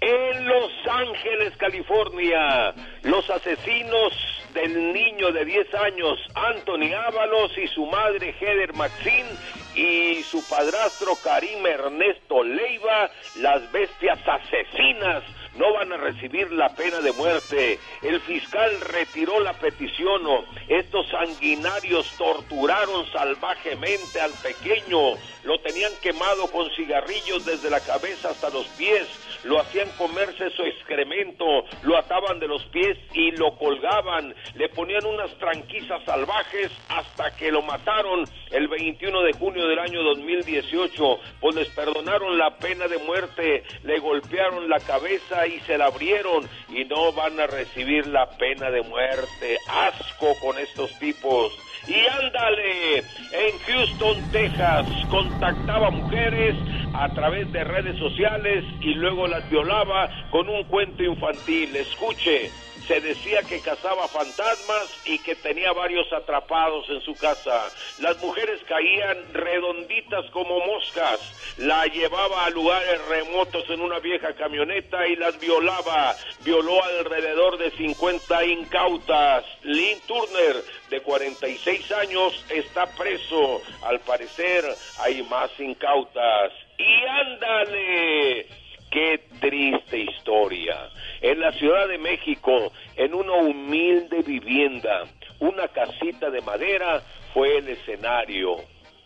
En 0.00 0.46
Los 0.46 0.70
Ángeles, 0.90 1.52
California, 1.58 2.74
los 3.02 3.28
asesinos 3.30 4.12
del 4.54 4.92
niño 4.92 5.32
de 5.32 5.44
10 5.44 5.74
años, 5.74 6.18
Anthony 6.34 6.94
Ábalos, 6.94 7.56
y 7.58 7.68
su 7.68 7.86
madre, 7.86 8.34
Heather 8.40 8.74
Maxine, 8.74 9.28
y 9.74 10.22
su 10.22 10.46
padrastro, 10.48 11.14
Karim 11.22 11.64
Ernesto 11.66 12.42
Leiva, 12.42 13.10
las 13.36 13.70
bestias 13.70 14.18
asesinas, 14.26 15.22
no 15.58 15.72
van 15.72 15.92
a 15.92 15.96
recibir 15.96 16.50
la 16.52 16.68
pena 16.74 17.00
de 17.00 17.12
muerte. 17.12 17.78
El 18.02 18.20
fiscal 18.20 18.80
retiró 18.80 19.40
la 19.40 19.52
petición. 19.54 20.22
Estos 20.68 21.08
sanguinarios 21.08 22.10
torturaron 22.16 23.10
salvajemente 23.12 24.20
al 24.20 24.32
pequeño. 24.34 25.16
Lo 25.44 25.58
tenían 25.60 25.92
quemado 26.00 26.46
con 26.52 26.70
cigarrillos 26.76 27.44
desde 27.44 27.70
la 27.70 27.80
cabeza 27.80 28.30
hasta 28.30 28.50
los 28.50 28.66
pies. 28.68 29.08
Lo 29.44 29.60
hacían 29.60 29.88
comerse 29.96 30.50
su 30.50 30.62
excremento. 30.62 31.44
Lo 31.82 31.96
ataban 31.96 32.40
de 32.40 32.48
los 32.48 32.64
pies 32.66 32.98
y 33.12 33.30
lo 33.32 33.56
colgaban. 33.56 34.34
Le 34.54 34.68
ponían 34.68 35.04
unas 35.06 35.30
tranquisas 35.38 36.02
salvajes 36.04 36.70
hasta 36.88 37.34
que 37.36 37.50
lo 37.50 37.62
mataron 37.62 38.24
el 38.50 38.68
21 38.68 39.22
de 39.22 39.32
junio 39.34 39.66
del 39.66 39.78
año 39.78 40.02
2018. 40.02 41.20
Pues 41.40 41.54
les 41.54 41.68
perdonaron 41.68 42.38
la 42.38 42.56
pena 42.56 42.88
de 42.88 42.98
muerte. 42.98 43.64
Le 43.84 43.98
golpearon 43.98 44.68
la 44.68 44.80
cabeza 44.80 45.46
y 45.46 45.60
se 45.60 45.78
la 45.78 45.86
abrieron 45.86 46.48
y 46.68 46.84
no 46.84 47.12
van 47.12 47.38
a 47.40 47.46
recibir 47.46 48.06
la 48.06 48.28
pena 48.36 48.70
de 48.70 48.82
muerte. 48.82 49.58
Asco 49.68 50.34
con 50.40 50.58
estos 50.58 50.98
tipos. 50.98 51.52
Y 51.86 51.94
ándale, 51.94 52.98
en 52.98 53.58
Houston, 53.66 54.30
Texas, 54.32 54.86
contactaba 55.10 55.90
mujeres 55.90 56.56
a 56.94 57.08
través 57.14 57.50
de 57.52 57.64
redes 57.64 57.98
sociales 57.98 58.64
y 58.80 58.94
luego 58.94 59.26
las 59.26 59.48
violaba 59.50 60.08
con 60.30 60.48
un 60.48 60.64
cuento 60.64 61.02
infantil. 61.02 61.74
Escuche, 61.76 62.50
se 62.88 63.02
decía 63.02 63.42
que 63.42 63.60
cazaba 63.60 64.08
fantasmas 64.08 65.02
y 65.04 65.18
que 65.18 65.36
tenía 65.36 65.72
varios 65.72 66.10
atrapados 66.10 66.88
en 66.88 67.02
su 67.02 67.14
casa. 67.14 67.68
Las 68.00 68.16
mujeres 68.22 68.60
caían 68.66 69.34
redonditas 69.34 70.24
como 70.30 70.58
moscas. 70.64 71.20
La 71.58 71.84
llevaba 71.86 72.46
a 72.46 72.50
lugares 72.50 72.98
remotos 73.08 73.68
en 73.68 73.82
una 73.82 73.98
vieja 73.98 74.32
camioneta 74.34 75.06
y 75.06 75.16
las 75.16 75.38
violaba. 75.38 76.16
Violó 76.44 76.82
alrededor 76.82 77.58
de 77.58 77.70
50 77.72 78.46
incautas. 78.46 79.44
Lynn 79.64 80.00
Turner, 80.06 80.56
de 80.88 81.00
46 81.02 81.92
años, 81.92 82.42
está 82.48 82.86
preso. 82.96 83.60
Al 83.82 84.00
parecer 84.00 84.64
hay 85.00 85.22
más 85.24 85.50
incautas. 85.60 86.52
Y 86.78 87.06
ándale. 87.06 88.57
Qué 88.90 89.22
triste 89.38 89.98
historia. 89.98 90.88
En 91.20 91.40
la 91.40 91.52
Ciudad 91.52 91.88
de 91.88 91.98
México, 91.98 92.72
en 92.96 93.12
una 93.12 93.34
humilde 93.34 94.22
vivienda, 94.22 95.04
una 95.40 95.68
casita 95.68 96.30
de 96.30 96.40
madera 96.40 97.02
fue 97.34 97.58
el 97.58 97.68
escenario. 97.68 98.56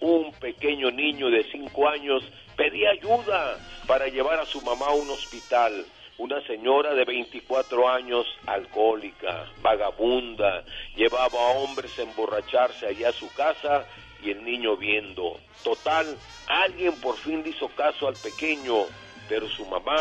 Un 0.00 0.32
pequeño 0.34 0.92
niño 0.92 1.30
de 1.30 1.42
cinco 1.50 1.88
años 1.88 2.22
pedía 2.56 2.90
ayuda 2.90 3.58
para 3.88 4.06
llevar 4.06 4.38
a 4.38 4.46
su 4.46 4.60
mamá 4.62 4.86
a 4.86 4.94
un 4.94 5.10
hospital. 5.10 5.84
Una 6.18 6.40
señora 6.46 6.94
de 6.94 7.04
24 7.04 7.88
años, 7.88 8.26
alcohólica, 8.46 9.46
vagabunda, 9.62 10.62
llevaba 10.94 11.40
a 11.40 11.58
hombres 11.58 11.98
a 11.98 12.02
emborracharse 12.02 12.86
allá 12.86 13.08
a 13.08 13.12
su 13.12 13.32
casa 13.34 13.84
y 14.22 14.30
el 14.30 14.44
niño 14.44 14.76
viendo. 14.76 15.40
Total, 15.64 16.06
alguien 16.46 16.92
por 17.00 17.16
fin 17.16 17.42
le 17.42 17.50
hizo 17.50 17.68
caso 17.68 18.06
al 18.06 18.14
pequeño, 18.14 18.86
pero 19.32 19.48
su 19.48 19.64
mamá 19.64 19.96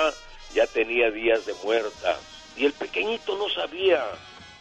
ya 0.53 0.67
tenía 0.67 1.09
días 1.09 1.45
de 1.45 1.53
muerta 1.63 2.19
y 2.57 2.65
el 2.65 2.73
pequeñito 2.73 3.37
no 3.37 3.47
sabía, 3.47 4.03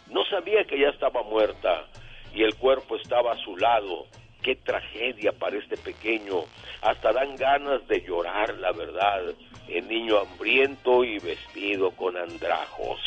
no 0.07 0.23
sabía 0.23 0.63
que 0.63 0.79
ya 0.79 0.87
estaba 0.87 1.23
muerta 1.23 1.87
y 2.33 2.41
el 2.43 2.55
cuerpo 2.55 2.95
estaba 2.95 3.33
a 3.33 3.43
su 3.43 3.57
lado. 3.57 4.07
Qué 4.41 4.55
tragedia 4.55 5.33
para 5.33 5.57
este 5.57 5.75
pequeño, 5.75 6.45
hasta 6.83 7.11
dan 7.11 7.35
ganas 7.35 7.85
de 7.89 7.99
llorar, 7.99 8.55
la 8.59 8.71
verdad. 8.71 9.35
El 9.67 9.89
niño 9.89 10.19
hambriento 10.19 11.03
y 11.03 11.19
vestido 11.19 11.91
con 11.91 12.15
andrajos. 12.15 13.01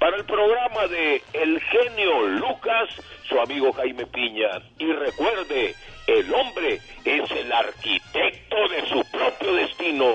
Para 0.00 0.16
el 0.16 0.24
programa 0.24 0.88
de 0.88 1.22
El 1.32 1.60
genio 1.60 2.26
Lucas, 2.26 2.88
su 3.28 3.40
amigo 3.40 3.72
Jaime 3.72 4.04
Piña. 4.06 4.50
Y 4.78 4.92
recuerde, 4.92 5.76
el 6.08 6.32
hombre 6.32 6.80
es 7.04 7.30
el 7.30 7.52
arquitecto 7.52 8.56
de 8.70 8.88
su 8.88 9.10
propio 9.10 9.54
destino. 9.54 10.06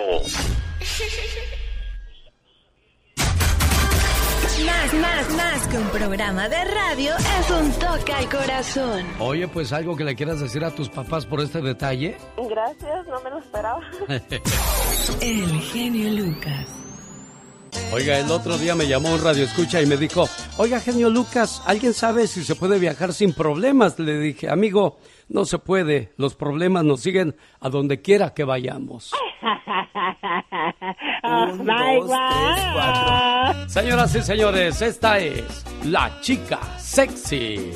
Más, 4.66 4.94
más, 4.94 5.30
más 5.36 5.68
que 5.68 5.78
un 5.78 5.88
programa 5.89 6.50
de 6.50 6.64
radio 6.66 7.14
es 7.16 7.52
un 7.52 7.72
toque 7.74 8.12
al 8.12 8.30
corazón. 8.30 9.06
Oye, 9.20 9.48
pues 9.48 9.72
algo 9.72 9.96
que 9.96 10.04
le 10.04 10.16
quieras 10.16 10.39
decir 10.39 10.64
a 10.64 10.72
tus 10.72 10.89
papás 10.89 11.26
por 11.28 11.41
este 11.41 11.62
detalle. 11.62 12.18
Gracias, 12.38 13.08
no 13.08 13.22
me 13.22 13.30
lo 13.30 13.38
esperaba. 13.38 13.82
El 15.22 15.62
genio 15.62 16.10
Lucas. 16.10 16.68
Oiga, 17.91 18.20
el 18.20 18.30
otro 18.30 18.58
día 18.58 18.76
me 18.76 18.88
llamó 18.88 19.14
un 19.14 19.22
radio 19.22 19.44
escucha 19.44 19.82
y 19.82 19.88
me 19.88 19.98
dijo, 19.98 20.30
oiga, 20.58 20.80
genio 20.80 21.10
Lucas, 21.10 21.62
¿alguien 21.66 21.94
sabe 21.94 22.28
si 22.28 22.44
se 22.44 22.56
puede 22.56 22.78
viajar 22.78 23.14
sin 23.14 23.34
problemas? 23.34 23.98
Le 23.98 24.20
dije, 24.20 24.48
amigo, 24.48 24.98
no 25.34 25.43
se 25.45 25.57
puede, 25.57 26.13
los 26.15 26.36
problemas 26.36 26.86
nos 26.86 27.01
siguen 27.01 27.36
a 27.59 27.69
donde 27.69 28.01
quiera 28.01 28.34
que 28.34 28.45
vayamos. 28.45 29.11
Oh, 31.25 31.47
my 31.57 31.99
God. 31.99 33.67
Señoras 33.67 34.13
y 34.15 34.21
señores, 34.21 34.81
esta 34.81 35.17
es 35.19 35.65
la 35.86 36.19
chica 36.21 36.59
sexy. 36.77 37.71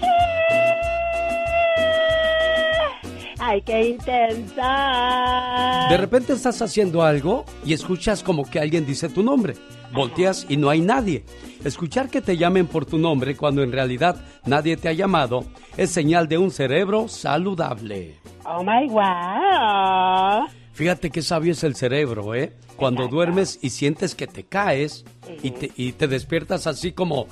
Ay, 3.40 3.62
qué 3.62 3.90
intensa. 3.90 5.86
De 5.88 5.96
repente 5.96 6.32
estás 6.32 6.60
haciendo 6.62 7.02
algo 7.02 7.44
y 7.64 7.72
escuchas 7.72 8.22
como 8.22 8.48
que 8.48 8.60
alguien 8.60 8.84
dice 8.84 9.08
tu 9.08 9.22
nombre. 9.22 9.54
Volteas 9.92 10.46
y 10.48 10.56
no 10.56 10.70
hay 10.70 10.80
nadie. 10.80 11.24
Escuchar 11.64 12.08
que 12.08 12.20
te 12.20 12.36
llamen 12.36 12.66
por 12.66 12.86
tu 12.86 12.98
nombre 12.98 13.36
cuando 13.36 13.62
en 13.62 13.72
realidad 13.72 14.24
nadie 14.46 14.76
te 14.76 14.88
ha 14.88 14.92
llamado 14.92 15.44
es 15.76 15.90
señal 15.90 16.28
de 16.28 16.38
un 16.38 16.50
cerebro 16.50 17.08
saludable. 17.08 18.16
Oh 18.44 18.62
my 18.62 18.88
wow. 18.88 20.46
Fíjate 20.72 21.10
qué 21.10 21.20
sabio 21.20 21.52
es 21.52 21.62
el 21.64 21.74
cerebro, 21.74 22.34
¿eh? 22.34 22.54
Cuando 22.76 23.08
duermes 23.08 23.58
y 23.60 23.70
sientes 23.70 24.14
que 24.14 24.26
te 24.26 24.44
caes 24.44 25.04
y 25.42 25.50
te, 25.50 25.70
y 25.76 25.92
te 25.92 26.08
despiertas 26.08 26.66
así 26.66 26.92
como 26.92 27.26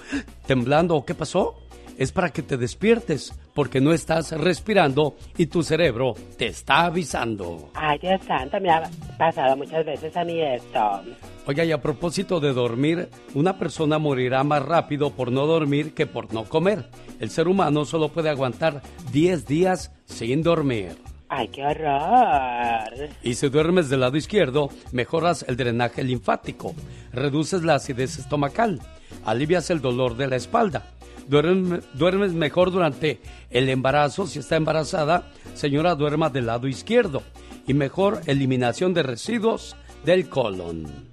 temblando, 0.46 1.02
¿qué 1.06 1.14
pasó? 1.14 1.56
Es 1.96 2.12
para 2.12 2.28
que 2.28 2.42
te 2.42 2.56
despiertes, 2.56 3.32
porque 3.54 3.80
no 3.80 3.92
estás 3.92 4.32
respirando 4.32 5.16
y 5.36 5.46
tu 5.46 5.62
cerebro 5.62 6.14
te 6.36 6.46
está 6.46 6.84
avisando. 6.84 7.70
Ay, 7.74 7.98
Dios 7.98 8.20
santo, 8.26 8.60
me 8.60 8.70
ha 8.70 8.88
pasado 9.18 9.56
muchas 9.56 9.84
veces 9.84 10.16
a 10.16 10.24
mí 10.24 10.40
esto. 10.40 11.02
Oiga, 11.48 11.64
y 11.64 11.72
a 11.72 11.80
propósito 11.80 12.40
de 12.40 12.52
dormir, 12.52 13.08
una 13.32 13.58
persona 13.58 13.98
morirá 13.98 14.44
más 14.44 14.62
rápido 14.62 15.12
por 15.12 15.32
no 15.32 15.46
dormir 15.46 15.94
que 15.94 16.06
por 16.06 16.34
no 16.34 16.44
comer. 16.44 16.90
El 17.20 17.30
ser 17.30 17.48
humano 17.48 17.86
solo 17.86 18.10
puede 18.10 18.28
aguantar 18.28 18.82
10 19.12 19.46
días 19.46 19.90
sin 20.04 20.42
dormir. 20.42 20.98
Ay, 21.30 21.48
qué 21.48 21.64
horror. 21.64 23.08
Y 23.22 23.32
si 23.32 23.48
duermes 23.48 23.88
del 23.88 24.00
lado 24.00 24.18
izquierdo, 24.18 24.68
mejoras 24.92 25.42
el 25.48 25.56
drenaje 25.56 26.04
linfático, 26.04 26.74
reduces 27.14 27.62
la 27.62 27.76
acidez 27.76 28.18
estomacal, 28.18 28.82
alivias 29.24 29.70
el 29.70 29.80
dolor 29.80 30.18
de 30.18 30.26
la 30.26 30.36
espalda. 30.36 30.84
Duermes, 31.28 31.82
duermes 31.94 32.34
mejor 32.34 32.70
durante 32.70 33.22
el 33.48 33.70
embarazo, 33.70 34.26
si 34.26 34.40
está 34.40 34.56
embarazada, 34.56 35.30
señora, 35.54 35.94
duerma 35.94 36.28
del 36.28 36.44
lado 36.44 36.68
izquierdo. 36.68 37.22
Y 37.66 37.72
mejor 37.72 38.20
eliminación 38.26 38.92
de 38.92 39.02
residuos 39.02 39.76
del 40.04 40.28
colon. 40.28 41.08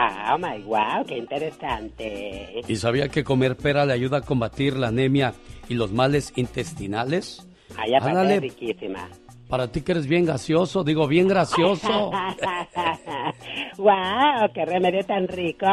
Ah, 0.00 0.36
oh 0.36 0.38
my 0.38 0.62
wow, 0.62 1.04
qué 1.04 1.18
interesante. 1.18 2.62
¿Y 2.68 2.76
sabía 2.76 3.08
que 3.08 3.24
comer 3.24 3.56
pera 3.56 3.84
le 3.84 3.94
ayuda 3.94 4.18
a 4.18 4.20
combatir 4.20 4.76
la 4.76 4.88
anemia 4.88 5.34
y 5.68 5.74
los 5.74 5.90
males 5.90 6.32
intestinales? 6.36 7.44
Ay, 7.76 7.94
aparte 7.94 8.36
es 8.36 8.40
riquísima. 8.42 9.08
para 9.48 9.66
ti 9.72 9.80
que 9.82 9.90
eres 9.90 10.06
bien 10.06 10.24
gracioso, 10.24 10.84
digo 10.84 11.08
bien 11.08 11.26
gracioso. 11.26 12.10
wow, 13.78 14.52
qué 14.54 14.64
remedio 14.64 15.04
tan 15.04 15.26
rico. 15.26 15.66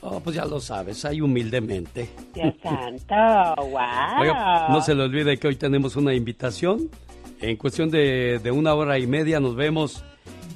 Oh, 0.00 0.18
pues 0.20 0.34
ya 0.36 0.46
lo 0.46 0.58
sabes, 0.58 1.04
ahí 1.04 1.20
humildemente. 1.20 2.08
Dios 2.32 2.54
santo, 2.62 3.14
wow. 3.68 4.20
Oiga, 4.22 4.68
no 4.70 4.80
se 4.80 4.94
le 4.94 5.02
olvide 5.02 5.36
que 5.36 5.48
hoy 5.48 5.56
tenemos 5.56 5.94
una 5.96 6.14
invitación. 6.14 6.88
En 7.38 7.56
cuestión 7.56 7.90
de, 7.90 8.38
de 8.38 8.50
una 8.50 8.72
hora 8.72 8.98
y 8.98 9.06
media 9.06 9.40
nos 9.40 9.56
vemos 9.56 10.02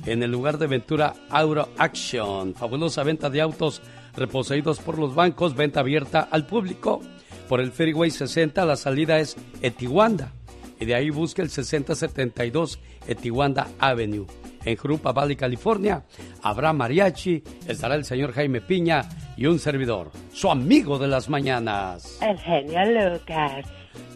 en 0.07 0.23
el 0.23 0.31
lugar 0.31 0.59
de 0.59 0.67
Ventura 0.67 1.15
Auto 1.31 1.69
Action. 1.77 2.55
Fabulosa 2.55 3.03
venta 3.03 3.29
de 3.29 3.41
autos 3.41 3.83
reposeídos 4.17 4.79
por 4.81 4.99
los 4.99 5.15
bancos, 5.15 5.55
venta 5.55 5.81
abierta 5.81 6.29
al 6.31 6.47
público. 6.47 7.01
Por 7.49 7.61
el 7.61 7.73
Freeway 7.73 8.11
60 8.11 8.65
la 8.65 8.77
salida 8.77 9.19
es 9.19 9.37
Etiwanda. 9.63 10.33
Y 10.81 10.85
de 10.85 10.95
ahí 10.95 11.11
busca 11.11 11.43
el 11.43 11.51
6072 11.51 12.79
Etiwanda 13.07 13.69
Avenue. 13.79 14.27
En 14.65 14.77
Jurupa 14.77 15.13
Valley, 15.13 15.37
California, 15.37 16.05
habrá 16.43 16.73
mariachi, 16.73 17.43
estará 17.69 17.95
el 17.95 18.05
señor 18.05 18.33
Jaime 18.33 18.61
Piña 18.61 19.09
y 19.37 19.47
un 19.47 19.61
servidor, 19.61 20.11
su 20.33 20.51
amigo 20.51 20.99
de 20.99 21.07
las 21.07 21.29
mañanas. 21.29 22.19
El 22.21 22.37
genio 22.39 23.13
Lucas. 23.13 23.65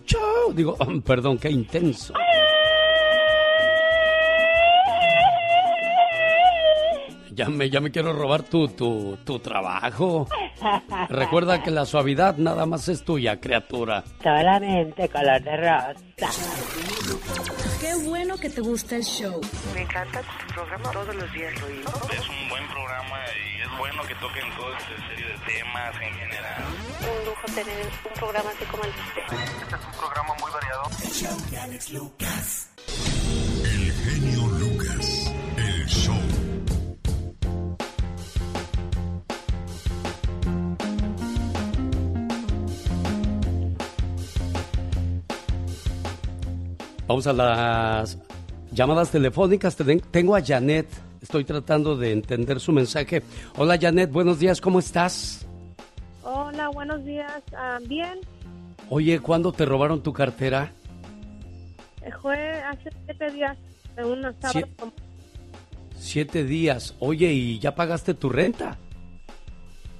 Chao. 0.05 0.53
Digo, 0.53 0.77
perdón, 1.07 1.39
qué 1.39 1.51
intenso. 1.51 2.15
Ya 7.33 7.49
me, 7.49 7.71
ya 7.71 7.81
me 7.81 7.91
quiero 7.91 8.13
robar 8.13 8.43
tu, 8.43 8.69
tu, 8.69 9.17
tu 9.25 9.39
trabajo. 9.39 10.27
Recuerda 11.09 11.63
que 11.63 11.71
la 11.71 11.87
suavidad 11.87 12.37
nada 12.37 12.67
más 12.67 12.89
es 12.89 13.05
tuya, 13.05 13.41
criatura. 13.41 14.05
Solamente 14.23 15.09
color 15.09 15.43
de 15.43 15.57
rosa. 15.57 15.95
Qué 17.81 17.95
bueno 18.09 18.37
que 18.37 18.51
te 18.51 18.61
gusta 18.61 18.97
el 18.97 19.05
show. 19.05 19.41
Me 19.75 19.83
encanta 19.83 20.21
tu 20.21 20.55
programa, 20.55 20.91
todos 20.91 21.15
los 21.15 21.33
días 21.33 21.61
lo 21.61 21.67
oigo. 21.67 21.91
Es 22.13 22.29
un 22.29 22.49
buen 22.49 22.67
programa 22.69 23.17
y 23.59 23.63
es 23.63 23.79
bueno 23.79 24.03
que 24.03 24.15
toquen 24.17 24.45
toda 24.57 24.77
esta 24.79 25.09
serie 25.09 25.27
de 25.27 25.39
temas 25.47 25.95
en 25.95 26.15
general. 26.15 26.65
Un 27.01 27.25
lujo 27.27 27.47
tener 27.55 27.87
un 27.87 28.15
programa 28.15 28.51
así 28.51 28.65
como 28.67 28.85
el 28.85 28.93
de 28.93 29.01
usted. 29.01 29.23
Este 29.63 29.77
es 29.77 29.85
un 29.87 29.93
programa 29.93 30.35
muy 30.41 30.51
variado. 30.53 30.83
El 31.93 31.99
Vamos 47.11 47.27
a 47.27 47.33
las 47.33 48.19
llamadas 48.71 49.11
telefónicas. 49.11 49.75
Ten- 49.75 49.99
Tengo 50.13 50.37
a 50.37 50.41
Janet 50.41 50.87
Estoy 51.21 51.43
tratando 51.45 51.97
de 51.97 52.13
entender 52.13 52.61
su 52.61 52.71
mensaje. 52.71 53.25
Hola 53.59 53.77
Janet, 53.79 54.13
buenos 54.13 54.39
días, 54.39 54.61
¿cómo 54.61 54.79
estás? 54.79 55.45
Hola, 56.23 56.69
buenos 56.69 57.05
días. 57.05 57.43
Ah, 57.53 57.79
bien, 57.85 58.21
Oye, 58.91 59.19
¿cuándo 59.19 59.51
te 59.53 59.67
robaron 59.67 60.05
tu 60.05 60.13
cartera? 60.13 60.71
eh, 62.03 62.11
fue 62.23 62.63
hace 62.63 62.91
siete 63.07 63.31
días, 63.33 63.57
de 63.97 64.05
unos 64.05 64.37
sábados. 64.41 64.71
Siete 65.99 66.45
días. 66.45 66.95
Oye, 67.01 67.33
¿y 67.33 67.59
ya 67.59 67.75
pagaste 67.75 68.15
tu 68.15 68.29
renta? 68.29 68.79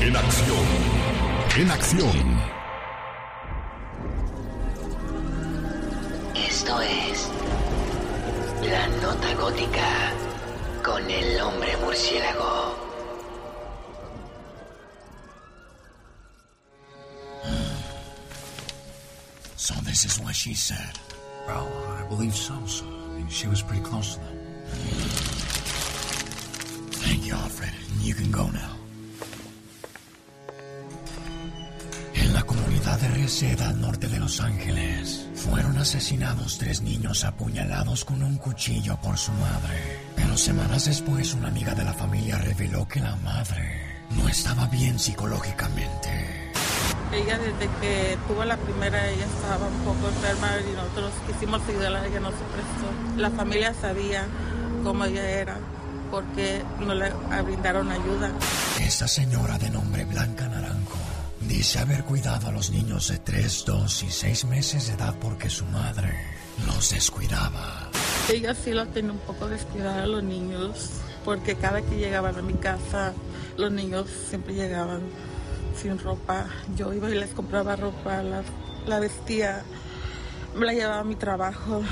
En 0.00 0.16
acción. 0.16 0.66
En 1.58 1.70
acción. 1.70 2.58
Esto 6.34 6.80
es 6.80 7.28
La 8.70 8.88
Nota 9.02 9.34
Gótica 9.34 10.12
con 10.84 11.10
el 11.10 11.40
hombre 11.40 11.76
murciélago. 11.78 12.76
So 19.56 19.74
this 19.84 20.04
is 20.04 20.18
what 20.20 20.34
she 20.34 20.54
said. 20.54 20.98
Well, 21.48 21.66
I 21.98 22.06
believe 22.08 22.34
so, 22.34 22.54
so 22.66 22.84
I 22.84 23.16
mean, 23.16 23.28
she 23.28 23.48
was 23.48 23.62
pretty 23.62 23.82
close. 23.82 24.18
Thank 27.00 27.26
you, 27.26 27.34
Alfred. 27.34 27.72
You 28.02 28.14
can 28.14 28.30
go 28.30 28.50
now. 28.50 28.76
En 32.14 32.34
la 32.34 32.42
comunidad 32.42 33.00
de 33.00 33.08
Reseda, 33.08 33.70
al 33.70 33.80
norte 33.80 34.08
de 34.08 34.20
Los 34.20 34.40
Ángeles, 34.40 35.26
fueron 35.34 35.78
asesinados 35.78 36.58
tres 36.58 36.82
niños 36.82 37.24
apuñalados 37.24 38.04
con 38.04 38.22
un 38.22 38.36
cuchillo 38.36 39.00
por 39.00 39.16
su 39.16 39.32
madre. 39.32 40.00
Pero 40.16 40.36
semanas 40.36 40.84
después, 40.84 41.32
una 41.32 41.48
amiga 41.48 41.74
de 41.74 41.84
la 41.84 41.94
familia 41.94 42.36
reveló 42.36 42.86
que 42.86 43.00
la 43.00 43.16
madre 43.16 43.80
no 44.10 44.28
estaba 44.28 44.66
bien 44.66 44.98
psicológicamente. 44.98 46.47
Ella 47.12 47.38
desde 47.38 47.68
que 47.80 48.18
tuvo 48.28 48.44
la 48.44 48.56
primera, 48.56 49.08
ella 49.08 49.24
estaba 49.24 49.66
un 49.66 49.78
poco 49.80 50.08
enferma 50.08 50.48
y 50.60 50.74
nosotros 50.74 51.12
quisimos 51.26 51.62
ayudarla, 51.68 52.06
ella 52.06 52.20
no 52.20 52.30
se 52.30 52.36
prestó. 52.36 53.16
La 53.16 53.30
familia 53.30 53.74
sabía 53.80 54.26
cómo 54.84 55.04
ella 55.06 55.28
era, 55.28 55.56
porque 56.10 56.62
no 56.80 56.94
le 56.94 57.10
brindaron 57.42 57.90
ayuda. 57.90 58.30
Esta 58.80 59.08
señora 59.08 59.58
de 59.58 59.70
nombre 59.70 60.04
Blanca 60.04 60.48
Naranjo 60.48 60.98
dice 61.40 61.78
haber 61.78 62.04
cuidado 62.04 62.48
a 62.48 62.52
los 62.52 62.70
niños 62.70 63.08
de 63.08 63.18
3, 63.18 63.64
2 63.66 64.02
y 64.02 64.10
6 64.10 64.44
meses 64.44 64.86
de 64.88 64.92
edad 64.92 65.14
porque 65.18 65.48
su 65.48 65.64
madre 65.66 66.14
los 66.66 66.90
descuidaba. 66.90 67.88
Ella 68.30 68.54
sí 68.54 68.72
lo 68.72 68.86
tenía 68.86 69.12
un 69.12 69.18
poco 69.20 69.48
descuidada 69.48 70.02
a 70.02 70.06
los 70.06 70.22
niños, 70.22 70.90
porque 71.24 71.54
cada 71.54 71.80
que 71.80 71.96
llegaban 71.96 72.36
a 72.36 72.42
mi 72.42 72.52
casa, 72.54 73.14
los 73.56 73.72
niños 73.72 74.06
siempre 74.28 74.52
llegaban 74.52 75.00
sin 75.78 75.98
ropa. 75.98 76.46
Yo 76.76 76.92
iba 76.92 77.08
y 77.08 77.14
les 77.14 77.30
compraba 77.30 77.76
ropa, 77.76 78.22
la, 78.22 78.42
la 78.86 79.00
vestía, 79.00 79.62
me 80.54 80.66
la 80.66 80.72
llevaba 80.72 81.00
a 81.00 81.04
mi 81.04 81.16
trabajo. 81.16 81.82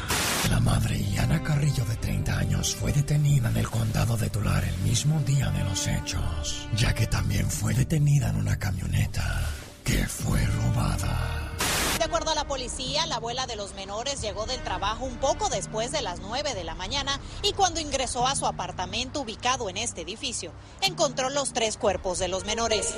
La 0.50 0.60
madre 0.60 1.02
Yana 1.12 1.42
Carrillo 1.42 1.84
de 1.84 1.96
30 1.96 2.38
años 2.38 2.76
fue 2.76 2.92
detenida 2.92 3.50
en 3.50 3.56
el 3.56 3.68
condado 3.68 4.16
de 4.16 4.30
Tular 4.30 4.62
el 4.64 4.76
mismo 4.78 5.18
día 5.20 5.50
de 5.50 5.64
los 5.64 5.86
hechos, 5.86 6.68
ya 6.76 6.94
que 6.94 7.06
también 7.06 7.50
fue 7.50 7.74
detenida 7.74 8.30
en 8.30 8.36
una 8.36 8.58
camioneta 8.58 9.44
que 9.84 10.06
fue 10.06 10.44
robada. 10.46 11.52
De 11.98 12.04
acuerdo 12.04 12.30
a 12.30 12.34
la 12.34 12.46
policía, 12.46 13.06
la 13.06 13.16
abuela 13.16 13.46
de 13.46 13.56
los 13.56 13.74
menores 13.74 14.20
llegó 14.20 14.46
del 14.46 14.62
trabajo 14.62 15.04
un 15.04 15.16
poco 15.16 15.48
después 15.48 15.90
de 15.92 16.02
las 16.02 16.20
9 16.20 16.54
de 16.54 16.62
la 16.62 16.74
mañana 16.74 17.18
y 17.42 17.52
cuando 17.52 17.80
ingresó 17.80 18.26
a 18.26 18.36
su 18.36 18.46
apartamento 18.46 19.22
ubicado 19.22 19.70
en 19.70 19.78
este 19.78 20.02
edificio, 20.02 20.52
encontró 20.82 21.30
los 21.30 21.52
tres 21.52 21.76
cuerpos 21.76 22.18
de 22.18 22.28
los 22.28 22.44
menores. 22.44 22.94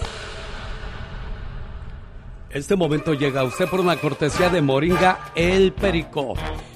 Este 2.50 2.76
momento 2.76 3.12
llega 3.12 3.42
a 3.42 3.44
usted 3.44 3.68
por 3.68 3.80
una 3.80 3.96
cortesía 3.96 4.48
de 4.48 4.62
Moringa 4.62 5.32
El 5.34 5.72
Perico. 5.74 6.32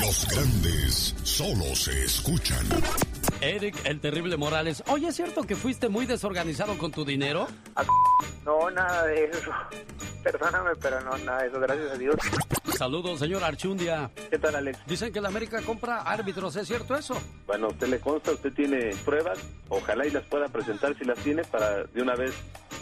Los 0.00 0.26
grandes 0.30 1.14
solo 1.24 1.64
se 1.74 2.04
escuchan. 2.04 2.66
Eric, 3.42 3.76
el 3.84 4.00
terrible 4.00 4.38
Morales. 4.38 4.82
Oye, 4.86 5.08
¿es 5.08 5.16
cierto 5.16 5.42
que 5.42 5.56
fuiste 5.56 5.90
muy 5.90 6.06
desorganizado 6.06 6.78
con 6.78 6.90
tu 6.90 7.04
dinero? 7.04 7.48
No, 8.46 8.70
nada 8.70 9.04
de 9.08 9.26
eso. 9.26 9.50
Perdóname, 10.22 10.70
pero 10.80 11.02
no, 11.02 11.18
nada 11.18 11.42
de 11.42 11.48
eso, 11.48 11.60
gracias 11.60 11.90
a 11.90 11.98
Dios. 11.98 12.16
Saludos, 12.78 13.18
señor 13.18 13.44
Archundia. 13.44 14.10
¿Qué 14.30 14.38
tal, 14.38 14.56
Alex? 14.56 14.78
Dicen 14.86 15.12
que 15.12 15.20
la 15.20 15.28
América 15.28 15.60
compra 15.60 16.00
árbitros, 16.00 16.56
¿es 16.56 16.66
cierto 16.66 16.96
eso? 16.96 17.20
Bueno, 17.46 17.68
usted 17.68 17.88
le 17.88 18.00
consta, 18.00 18.30
usted 18.30 18.54
tiene 18.54 18.96
pruebas, 19.04 19.38
ojalá 19.68 20.06
y 20.06 20.10
las 20.12 20.24
pueda 20.24 20.48
presentar 20.48 20.96
si 20.96 21.04
las 21.04 21.18
tiene 21.18 21.44
para 21.44 21.84
de 21.84 22.00
una 22.00 22.14
vez 22.14 22.32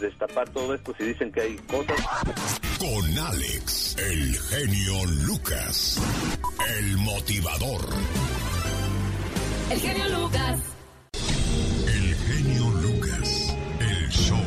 destapar 0.01 0.49
todo 0.49 0.73
esto 0.73 0.93
si 0.97 1.05
dicen 1.05 1.31
que 1.31 1.41
hay 1.41 1.55
cosas. 1.57 1.95
Con 2.79 3.19
Alex, 3.19 3.95
el 3.97 4.35
genio 4.35 5.05
Lucas, 5.25 6.01
el 6.77 6.97
motivador. 6.97 7.81
El 9.69 9.79
genio 9.79 10.19
Lucas. 10.19 10.59
El 11.87 12.15
genio 12.15 12.69
Lucas, 12.81 13.55
el 13.79 14.09
show. 14.09 14.37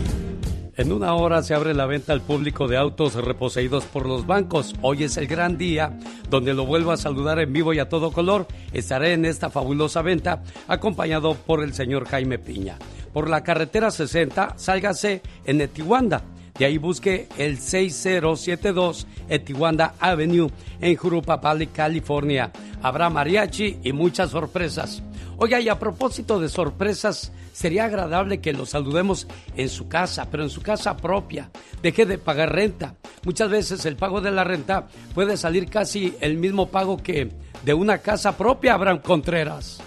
En 0.76 0.92
una 0.92 1.14
hora 1.14 1.42
se 1.42 1.54
abre 1.54 1.72
la 1.72 1.86
venta 1.86 2.12
al 2.12 2.20
público 2.20 2.66
de 2.66 2.76
autos 2.76 3.14
reposeídos 3.14 3.84
por 3.84 4.06
los 4.06 4.26
bancos. 4.26 4.74
Hoy 4.82 5.04
es 5.04 5.16
el 5.16 5.28
gran 5.28 5.56
día 5.56 5.96
donde 6.28 6.52
lo 6.52 6.66
vuelvo 6.66 6.90
a 6.90 6.96
saludar 6.96 7.38
en 7.38 7.52
vivo 7.52 7.72
y 7.72 7.78
a 7.78 7.88
todo 7.88 8.10
color. 8.10 8.48
Estaré 8.72 9.12
en 9.12 9.24
esta 9.24 9.50
fabulosa 9.50 10.02
venta 10.02 10.42
acompañado 10.66 11.34
por 11.34 11.62
el 11.62 11.74
señor 11.74 12.08
Jaime 12.08 12.40
Piña. 12.40 12.76
Por 13.14 13.30
la 13.30 13.44
carretera 13.44 13.92
60, 13.92 14.54
sálgase 14.58 15.22
en 15.44 15.60
Etiwanda. 15.60 16.22
De 16.58 16.64
ahí 16.64 16.78
busque 16.78 17.28
el 17.38 17.58
6072 17.58 19.06
Etiwanda 19.28 19.94
Avenue 20.00 20.50
en 20.80 20.96
Jurupapali, 20.96 21.68
California. 21.68 22.50
Habrá 22.82 23.10
mariachi 23.10 23.78
y 23.84 23.92
muchas 23.92 24.30
sorpresas. 24.30 25.00
Oiga, 25.36 25.60
y 25.60 25.68
a 25.68 25.78
propósito 25.78 26.40
de 26.40 26.48
sorpresas, 26.48 27.30
sería 27.52 27.84
agradable 27.84 28.40
que 28.40 28.52
lo 28.52 28.66
saludemos 28.66 29.28
en 29.56 29.68
su 29.68 29.86
casa, 29.86 30.28
pero 30.28 30.42
en 30.42 30.50
su 30.50 30.60
casa 30.60 30.96
propia. 30.96 31.50
Deje 31.82 32.06
de 32.06 32.18
pagar 32.18 32.52
renta. 32.52 32.96
Muchas 33.24 33.48
veces 33.48 33.86
el 33.86 33.96
pago 33.96 34.20
de 34.20 34.32
la 34.32 34.42
renta 34.42 34.88
puede 35.14 35.36
salir 35.36 35.70
casi 35.70 36.16
el 36.20 36.36
mismo 36.36 36.68
pago 36.68 36.96
que 36.96 37.30
de 37.64 37.74
una 37.74 37.98
casa 37.98 38.36
propia, 38.36 38.74
Abraham 38.74 38.98
Contreras. 38.98 39.80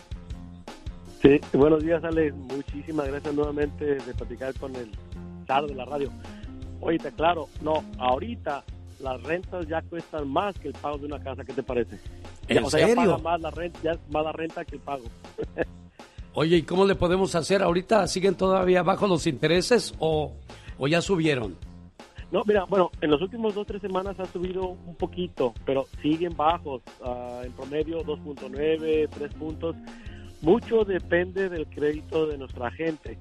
Sí, 1.28 1.42
buenos 1.58 1.84
días, 1.84 2.02
Alex. 2.06 2.34
Muchísimas 2.34 3.06
gracias 3.06 3.34
nuevamente 3.34 3.84
de 3.96 4.14
platicar 4.14 4.54
con 4.54 4.74
el 4.78 4.90
zar 5.46 5.66
de 5.68 5.76
la 5.76 5.84
radio. 5.84 6.10
Oye, 6.80 6.98
claro, 7.18 7.50
no, 7.62 7.84
ahorita 7.98 8.64
las 9.02 9.22
rentas 9.24 9.68
ya 9.68 9.82
cuestan 9.82 10.30
más 10.30 10.58
que 10.58 10.70
el 10.70 10.74
pago 10.76 10.98
de 11.00 11.08
una 11.08 11.20
casa. 11.22 11.44
¿Qué 11.44 11.52
te 11.52 11.64
parece? 11.64 12.00
¿En 12.48 12.60
Ya, 12.60 12.66
o 12.66 12.70
sea, 12.70 12.80
ya 12.80 12.88
serio? 12.88 13.12
paga 13.12 13.18
más 13.18 13.42
la 13.42 13.52
renta, 13.52 13.78
ya 13.84 13.92
es 13.92 14.00
más 14.10 14.24
la 14.24 14.32
renta 14.32 14.64
que 14.64 14.76
el 14.76 14.82
pago. 14.82 15.04
Oye, 16.34 16.56
¿y 16.56 16.62
cómo 16.62 16.86
le 16.86 16.96
podemos 16.96 17.36
hacer? 17.36 17.62
¿Ahorita 17.62 18.08
siguen 18.08 18.36
todavía 18.36 18.82
bajo 18.82 19.06
los 19.06 19.28
intereses 19.28 19.96
o, 20.00 20.32
o 20.78 20.88
ya 20.88 21.02
subieron? 21.02 21.58
No, 22.32 22.44
mira, 22.46 22.64
bueno, 22.70 22.90
en 23.02 23.12
los 23.12 23.22
últimos 23.22 23.54
dos 23.54 23.68
tres 23.68 23.82
semanas 23.82 24.18
ha 24.22 24.26
subido 24.28 24.68
un 24.68 24.96
poquito, 24.96 25.54
pero 25.66 25.88
siguen 26.02 26.38
bajos, 26.38 26.84
ah, 27.04 27.42
en 27.44 27.52
promedio 27.52 28.02
2.9, 28.06 29.10
3 29.10 29.34
puntos. 29.34 29.76
Mucho 30.42 30.84
depende 30.84 31.50
del 31.50 31.68
crédito 31.68 32.28
de 32.28 32.38
nuestra 32.38 32.70
gente, 32.72 33.18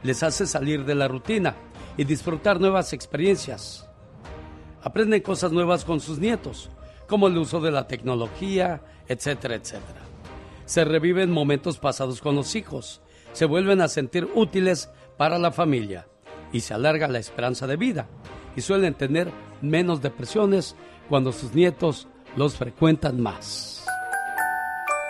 les 0.03 0.23
hace 0.23 0.47
salir 0.47 0.85
de 0.85 0.95
la 0.95 1.09
rutina 1.09 1.57
y 1.97 2.05
disfrutar 2.05 2.61
nuevas 2.61 2.93
experiencias. 2.93 3.89
Aprenden 4.83 5.23
cosas 5.23 5.53
nuevas 5.53 5.85
con 5.85 6.01
sus 6.01 6.19
nietos, 6.19 6.71
como 7.09 7.27
el 7.27 7.37
uso 7.37 7.61
de 7.61 7.71
la 7.71 7.87
tecnología, 7.87 8.83
etcétera, 9.09 9.57
etcétera. 9.57 10.01
Se 10.67 10.85
reviven 10.85 11.31
momentos 11.31 11.79
pasados 11.79 12.21
con 12.21 12.37
los 12.37 12.55
hijos, 12.55 13.01
se 13.33 13.47
vuelven 13.47 13.81
a 13.81 13.89
sentir 13.89 14.29
útiles 14.35 14.91
para 15.17 15.39
la 15.39 15.51
familia 15.51 16.07
y 16.53 16.61
se 16.61 16.75
alarga 16.75 17.09
la 17.09 17.19
esperanza 17.19 17.67
de 17.67 17.77
vida 17.77 18.07
y 18.57 18.61
suelen 18.61 18.95
tener 18.95 19.31
menos 19.61 20.03
depresiones 20.03 20.77
cuando 21.09 21.33
sus 21.33 21.55
nietos 21.55 22.09
los 22.37 22.57
frecuentan 22.57 23.21
más. 23.21 23.85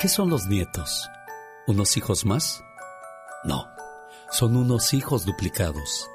¿Qué 0.01 0.09
son 0.09 0.31
los 0.31 0.47
nietos? 0.47 1.11
¿Unos 1.67 1.97
hijos 1.97 2.25
más? 2.25 2.63
No, 3.45 3.67
son 4.31 4.57
unos 4.57 4.95
hijos 4.95 5.25
duplicados. 5.25 6.09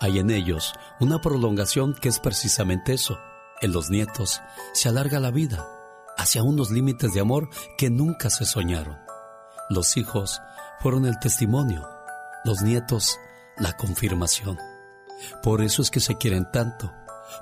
Hay 0.00 0.18
en 0.18 0.30
ellos 0.30 0.74
una 1.00 1.20
prolongación 1.20 1.94
que 1.94 2.08
es 2.08 2.20
precisamente 2.20 2.92
eso. 2.92 3.18
En 3.60 3.72
los 3.72 3.90
nietos 3.90 4.40
se 4.72 4.88
alarga 4.88 5.18
la 5.18 5.30
vida 5.30 5.66
hacia 6.16 6.42
unos 6.42 6.70
límites 6.70 7.12
de 7.12 7.20
amor 7.20 7.48
que 7.76 7.90
nunca 7.90 8.30
se 8.30 8.44
soñaron. 8.44 8.98
Los 9.70 9.96
hijos 9.96 10.40
fueron 10.80 11.06
el 11.06 11.18
testimonio, 11.18 11.88
los 12.44 12.62
nietos 12.62 13.18
la 13.56 13.76
confirmación. 13.76 14.58
Por 15.42 15.62
eso 15.62 15.82
es 15.82 15.90
que 15.90 16.00
se 16.00 16.16
quieren 16.16 16.50
tanto, 16.52 16.92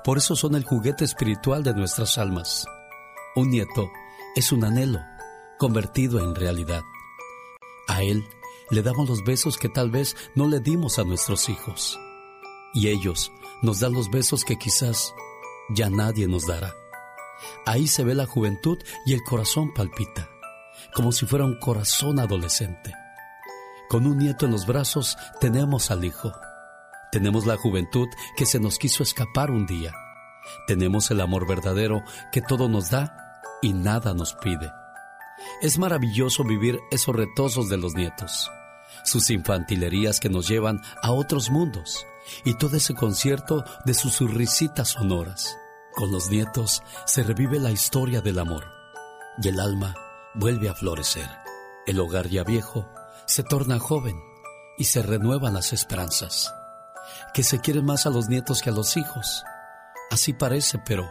por 0.03 0.17
eso 0.17 0.35
son 0.35 0.55
el 0.55 0.63
juguete 0.63 1.05
espiritual 1.05 1.63
de 1.63 1.73
nuestras 1.73 2.17
almas. 2.17 2.65
Un 3.35 3.51
nieto 3.51 3.89
es 4.35 4.51
un 4.51 4.63
anhelo 4.63 4.99
convertido 5.59 6.19
en 6.19 6.35
realidad. 6.35 6.81
A 7.87 8.01
él 8.01 8.23
le 8.69 8.81
damos 8.81 9.09
los 9.09 9.23
besos 9.23 9.57
que 9.57 9.69
tal 9.69 9.91
vez 9.91 10.15
no 10.35 10.47
le 10.47 10.59
dimos 10.59 10.99
a 10.99 11.03
nuestros 11.03 11.49
hijos. 11.49 11.99
Y 12.73 12.89
ellos 12.89 13.31
nos 13.61 13.79
dan 13.79 13.93
los 13.93 14.09
besos 14.09 14.43
que 14.43 14.57
quizás 14.57 15.13
ya 15.69 15.89
nadie 15.89 16.27
nos 16.27 16.45
dará. 16.45 16.73
Ahí 17.65 17.87
se 17.87 18.03
ve 18.03 18.15
la 18.15 18.25
juventud 18.25 18.77
y 19.05 19.13
el 19.13 19.23
corazón 19.23 19.73
palpita, 19.73 20.29
como 20.93 21.11
si 21.11 21.25
fuera 21.25 21.45
un 21.45 21.59
corazón 21.59 22.19
adolescente. 22.19 22.93
Con 23.89 24.05
un 24.05 24.17
nieto 24.17 24.45
en 24.45 24.51
los 24.51 24.65
brazos 24.65 25.17
tenemos 25.39 25.91
al 25.91 26.03
hijo. 26.03 26.33
Tenemos 27.11 27.45
la 27.45 27.55
juventud 27.55 28.07
que 28.35 28.45
se 28.45 28.59
nos 28.59 28.77
quiso 28.77 29.01
escapar 29.01 29.49
un 29.49 29.65
día. 29.65 29.93
Tenemos 30.67 31.09
el 31.09 31.21
amor 31.21 31.47
verdadero 31.47 32.03
que 32.31 32.41
todo 32.41 32.67
nos 32.67 32.89
da 32.89 33.41
y 33.61 33.73
nada 33.73 34.13
nos 34.13 34.33
pide. 34.35 34.71
Es 35.61 35.77
maravilloso 35.77 36.43
vivir 36.43 36.79
esos 36.91 37.15
retosos 37.15 37.69
de 37.69 37.77
los 37.77 37.95
nietos, 37.95 38.49
sus 39.03 39.29
infantilerías 39.29 40.19
que 40.19 40.29
nos 40.29 40.47
llevan 40.47 40.81
a 41.01 41.11
otros 41.11 41.49
mundos 41.49 42.05
y 42.45 42.55
todo 42.55 42.77
ese 42.77 42.93
concierto 42.93 43.63
de 43.85 43.93
sus 43.93 44.19
risitas 44.33 44.89
sonoras. 44.89 45.57
Con 45.95 46.11
los 46.11 46.29
nietos 46.29 46.83
se 47.05 47.23
revive 47.23 47.59
la 47.59 47.71
historia 47.71 48.21
del 48.21 48.39
amor 48.39 48.65
y 49.41 49.47
el 49.47 49.59
alma 49.59 49.95
vuelve 50.35 50.69
a 50.69 50.75
florecer. 50.75 51.27
El 51.87 51.99
hogar 51.99 52.27
ya 52.27 52.43
viejo 52.43 52.87
se 53.25 53.43
torna 53.43 53.79
joven 53.79 54.21
y 54.77 54.85
se 54.85 55.01
renuevan 55.01 55.53
las 55.53 55.73
esperanzas. 55.73 56.53
Que 57.33 57.43
se 57.43 57.59
quieren 57.59 57.85
más 57.85 58.05
a 58.05 58.09
los 58.09 58.27
nietos 58.27 58.61
que 58.61 58.69
a 58.69 58.73
los 58.73 58.95
hijos. 58.97 59.43
Así 60.11 60.33
parece, 60.33 60.79
pero 60.85 61.09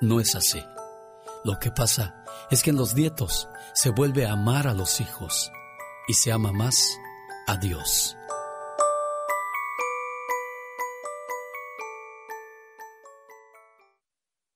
no 0.00 0.20
es 0.20 0.34
así. 0.34 0.62
Lo 1.44 1.58
que 1.58 1.70
pasa 1.70 2.17
es 2.50 2.62
que 2.62 2.70
en 2.70 2.76
los 2.76 2.94
nietos 2.94 3.48
se 3.74 3.90
vuelve 3.90 4.26
a 4.26 4.32
amar 4.32 4.66
a 4.66 4.74
los 4.74 5.00
hijos 5.00 5.50
y 6.06 6.14
se 6.14 6.32
ama 6.32 6.52
más 6.52 6.98
a 7.46 7.56
Dios. 7.56 8.16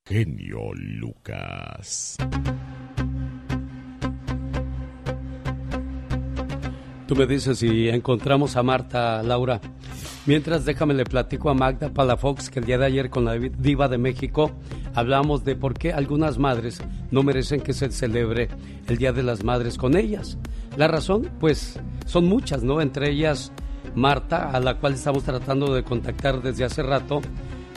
Genio 0.04 0.74
Lucas. 0.74 2.16
Tú 7.12 7.18
me 7.18 7.26
dices 7.26 7.58
si 7.58 7.90
encontramos 7.90 8.56
a 8.56 8.62
Marta, 8.62 9.22
Laura. 9.22 9.60
Mientras 10.24 10.64
déjame 10.64 10.94
le 10.94 11.04
platico 11.04 11.50
a 11.50 11.54
Magda 11.54 11.90
Palafox 11.90 12.48
que 12.48 12.60
el 12.60 12.64
día 12.64 12.78
de 12.78 12.86
ayer 12.86 13.10
con 13.10 13.26
la 13.26 13.34
diva 13.34 13.88
de 13.88 13.98
México 13.98 14.50
hablamos 14.94 15.44
de 15.44 15.54
por 15.54 15.74
qué 15.74 15.92
algunas 15.92 16.38
madres 16.38 16.80
no 17.10 17.22
merecen 17.22 17.60
que 17.60 17.74
se 17.74 17.92
celebre 17.92 18.48
el 18.88 18.96
Día 18.96 19.12
de 19.12 19.22
las 19.22 19.44
Madres 19.44 19.76
con 19.76 19.94
ellas. 19.94 20.38
La 20.78 20.88
razón, 20.88 21.28
pues, 21.38 21.78
son 22.06 22.30
muchas, 22.30 22.62
¿no? 22.62 22.80
Entre 22.80 23.10
ellas 23.10 23.52
Marta, 23.94 24.50
a 24.50 24.58
la 24.58 24.78
cual 24.78 24.94
estamos 24.94 25.22
tratando 25.22 25.74
de 25.74 25.84
contactar 25.84 26.40
desde 26.40 26.64
hace 26.64 26.82
rato, 26.82 27.20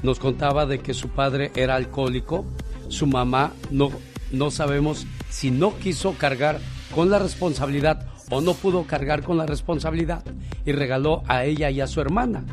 nos 0.01 0.17
contaba 0.17 0.65
de 0.65 0.79
que 0.79 0.93
su 0.93 1.09
padre 1.09 1.51
era 1.57 1.75
alcohólico, 1.75 2.45
su 2.87 3.05
mamá 3.05 3.51
no, 3.69 3.91
no 4.31 4.49
sabemos 4.49 5.05
si 5.29 5.51
no 5.51 5.77
quiso 5.77 6.13
cargar 6.13 6.61
con 6.95 7.09
la 7.09 7.19
responsabilidad 7.19 8.14
o 8.29 8.41
no 8.41 8.53
pudo 8.53 8.83
cargar 8.83 9.23
con 9.23 9.37
la 9.37 9.45
responsabilidad 9.45 10.23
y 10.65 10.71
regaló 10.71 11.23
a 11.27 11.45
ella 11.45 11.69
y 11.69 11.81
a 11.81 11.87
su 11.87 12.01
hermana. 12.01 12.43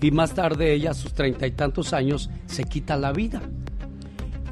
Y 0.00 0.10
más 0.10 0.34
tarde 0.34 0.72
ella, 0.72 0.90
a 0.90 0.94
sus 0.94 1.14
treinta 1.14 1.46
y 1.46 1.52
tantos 1.52 1.92
años, 1.92 2.30
se 2.46 2.64
quita 2.64 2.96
la 2.96 3.12
vida. 3.12 3.42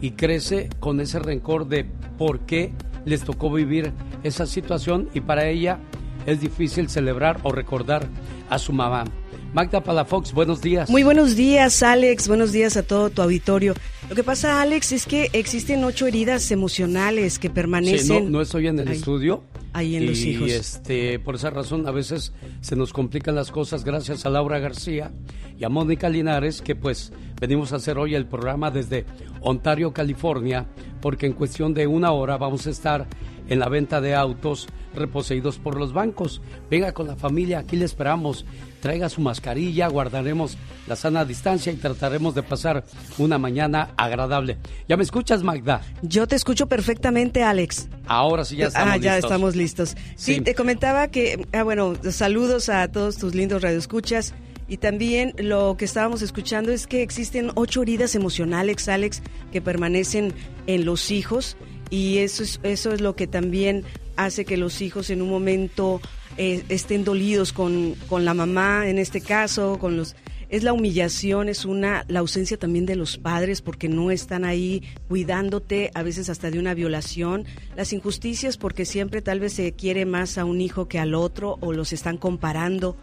Y 0.00 0.12
crece 0.12 0.70
con 0.80 1.00
ese 1.00 1.18
rencor 1.18 1.68
de 1.68 1.86
por 2.16 2.40
qué 2.40 2.72
les 3.04 3.22
tocó 3.22 3.52
vivir 3.52 3.92
esa 4.22 4.46
situación 4.46 5.08
y 5.12 5.20
para 5.20 5.48
ella 5.48 5.78
es 6.26 6.40
difícil 6.40 6.88
celebrar 6.88 7.40
o 7.42 7.52
recordar 7.52 8.06
a 8.48 8.58
su 8.58 8.72
mamá. 8.72 9.04
Magda 9.52 9.82
Palafox, 9.82 10.32
buenos 10.32 10.62
días. 10.62 10.88
Muy 10.88 11.02
buenos 11.02 11.36
días, 11.36 11.82
Alex. 11.82 12.26
Buenos 12.26 12.52
días 12.52 12.78
a 12.78 12.82
todo 12.82 13.10
tu 13.10 13.20
auditorio. 13.20 13.74
Lo 14.08 14.14
que 14.16 14.22
pasa, 14.22 14.62
Alex, 14.62 14.92
es 14.92 15.04
que 15.04 15.28
existen 15.34 15.84
ocho 15.84 16.06
heridas 16.06 16.50
emocionales 16.50 17.38
que 17.38 17.50
permanecen. 17.50 18.24
Sí, 18.24 18.30
no, 18.30 18.40
estoy 18.40 18.68
en 18.68 18.78
el 18.78 18.88
estudio. 18.88 19.42
Ahí 19.72 19.96
en 19.96 20.06
los 20.06 20.18
hijos. 20.20 20.48
Y 20.48 20.52
este, 20.52 21.18
por 21.18 21.36
esa 21.36 21.50
razón, 21.50 21.86
a 21.86 21.90
veces 21.90 22.32
se 22.60 22.76
nos 22.76 22.92
complican 22.92 23.34
las 23.34 23.50
cosas 23.50 23.84
gracias 23.84 24.26
a 24.26 24.30
Laura 24.30 24.58
García 24.58 25.12
y 25.58 25.64
a 25.64 25.68
Mónica 25.68 26.08
Linares, 26.08 26.60
que 26.60 26.74
pues 26.74 27.12
venimos 27.40 27.72
a 27.72 27.76
hacer 27.76 27.98
hoy 27.98 28.14
el 28.14 28.26
programa 28.26 28.70
desde 28.70 29.06
Ontario, 29.40 29.92
California, 29.92 30.66
porque 31.00 31.26
en 31.26 31.32
cuestión 31.32 31.74
de 31.74 31.86
una 31.86 32.12
hora 32.12 32.36
vamos 32.36 32.66
a 32.66 32.70
estar 32.70 33.06
en 33.48 33.58
la 33.58 33.68
venta 33.68 34.00
de 34.00 34.14
autos 34.14 34.68
reposeídos 34.94 35.58
por 35.58 35.78
los 35.78 35.92
bancos. 35.92 36.40
Venga 36.70 36.92
con 36.92 37.06
la 37.06 37.16
familia, 37.16 37.60
aquí 37.60 37.76
le 37.76 37.84
esperamos. 37.84 38.44
Traiga 38.80 39.08
su 39.08 39.20
mascarilla, 39.20 39.86
guardaremos 39.88 40.56
la 40.88 40.96
sana 40.96 41.24
distancia 41.24 41.72
y 41.72 41.76
trataremos 41.76 42.34
de 42.34 42.42
pasar 42.42 42.84
una 43.18 43.38
mañana 43.38 43.90
agradable. 43.96 44.58
¿Ya 44.88 44.96
me 44.96 45.04
escuchas, 45.04 45.42
Magda? 45.42 45.82
Yo 46.02 46.26
te 46.26 46.34
escucho 46.34 46.66
perfectamente, 46.66 47.44
Alex. 47.44 47.88
Ahora 48.06 48.44
sí 48.44 48.56
ya 48.56 48.66
estamos 48.66 48.88
ah, 48.88 48.96
listos. 48.96 49.04
ya 49.04 49.18
estamos 49.18 49.56
listos. 49.56 49.96
Sí, 50.16 50.40
te 50.40 50.54
comentaba 50.54 51.08
que, 51.08 51.46
ah, 51.52 51.62
bueno, 51.62 51.94
saludos 52.10 52.68
a 52.68 52.88
todos 52.88 53.18
tus 53.18 53.34
lindos 53.34 53.62
radioescuchas. 53.62 54.34
Y 54.68 54.78
también 54.78 55.34
lo 55.36 55.76
que 55.76 55.84
estábamos 55.84 56.22
escuchando 56.22 56.72
es 56.72 56.86
que 56.86 57.02
existen 57.02 57.50
ocho 57.56 57.82
heridas 57.82 58.14
emocionales, 58.14 58.88
Alex, 58.88 59.22
que 59.52 59.60
permanecen 59.60 60.32
en 60.66 60.84
los 60.86 61.10
hijos 61.10 61.56
y 61.92 62.18
eso 62.18 62.42
es, 62.42 62.58
eso 62.62 62.92
es 62.92 63.02
lo 63.02 63.14
que 63.14 63.26
también 63.26 63.84
hace 64.16 64.46
que 64.46 64.56
los 64.56 64.80
hijos 64.80 65.10
en 65.10 65.20
un 65.20 65.28
momento 65.28 66.00
eh, 66.38 66.64
estén 66.70 67.04
dolidos 67.04 67.52
con, 67.52 67.96
con 68.08 68.24
la 68.24 68.32
mamá, 68.32 68.88
en 68.88 68.98
este 68.98 69.20
caso, 69.20 69.78
con 69.78 69.98
los 69.98 70.16
es 70.48 70.62
la 70.62 70.72
humillación, 70.72 71.50
es 71.50 71.66
una 71.66 72.04
la 72.08 72.20
ausencia 72.20 72.58
también 72.58 72.86
de 72.86 72.96
los 72.96 73.18
padres 73.18 73.60
porque 73.60 73.88
no 73.88 74.10
están 74.10 74.44
ahí 74.44 74.82
cuidándote, 75.08 75.90
a 75.94 76.02
veces 76.02 76.30
hasta 76.30 76.50
de 76.50 76.58
una 76.58 76.72
violación, 76.72 77.44
las 77.76 77.92
injusticias 77.92 78.56
porque 78.56 78.86
siempre 78.86 79.20
tal 79.20 79.40
vez 79.40 79.52
se 79.52 79.72
quiere 79.72 80.06
más 80.06 80.38
a 80.38 80.46
un 80.46 80.62
hijo 80.62 80.88
que 80.88 80.98
al 80.98 81.14
otro 81.14 81.58
o 81.60 81.74
los 81.74 81.92
están 81.92 82.16
comparando, 82.16 82.96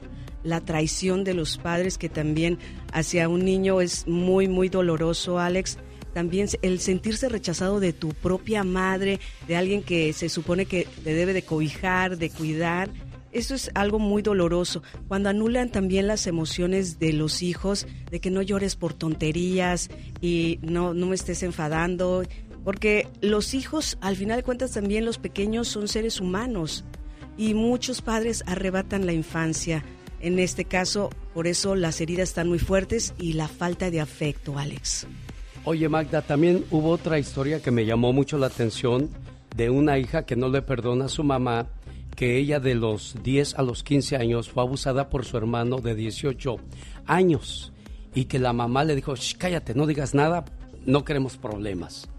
la 0.44 0.62
traición 0.62 1.24
de 1.24 1.36
los 1.36 1.60
padres 1.60 2.00
que 2.00 2.10
también 2.10 2.58
hacia 2.92 3.30
un 3.30 3.46
niño 3.46 3.82
es 3.82 4.08
muy 4.08 4.48
muy 4.48 4.68
doloroso, 4.68 5.38
Alex 5.38 5.78
también 6.20 6.50
el 6.64 6.82
sentirse 6.82 7.30
rechazado 7.30 7.80
de 7.80 7.94
tu 7.94 8.10
propia 8.10 8.66
madre, 8.66 9.22
de 9.48 9.56
alguien 9.56 9.82
que 9.82 10.12
se 10.12 10.28
supone 10.28 10.66
que 10.66 10.86
te 11.06 11.14
debe 11.14 11.32
de 11.32 11.44
cobijar, 11.44 12.18
de 12.18 12.30
cuidar. 12.30 12.90
Eso 13.32 13.56
es 13.56 13.72
algo 13.74 14.00
muy 14.00 14.22
doloroso. 14.22 14.84
Cuando 15.08 15.30
anulan 15.30 15.72
también 15.72 16.08
las 16.08 16.28
emociones 16.28 17.00
de 17.00 17.14
los 17.14 17.42
hijos, 17.42 17.88
de 18.12 18.20
que 18.20 18.32
no 18.32 18.42
llores 18.42 18.76
por 18.76 18.94
tonterías 18.94 19.90
y 20.20 20.60
no, 20.62 20.94
no 20.94 21.06
me 21.06 21.16
estés 21.16 21.42
enfadando, 21.42 22.24
porque 22.66 23.08
los 23.22 23.54
hijos, 23.54 23.98
al 24.02 24.18
final 24.18 24.36
de 24.36 24.44
cuentas, 24.44 24.72
también 24.72 25.06
los 25.06 25.20
pequeños 25.20 25.70
son 25.70 25.88
seres 25.88 26.20
humanos 26.20 26.84
y 27.38 27.54
muchos 27.54 28.02
padres 28.02 28.44
arrebatan 28.46 29.06
la 29.06 29.14
infancia. 29.14 29.86
En 30.20 30.38
este 30.38 30.66
caso, 30.66 31.12
por 31.34 31.48
eso 31.48 31.78
las 31.78 32.02
heridas 32.02 32.28
están 32.28 32.50
muy 32.50 32.60
fuertes 32.60 33.14
y 33.18 33.34
la 33.34 33.48
falta 33.48 33.90
de 33.90 34.02
afecto, 34.02 34.60
Alex. 34.60 35.08
Oye 35.70 35.88
Magda, 35.88 36.24
también 36.24 36.66
hubo 36.72 36.90
otra 36.90 37.20
historia 37.20 37.62
que 37.62 37.70
me 37.70 37.86
llamó 37.86 38.12
mucho 38.12 38.40
la 38.40 38.48
atención 38.48 39.12
de 39.56 39.70
una 39.70 40.00
hija 40.00 40.26
que 40.26 40.36
no 40.36 40.50
le 40.50 40.64
perdona 40.64 41.06
a 41.06 41.10
su 41.10 41.24
mamá 41.24 41.68
que 42.16 42.38
ella 42.38 42.60
de 42.60 42.74
los 42.74 43.16
10 43.22 43.54
a 43.54 43.62
los 43.62 43.84
15 43.84 44.16
años 44.16 44.50
fue 44.50 44.64
abusada 44.64 45.10
por 45.10 45.26
su 45.26 45.38
hermano 45.38 45.78
de 45.78 45.94
18 45.94 46.56
años 47.06 47.72
y 48.16 48.26
que 48.26 48.40
la 48.40 48.52
mamá 48.52 48.84
le 48.84 48.96
dijo, 48.96 49.14
cállate, 49.38 49.76
no 49.76 49.86
digas 49.86 50.16
nada, 50.16 50.44
no 50.88 51.06
queremos 51.06 51.38
problemas. 51.38 52.10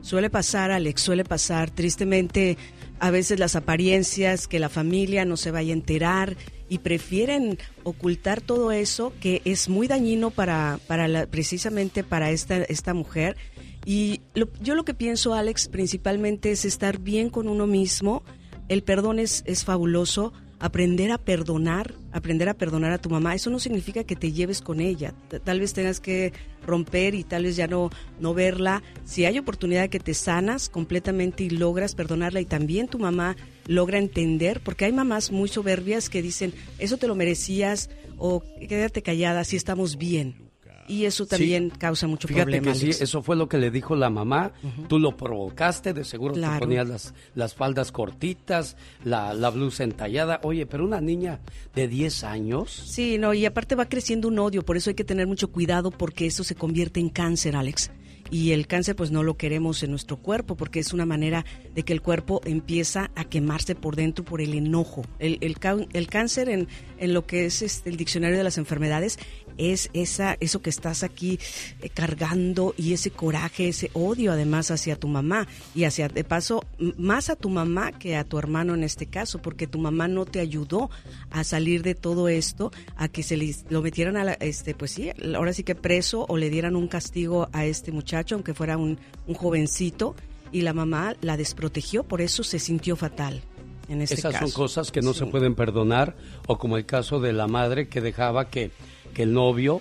Suele 0.00 0.28
pasar, 0.28 0.72
Alex, 0.72 1.02
suele 1.02 1.22
pasar. 1.22 1.70
Tristemente, 1.70 2.58
a 2.98 3.12
veces 3.12 3.38
las 3.38 3.54
apariencias, 3.54 4.48
que 4.48 4.58
la 4.58 4.68
familia 4.68 5.24
no 5.24 5.36
se 5.36 5.52
vaya 5.52 5.72
a 5.72 5.76
enterar 5.76 6.36
y 6.72 6.78
prefieren 6.78 7.58
ocultar 7.82 8.40
todo 8.40 8.72
eso 8.72 9.12
que 9.20 9.42
es 9.44 9.68
muy 9.68 9.88
dañino 9.88 10.30
para, 10.30 10.80
para 10.86 11.26
precisamente 11.26 12.02
para 12.02 12.30
esta, 12.30 12.62
esta 12.62 12.94
mujer. 12.94 13.36
Y 13.84 14.22
yo 14.62 14.74
lo 14.74 14.86
que 14.86 14.94
pienso, 14.94 15.34
Alex, 15.34 15.68
principalmente 15.68 16.50
es 16.50 16.64
estar 16.64 16.98
bien 16.98 17.28
con 17.28 17.46
uno 17.46 17.66
mismo. 17.66 18.22
El 18.70 18.82
perdón 18.82 19.18
es, 19.18 19.42
es 19.44 19.66
fabuloso, 19.66 20.32
aprender 20.60 21.12
a 21.12 21.18
perdonar, 21.18 21.92
aprender 22.10 22.48
a 22.48 22.54
perdonar 22.54 22.92
a 22.92 22.98
tu 22.98 23.10
mamá, 23.10 23.34
eso 23.34 23.50
no 23.50 23.58
significa 23.58 24.04
que 24.04 24.16
te 24.16 24.32
lleves 24.32 24.62
con 24.62 24.80
ella. 24.80 25.12
Tal 25.44 25.60
vez 25.60 25.74
tengas 25.74 26.00
que 26.00 26.32
romper 26.66 27.14
y 27.14 27.22
tal 27.22 27.42
vez 27.42 27.54
ya 27.54 27.66
no, 27.66 27.90
no 28.18 28.32
verla. 28.32 28.82
Si 29.04 29.26
hay 29.26 29.38
oportunidad 29.38 29.90
que 29.90 30.00
te 30.00 30.14
sanas 30.14 30.70
completamente 30.70 31.44
y 31.44 31.50
logras 31.50 31.94
perdonarla 31.94 32.40
y 32.40 32.46
también 32.46 32.88
tu 32.88 32.98
mamá 32.98 33.36
logra 33.66 33.98
entender, 33.98 34.60
porque 34.60 34.84
hay 34.84 34.92
mamás 34.92 35.30
muy 35.30 35.48
soberbias 35.48 36.08
que 36.08 36.22
dicen, 36.22 36.54
eso 36.78 36.96
te 36.96 37.06
lo 37.06 37.14
merecías 37.14 37.90
o 38.18 38.42
quédate 38.68 39.02
callada, 39.02 39.44
si 39.44 39.56
estamos 39.56 39.96
bien 39.96 40.52
y 40.88 41.06
eso 41.06 41.26
también 41.26 41.70
causa 41.70 42.06
mucho 42.06 42.28
Fíjate 42.28 42.44
problema. 42.44 42.72
Que 42.72 42.78
sí, 42.78 42.90
eso 42.90 43.22
fue 43.22 43.36
lo 43.36 43.48
que 43.48 43.58
le 43.58 43.70
dijo 43.70 43.96
la 43.96 44.10
mamá. 44.10 44.52
Tú 44.88 44.98
lo 44.98 45.16
provocaste, 45.16 45.92
de 45.92 46.04
seguro 46.04 46.34
te 46.34 46.46
ponías 46.58 46.88
las, 46.88 47.14
las 47.34 47.54
faldas 47.54 47.92
cortitas, 47.92 48.76
la, 49.04 49.32
la 49.34 49.50
blusa 49.50 49.84
entallada. 49.84 50.40
Oye, 50.42 50.66
pero 50.66 50.84
una 50.84 51.00
niña 51.00 51.40
de 51.74 51.88
10 51.88 52.24
años. 52.24 52.70
Sí, 52.70 53.18
no, 53.18 53.32
y 53.32 53.46
aparte 53.46 53.74
va 53.74 53.88
creciendo 53.88 54.28
un 54.28 54.38
odio, 54.38 54.64
por 54.64 54.76
eso 54.76 54.90
hay 54.90 54.94
que 54.94 55.04
tener 55.04 55.26
mucho 55.26 55.50
cuidado 55.50 55.90
porque 55.90 56.26
eso 56.26 56.44
se 56.44 56.54
convierte 56.54 57.00
en 57.00 57.08
cáncer, 57.08 57.56
Alex 57.56 57.90
y 58.32 58.52
el 58.52 58.66
cáncer 58.66 58.96
pues 58.96 59.10
no 59.10 59.22
lo 59.22 59.36
queremos 59.36 59.82
en 59.82 59.90
nuestro 59.90 60.16
cuerpo 60.16 60.56
porque 60.56 60.80
es 60.80 60.94
una 60.94 61.04
manera 61.04 61.44
de 61.74 61.82
que 61.82 61.92
el 61.92 62.00
cuerpo 62.00 62.40
empieza 62.46 63.10
a 63.14 63.24
quemarse 63.24 63.74
por 63.74 63.94
dentro 63.94 64.24
por 64.24 64.40
el 64.40 64.54
enojo. 64.54 65.02
El, 65.18 65.36
el, 65.42 65.54
el 65.92 66.06
cáncer 66.06 66.48
en, 66.48 66.66
en, 66.98 67.12
lo 67.12 67.26
que 67.26 67.44
es 67.44 67.60
este, 67.60 67.90
el 67.90 67.98
diccionario 67.98 68.38
de 68.38 68.42
las 68.42 68.56
enfermedades 68.56 69.18
es 69.58 69.90
esa, 69.92 70.36
eso 70.40 70.62
que 70.62 70.70
estás 70.70 71.02
aquí 71.02 71.38
eh, 71.80 71.88
cargando 71.88 72.74
y 72.76 72.92
ese 72.92 73.10
coraje, 73.10 73.68
ese 73.68 73.90
odio 73.94 74.32
además 74.32 74.70
hacia 74.70 74.96
tu 74.96 75.08
mamá 75.08 75.46
y 75.74 75.84
hacia, 75.84 76.08
de 76.08 76.24
paso, 76.24 76.64
más 76.98 77.30
a 77.30 77.36
tu 77.36 77.48
mamá 77.48 77.92
que 77.92 78.16
a 78.16 78.24
tu 78.24 78.38
hermano 78.38 78.74
en 78.74 78.84
este 78.84 79.06
caso, 79.06 79.40
porque 79.40 79.66
tu 79.66 79.78
mamá 79.78 80.08
no 80.08 80.24
te 80.24 80.40
ayudó 80.40 80.90
a 81.30 81.44
salir 81.44 81.82
de 81.82 81.94
todo 81.94 82.28
esto, 82.28 82.72
a 82.96 83.08
que 83.08 83.22
se 83.22 83.36
le, 83.36 83.54
lo 83.68 83.82
metieran 83.82 84.16
a 84.16 84.24
la, 84.24 84.32
este, 84.34 84.74
pues 84.74 84.92
sí, 84.92 85.10
ahora 85.34 85.52
sí 85.52 85.62
que 85.64 85.74
preso 85.74 86.26
o 86.28 86.36
le 86.36 86.50
dieran 86.50 86.76
un 86.76 86.88
castigo 86.88 87.48
a 87.52 87.64
este 87.64 87.92
muchacho, 87.92 88.34
aunque 88.34 88.54
fuera 88.54 88.76
un, 88.76 88.98
un 89.26 89.34
jovencito, 89.34 90.14
y 90.52 90.60
la 90.60 90.74
mamá 90.74 91.16
la 91.22 91.36
desprotegió, 91.36 92.04
por 92.04 92.20
eso 92.20 92.44
se 92.44 92.58
sintió 92.58 92.94
fatal. 92.94 93.42
En 93.88 94.00
este 94.00 94.14
Esas 94.14 94.34
caso. 94.34 94.46
son 94.46 94.52
cosas 94.54 94.92
que 94.92 95.00
no 95.00 95.12
sí. 95.12 95.20
se 95.20 95.26
pueden 95.26 95.54
perdonar, 95.54 96.14
o 96.46 96.58
como 96.58 96.76
el 96.76 96.86
caso 96.86 97.20
de 97.20 97.32
la 97.32 97.48
madre 97.48 97.88
que 97.88 98.00
dejaba 98.00 98.48
que 98.48 98.70
que 99.12 99.22
el 99.22 99.32
novio 99.32 99.80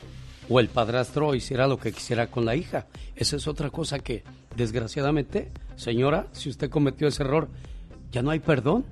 o 0.49 0.59
el 0.59 0.67
padrastro 0.67 1.33
hiciera 1.33 1.67
lo 1.67 1.79
que 1.79 1.91
quisiera 1.91 2.27
con 2.27 2.45
la 2.45 2.55
hija. 2.55 2.87
Esa 3.15 3.37
es 3.37 3.47
otra 3.47 3.69
cosa 3.69 3.99
que, 3.99 4.23
desgraciadamente, 4.55 5.51
señora, 5.75 6.27
si 6.33 6.49
usted 6.49 6.69
cometió 6.69 7.07
ese 7.07 7.23
error, 7.23 7.49
ya 8.11 8.21
no 8.21 8.31
hay 8.31 8.39
perdón. 8.39 8.85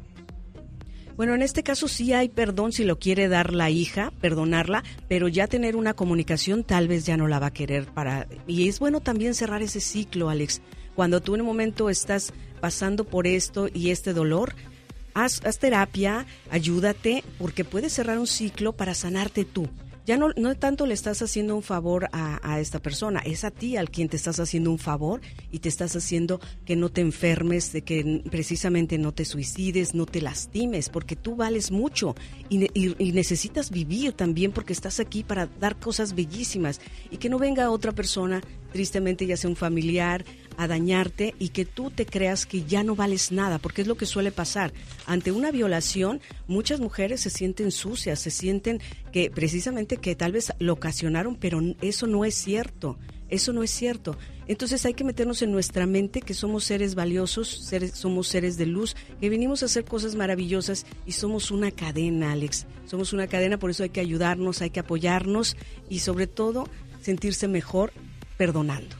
Bueno, 1.17 1.35
en 1.35 1.41
este 1.41 1.63
caso 1.63 1.89
sí 1.89 2.13
hay 2.13 2.29
perdón 2.29 2.71
si 2.71 2.85
lo 2.85 2.97
quiere 2.97 3.27
dar 3.27 3.53
la 3.53 3.69
hija, 3.69 4.13
perdonarla, 4.21 4.85
pero 5.09 5.27
ya 5.27 5.47
tener 5.47 5.75
una 5.75 5.93
comunicación 5.93 6.63
tal 6.63 6.87
vez 6.87 7.05
ya 7.05 7.17
no 7.17 7.27
la 7.27 7.39
va 7.39 7.47
a 7.47 7.53
querer 7.53 7.87
para... 7.87 8.25
Y 8.47 8.69
es 8.69 8.79
bueno 8.79 9.01
también 9.01 9.33
cerrar 9.33 9.61
ese 9.61 9.81
ciclo, 9.81 10.29
Alex. 10.29 10.61
Cuando 10.95 11.21
tú 11.21 11.35
en 11.35 11.41
un 11.41 11.47
momento 11.47 11.89
estás 11.89 12.31
pasando 12.61 13.03
por 13.03 13.27
esto 13.27 13.67
y 13.73 13.89
este 13.89 14.13
dolor, 14.13 14.53
haz, 15.13 15.45
haz 15.45 15.59
terapia, 15.59 16.25
ayúdate, 16.51 17.25
porque 17.37 17.65
puedes 17.65 17.91
cerrar 17.91 18.17
un 18.17 18.27
ciclo 18.27 18.71
para 18.71 18.93
sanarte 18.93 19.43
tú 19.43 19.67
ya 20.09 20.17
no, 20.17 20.29
no 20.37 20.55
tanto 20.55 20.87
le 20.87 20.95
estás 20.95 21.21
haciendo 21.21 21.55
un 21.55 21.61
favor 21.61 22.09
a, 22.13 22.59
esta 22.59 22.79
persona, 22.79 23.19
es 23.19 23.43
a 23.43 23.51
ti 23.51 23.77
al 23.77 23.91
quien 23.91 24.09
te 24.09 24.17
estás 24.17 24.39
haciendo 24.39 24.71
un 24.71 24.79
favor 24.79 25.21
y 25.51 25.59
te 25.59 25.69
estás 25.69 25.95
haciendo 25.95 26.41
que 26.65 26.75
no 26.75 26.89
te 26.89 27.01
enfermes, 27.01 27.71
de 27.73 27.83
que 27.83 28.23
precisamente 28.27 28.97
no 28.97 29.11
te 29.11 29.23
suicides, 29.23 29.93
no 29.93 30.07
te 30.07 30.19
lastimes, 30.19 30.89
porque 30.89 31.15
tú 31.15 31.35
vales 31.35 31.69
mucho 31.69 32.15
y, 32.49 32.71
y 32.73 33.11
necesitas 33.11 33.69
vivir 33.69 34.13
también 34.13 34.51
porque 34.51 34.73
estás 34.73 34.99
aquí 34.99 35.23
para 35.23 35.45
dar 35.45 35.79
cosas 35.79 36.15
bellísimas 36.15 36.81
y 37.11 37.17
que 37.17 37.29
no 37.29 37.37
venga 37.37 37.69
otra 37.69 37.91
persona, 37.91 38.41
tristemente 38.71 39.25
ya 39.25 39.37
sea 39.37 39.49
un 39.49 39.55
familiar, 39.55 40.25
a 40.57 40.67
dañarte 40.67 41.35
y 41.39 41.49
que 41.49 41.63
tú 41.63 41.89
te 41.89 42.05
creas 42.05 42.45
que 42.45 42.63
ya 42.63 42.83
no 42.83 42.95
vales 42.95 43.31
nada, 43.31 43.59
porque 43.59 43.81
es 43.81 43.87
lo 43.87 43.95
que 43.95 44.05
suele 44.05 44.31
pasar. 44.31 44.73
Ante 45.05 45.31
una 45.31 45.51
violación, 45.51 46.19
muchas 46.47 46.81
mujeres 46.81 47.21
se 47.21 47.29
sienten 47.29 47.71
sucias, 47.71 48.19
se 48.19 48.29
sienten 48.29 48.81
que 49.13 49.31
precisamente 49.31 49.97
que 49.97 50.15
tal 50.15 50.33
vez 50.33 50.51
lo 50.59 50.73
ocasionaron, 50.73 51.35
pero 51.35 51.61
eso 51.81 52.07
no 52.07 52.25
es 52.25 52.35
cierto. 52.35 52.97
Eso 53.29 53.53
no 53.53 53.61
es 53.63 53.69
cierto. 53.69 54.17
Entonces 54.47 54.85
hay 54.85 54.95
que 54.95 55.03
meternos 55.03 55.41
en 55.43 55.51
nuestra 55.51 55.85
mente 55.85 56.21
que 56.21 56.33
somos 56.33 56.63
seres 56.63 56.95
valiosos, 56.95 57.47
seres, 57.47 57.91
somos 57.91 58.27
seres 58.27 58.57
de 58.57 58.65
luz, 58.65 58.95
que 59.21 59.29
venimos 59.29 59.61
a 59.61 59.67
hacer 59.67 59.85
cosas 59.85 60.15
maravillosas 60.15 60.85
y 61.05 61.11
somos 61.11 61.51
una 61.51 61.71
cadena, 61.71 62.31
Alex. 62.31 62.65
Somos 62.85 63.13
una 63.13 63.27
cadena, 63.27 63.59
por 63.59 63.69
eso 63.69 63.83
hay 63.83 63.91
que 63.91 63.99
ayudarnos, 63.99 64.61
hay 64.61 64.71
que 64.71 64.79
apoyarnos 64.79 65.55
y 65.89 65.99
sobre 65.99 66.25
todo 66.25 66.67
sentirse 67.01 67.47
mejor 67.47 67.93
perdonando. 68.39 68.95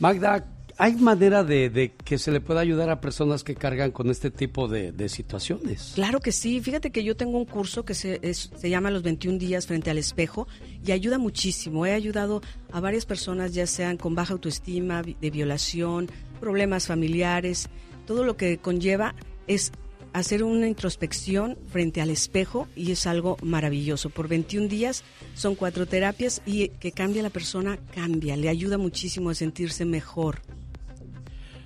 Magda, 0.00 0.44
¿hay 0.78 0.96
manera 0.96 1.44
de, 1.44 1.92
que 2.04 2.18
se 2.18 2.32
le 2.32 2.40
pueda 2.40 2.60
ayudar 2.60 2.90
a 2.90 3.00
personas 3.00 3.44
que 3.44 3.54
cargan 3.54 3.92
con 3.92 4.10
este 4.10 4.32
tipo 4.32 4.66
de, 4.66 5.08
situaciones? 5.08 5.92
Claro 5.94 6.18
que 6.18 6.32
sí. 6.32 6.60
Fíjate 6.60 6.90
que 6.90 7.04
yo 7.04 7.16
tengo 7.16 7.38
un 7.38 7.44
curso 7.44 7.84
que 7.84 7.94
se, 7.94 8.18
se 8.34 8.68
llama 8.68 8.90
Los 8.90 9.04
21 9.04 9.38
días 9.38 9.68
frente 9.68 9.90
al 9.90 9.98
espejo 9.98 10.48
y 10.84 10.90
ayuda 10.90 11.18
muchísimo. 11.18 11.86
He 11.86 11.92
ayudado 11.92 12.42
a 12.72 12.80
varias 12.80 13.06
personas, 13.06 13.54
ya 13.54 13.68
sean 13.68 13.96
con 13.96 14.16
baja 14.16 14.32
autoestima, 14.32 15.02
de 15.02 15.30
violación, 15.30 16.10
problemas 16.40 16.88
familiares. 16.88 17.68
Todo 18.08 18.24
lo 18.24 18.36
que 18.36 18.58
conlleva 18.58 19.14
es 19.46 19.70
hacer 20.14 20.44
una 20.44 20.68
introspección 20.68 21.58
frente 21.70 22.00
al 22.00 22.08
espejo 22.08 22.68
y 22.76 22.92
es 22.92 23.06
algo 23.06 23.36
maravilloso. 23.42 24.10
Por 24.10 24.28
21 24.28 24.68
días 24.68 25.02
son 25.34 25.56
cuatro 25.56 25.86
terapias 25.86 26.40
y 26.46 26.68
que 26.68 26.92
cambia 26.92 27.22
la 27.22 27.30
persona, 27.30 27.78
cambia, 27.94 28.36
le 28.36 28.48
ayuda 28.48 28.78
muchísimo 28.78 29.30
a 29.30 29.34
sentirse 29.34 29.84
mejor. 29.84 30.40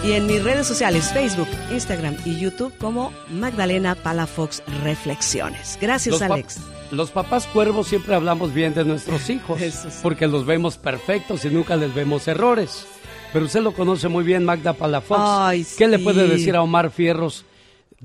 y 0.04 0.12
en 0.12 0.26
mis 0.26 0.44
redes 0.44 0.66
sociales, 0.66 1.11
Facebook, 1.12 1.48
Instagram 1.72 2.16
y 2.24 2.38
YouTube 2.38 2.72
como 2.78 3.12
Magdalena 3.30 3.94
Palafox 3.94 4.62
Reflexiones. 4.84 5.78
Gracias, 5.80 6.20
Alex. 6.22 6.61
los 6.90 7.11
papás 7.11 7.46
cuervos 7.46 7.88
siempre 7.88 8.14
hablamos 8.14 8.54
bien 8.54 8.72
de 8.74 8.84
nuestros 8.84 9.28
hijos 9.36 9.59
porque 10.02 10.28
los 10.28 10.46
vemos 10.46 10.78
perfectos 10.78 11.44
y 11.44 11.50
nunca 11.50 11.76
les 11.76 11.94
vemos 11.94 12.26
errores. 12.28 12.86
Pero 13.32 13.46
usted 13.46 13.61
lo 13.61 13.72
conoce 13.72 14.07
muy 14.09 14.24
bien, 14.24 14.44
Magda 14.44 14.72
Palafox. 14.72 15.74
¿Qué 15.76 15.88
le 15.88 15.98
puede 15.98 16.28
decir 16.28 16.54
a 16.54 16.62
Omar 16.62 16.90
Fierros 16.90 17.44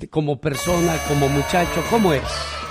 como 0.09 0.41
persona, 0.41 0.97
como 1.07 1.29
muchacho? 1.29 1.83
¿Cómo 1.89 2.13
es? 2.13 2.23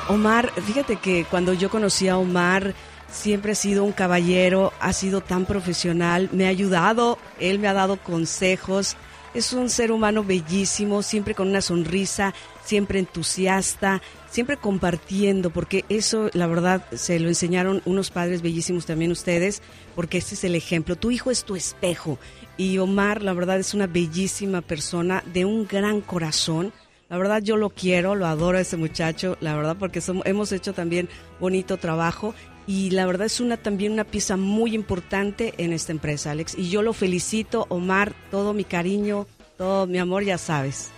Omar, 0.09 0.51
fíjate 0.67 0.97
que 0.97 1.25
cuando 1.31 1.53
yo 1.53 1.71
conocí 1.71 2.09
a 2.09 2.19
Omar, 2.19 2.75
siempre 3.11 3.53
ha 3.53 3.57
sido 3.57 3.85
un 3.85 3.93
caballero, 3.93 4.73
ha 4.81 4.93
sido 4.93 5.21
tan 5.21 5.47
profesional, 5.47 6.29
me 6.33 6.47
ha 6.47 6.49
ayudado, 6.49 7.19
él 7.39 7.59
me 7.59 7.69
ha 7.69 7.75
dado 7.75 7.97
consejos. 7.97 8.97
Es 9.35 9.53
un 9.53 9.71
ser 9.71 9.93
humano 9.93 10.25
bellísimo, 10.25 11.03
siempre 11.03 11.37
con 11.37 11.49
una 11.49 11.61
sonrisa, 11.61 12.35
siempre 12.65 12.99
entusiasta, 12.99 14.03
siempre 14.29 14.57
compartiendo, 14.57 15.51
porque 15.51 15.85
eso, 15.89 16.31
la 16.33 16.49
verdad, 16.49 16.85
se 16.93 17.21
lo 17.21 17.29
enseñaron 17.29 17.81
unos 17.85 18.11
padres 18.11 18.43
bellísimos 18.43 18.87
también 18.87 19.13
ustedes, 19.13 19.63
porque 19.95 20.19
este 20.19 20.35
es 20.35 20.43
el 20.45 20.57
ejemplo. 20.57 20.97
Tu 20.97 21.13
hijo 21.13 21.31
es 21.31 21.45
tu 21.45 21.55
espejo. 21.55 22.19
Y 22.57 22.79
Omar, 22.79 23.23
la 23.23 23.33
verdad, 23.33 23.61
es 23.61 23.73
una 23.73 23.87
bellísima 23.87 24.63
persona, 24.63 25.23
de 25.33 25.45
un 25.45 25.67
gran 25.67 26.01
corazón. 26.01 26.73
La 27.09 27.19
verdad 27.19 27.43
yo 27.43 27.57
lo 27.57 27.71
quiero, 27.71 28.15
lo 28.15 28.27
adoro 28.27 28.59
a 28.59 28.61
ese 28.61 28.77
muchacho, 28.77 29.37
la 29.41 29.57
verdad 29.57 29.77
porque 29.77 30.01
hemos 30.25 30.53
hecho 30.53 30.73
también 30.75 31.09
bonito 31.41 31.77
trabajo 31.77 32.37
y 32.71 32.91
la 32.91 33.05
verdad 33.05 33.27
es 33.27 33.41
una 33.41 33.57
también 33.57 33.91
una 33.91 34.05
pieza 34.05 34.37
muy 34.37 34.77
importante 34.77 35.55
en 35.59 35.73
esta 35.73 35.91
empresa, 35.91 36.31
Alex. 36.31 36.57
Y 36.57 36.71
yo 36.71 36.83
lo 36.83 36.93
felicito, 36.93 37.67
Omar, 37.69 38.13
todo 38.31 38.53
mi 38.53 38.63
cariño, 38.63 39.27
todo 39.59 39.89
mi 39.89 39.99
amor, 39.99 40.23
ya 40.23 40.39
sabes. 40.39 40.93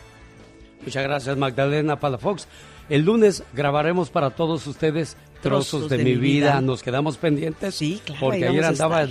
Muchas 0.85 1.03
gracias, 1.03 1.35
Magdalena 1.39 1.99
Palafox. 1.99 2.47
El 2.91 3.07
lunes 3.07 3.43
grabaremos 3.55 4.11
para 4.11 4.29
todos 4.29 4.67
ustedes 4.67 5.17
trozos, 5.41 5.89
de, 5.89 5.97
mi 5.97 6.15
vida. 6.17 6.61
Nos 6.61 6.83
quedamos 6.83 7.17
pendientes. 7.17 7.75
Sí, 7.75 8.03
claro. 8.05 8.21
Porque 8.21 8.47
ayer 8.47 8.65
andaba, 8.67 9.07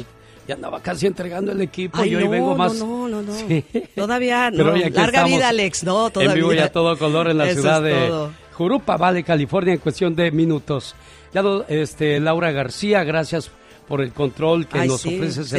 ya 0.48 0.54
andaba 0.54 0.84
casi 0.84 1.08
entregando 1.08 1.54
el 1.54 1.62
equipo 1.62 2.06
y 2.06 2.14
hoy 2.14 2.28
vengo 2.28 2.56
más. 2.56 2.76
No, 2.76 3.08
no, 3.08 3.24
no. 3.24 3.34
Todavía 3.96 4.52
no. 4.54 4.66
Larga 4.66 5.24
vida, 5.24 5.50
Alex. 5.50 5.84
No, 5.84 6.12
todavía. 6.12 6.34
En 6.34 6.36
vivo 6.36 6.54
ya 6.54 6.72
todo 6.72 6.96
color 6.96 7.28
en 7.28 7.40
la 7.40 7.52
ciudad 7.52 7.82
de 7.82 8.30
Jurupa, 8.54 8.98
Vale, 8.98 9.24
California, 9.24 9.74
en 9.74 9.80
cuestión 9.80 10.16
de 10.16 10.30
minutos. 10.30 10.94
Ya 11.34 11.44
este, 11.70 12.20
Laura 12.20 12.52
García, 12.52 13.04
gracias 13.04 13.52
por 13.88 14.02
el 14.02 14.14
control 14.14 14.68
que 14.68 14.86
nos 14.86 15.06
ofreces 15.06 15.54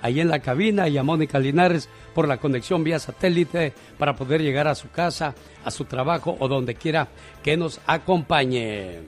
ahí 0.00 0.20
en 0.20 0.28
la 0.28 0.38
cabina 0.40 0.88
y 0.88 0.98
a 0.98 1.02
Mónica 1.02 1.38
Linares 1.38 1.88
por 2.14 2.28
la 2.28 2.36
conexión 2.36 2.84
vía 2.84 2.98
satélite 2.98 3.72
para 3.98 4.14
poder 4.14 4.42
llegar 4.42 4.68
a 4.68 4.74
su 4.74 4.90
casa, 4.90 5.34
a 5.64 5.70
su 5.70 5.84
trabajo 5.84 6.36
o 6.38 6.48
donde 6.48 6.74
quiera 6.74 7.08
que 7.42 7.56
nos 7.56 7.80
acompañe. 7.86 9.00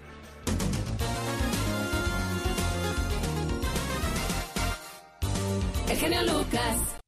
El 5.89 6.27
Lucas. 6.27 6.99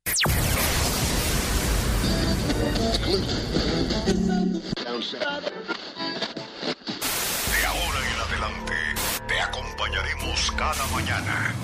Acompañaremos 9.80 10.50
cada 10.52 10.86
mañana. 10.88 11.54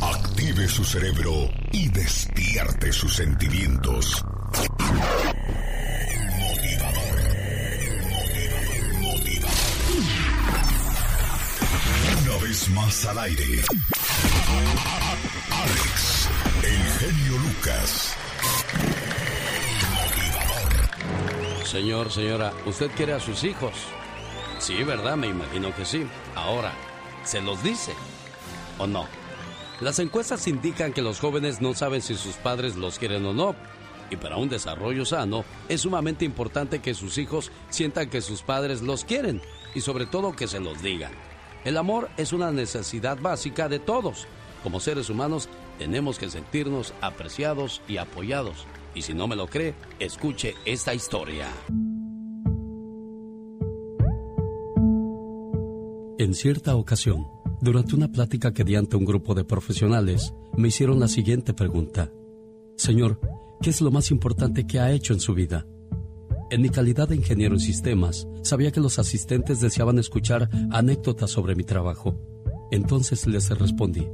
Active 0.00 0.68
su 0.68 0.84
cerebro 0.84 1.48
y 1.70 1.88
despierte 1.88 2.92
sus 2.92 3.14
sentimientos. 3.14 4.24
Una 12.24 12.36
vez 12.42 12.68
más 12.70 13.06
al 13.06 13.18
aire. 13.20 13.62
Alex, 15.52 16.28
el 16.64 16.92
genio 16.98 17.38
Lucas. 17.38 18.16
Señor, 21.64 22.10
señora, 22.10 22.52
¿usted 22.66 22.90
quiere 22.96 23.12
a 23.12 23.20
sus 23.20 23.44
hijos? 23.44 23.72
Sí, 24.58 24.82
¿verdad? 24.82 25.16
Me 25.16 25.28
imagino 25.28 25.74
que 25.74 25.84
sí. 25.84 26.06
Ahora, 26.34 26.72
¿se 27.24 27.40
los 27.40 27.62
dice 27.62 27.92
o 28.78 28.86
no? 28.86 29.06
Las 29.80 29.98
encuestas 29.98 30.46
indican 30.46 30.92
que 30.92 31.00
los 31.00 31.20
jóvenes 31.20 31.60
no 31.60 31.72
saben 31.74 32.02
si 32.02 32.16
sus 32.16 32.34
padres 32.36 32.76
los 32.76 32.98
quieren 32.98 33.24
o 33.24 33.32
no. 33.32 33.54
Y 34.10 34.16
para 34.16 34.36
un 34.36 34.48
desarrollo 34.48 35.04
sano 35.04 35.44
es 35.68 35.82
sumamente 35.82 36.24
importante 36.24 36.80
que 36.80 36.94
sus 36.94 37.16
hijos 37.18 37.52
sientan 37.68 38.10
que 38.10 38.20
sus 38.20 38.42
padres 38.42 38.82
los 38.82 39.04
quieren 39.04 39.40
y 39.74 39.80
sobre 39.80 40.06
todo 40.06 40.34
que 40.34 40.48
se 40.48 40.60
los 40.60 40.82
digan. 40.82 41.12
El 41.64 41.76
amor 41.76 42.10
es 42.16 42.32
una 42.32 42.50
necesidad 42.50 43.18
básica 43.20 43.68
de 43.68 43.78
todos. 43.78 44.26
Como 44.62 44.80
seres 44.80 45.08
humanos 45.08 45.48
tenemos 45.78 46.18
que 46.18 46.28
sentirnos 46.28 46.92
apreciados 47.00 47.80
y 47.86 47.98
apoyados. 47.98 48.66
Y 48.94 49.02
si 49.02 49.14
no 49.14 49.28
me 49.28 49.36
lo 49.36 49.46
cree, 49.46 49.74
escuche 49.98 50.54
esta 50.64 50.94
historia. 50.94 51.46
En 56.18 56.34
cierta 56.34 56.76
ocasión, 56.76 57.26
durante 57.62 57.94
una 57.94 58.08
plática 58.08 58.52
que 58.52 58.64
di 58.64 58.76
ante 58.76 58.96
un 58.96 59.04
grupo 59.04 59.34
de 59.34 59.44
profesionales, 59.44 60.34
me 60.56 60.68
hicieron 60.68 61.00
la 61.00 61.08
siguiente 61.08 61.54
pregunta. 61.54 62.12
Señor, 62.76 63.20
¿qué 63.62 63.70
es 63.70 63.80
lo 63.80 63.90
más 63.90 64.10
importante 64.10 64.66
que 64.66 64.80
ha 64.80 64.92
hecho 64.92 65.12
en 65.12 65.20
su 65.20 65.34
vida? 65.34 65.66
En 66.50 66.62
mi 66.62 66.68
calidad 66.68 67.08
de 67.08 67.16
ingeniero 67.16 67.54
en 67.54 67.60
sistemas, 67.60 68.26
sabía 68.42 68.72
que 68.72 68.80
los 68.80 68.98
asistentes 68.98 69.60
deseaban 69.60 69.98
escuchar 69.98 70.50
anécdotas 70.70 71.30
sobre 71.30 71.54
mi 71.54 71.64
trabajo. 71.64 72.18
Entonces 72.70 73.26
les 73.26 73.48
respondí, 73.50 74.06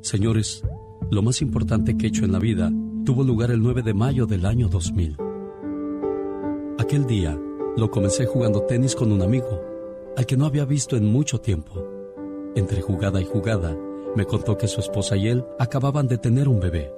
Señores, 0.00 0.62
lo 1.10 1.22
más 1.22 1.42
importante 1.42 1.96
que 1.96 2.06
he 2.06 2.08
hecho 2.08 2.24
en 2.24 2.32
la 2.32 2.38
vida 2.38 2.72
tuvo 3.04 3.24
lugar 3.24 3.50
el 3.50 3.62
9 3.62 3.82
de 3.82 3.94
mayo 3.94 4.26
del 4.26 4.44
año 4.44 4.68
2000. 4.68 5.16
Aquel 6.78 7.06
día 7.06 7.38
lo 7.76 7.90
comencé 7.90 8.26
jugando 8.26 8.62
tenis 8.62 8.94
con 8.94 9.12
un 9.12 9.22
amigo, 9.22 9.60
al 10.16 10.26
que 10.26 10.36
no 10.36 10.46
había 10.46 10.64
visto 10.64 10.96
en 10.96 11.06
mucho 11.06 11.40
tiempo. 11.40 11.82
Entre 12.54 12.82
jugada 12.82 13.20
y 13.20 13.24
jugada, 13.24 13.76
me 14.16 14.24
contó 14.24 14.58
que 14.58 14.68
su 14.68 14.80
esposa 14.80 15.16
y 15.16 15.28
él 15.28 15.44
acababan 15.58 16.08
de 16.08 16.18
tener 16.18 16.48
un 16.48 16.60
bebé. 16.60 16.92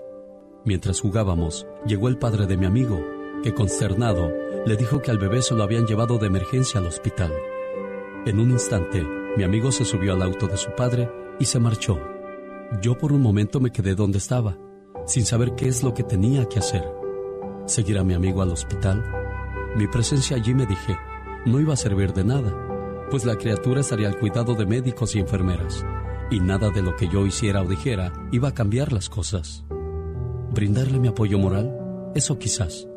Mientras 0.64 1.00
jugábamos, 1.00 1.66
llegó 1.86 2.08
el 2.08 2.18
padre 2.18 2.46
de 2.46 2.56
mi 2.56 2.66
amigo, 2.66 3.00
que 3.42 3.54
consternado 3.54 4.30
le 4.66 4.76
dijo 4.76 5.02
que 5.02 5.10
al 5.10 5.18
bebé 5.18 5.42
se 5.42 5.54
lo 5.54 5.62
habían 5.62 5.86
llevado 5.86 6.18
de 6.18 6.26
emergencia 6.26 6.80
al 6.80 6.86
hospital. 6.86 7.32
En 8.26 8.40
un 8.40 8.50
instante, 8.50 9.04
mi 9.36 9.44
amigo 9.44 9.72
se 9.72 9.84
subió 9.84 10.14
al 10.14 10.22
auto 10.22 10.46
de 10.46 10.56
su 10.56 10.70
padre 10.76 11.10
y 11.38 11.44
se 11.44 11.58
marchó. 11.58 11.98
Yo 12.80 12.96
por 12.96 13.12
un 13.12 13.20
momento 13.20 13.60
me 13.60 13.72
quedé 13.72 13.94
donde 13.94 14.18
estaba, 14.18 14.56
sin 15.06 15.24
saber 15.24 15.54
qué 15.54 15.68
es 15.68 15.82
lo 15.82 15.94
que 15.94 16.02
tenía 16.02 16.48
que 16.48 16.58
hacer. 16.58 16.84
¿Seguir 17.66 17.98
a 17.98 18.04
mi 18.04 18.14
amigo 18.14 18.42
al 18.42 18.50
hospital? 18.50 19.04
Mi 19.76 19.86
presencia 19.86 20.36
allí 20.36 20.54
me 20.54 20.66
dije, 20.66 20.96
no 21.46 21.60
iba 21.60 21.74
a 21.74 21.76
servir 21.76 22.12
de 22.12 22.24
nada 22.24 22.72
pues 23.12 23.26
la 23.26 23.36
criatura 23.36 23.82
estaría 23.82 24.08
al 24.08 24.18
cuidado 24.18 24.54
de 24.54 24.64
médicos 24.64 25.14
y 25.14 25.18
enfermeras, 25.18 25.84
y 26.30 26.40
nada 26.40 26.70
de 26.70 26.80
lo 26.80 26.96
que 26.96 27.08
yo 27.08 27.26
hiciera 27.26 27.60
o 27.60 27.68
dijera 27.68 28.10
iba 28.32 28.48
a 28.48 28.54
cambiar 28.54 28.90
las 28.90 29.10
cosas. 29.10 29.66
Brindarle 30.54 30.98
mi 30.98 31.08
apoyo 31.08 31.38
moral, 31.38 32.10
eso 32.14 32.38
quizás, 32.38 32.88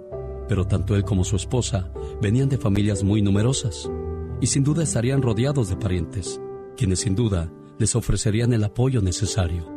pero 0.47 0.67
tanto 0.67 0.95
él 0.95 1.03
como 1.03 1.25
su 1.25 1.35
esposa 1.35 1.91
venían 2.21 2.47
de 2.47 2.57
familias 2.57 3.03
muy 3.03 3.21
numerosas, 3.21 3.91
y 4.39 4.47
sin 4.47 4.63
duda 4.63 4.83
estarían 4.83 5.21
rodeados 5.21 5.67
de 5.67 5.75
parientes, 5.75 6.39
quienes 6.77 7.01
sin 7.01 7.13
duda 7.13 7.51
les 7.77 7.93
ofrecerían 7.97 8.53
el 8.53 8.63
apoyo 8.63 9.01
necesario. 9.01 9.74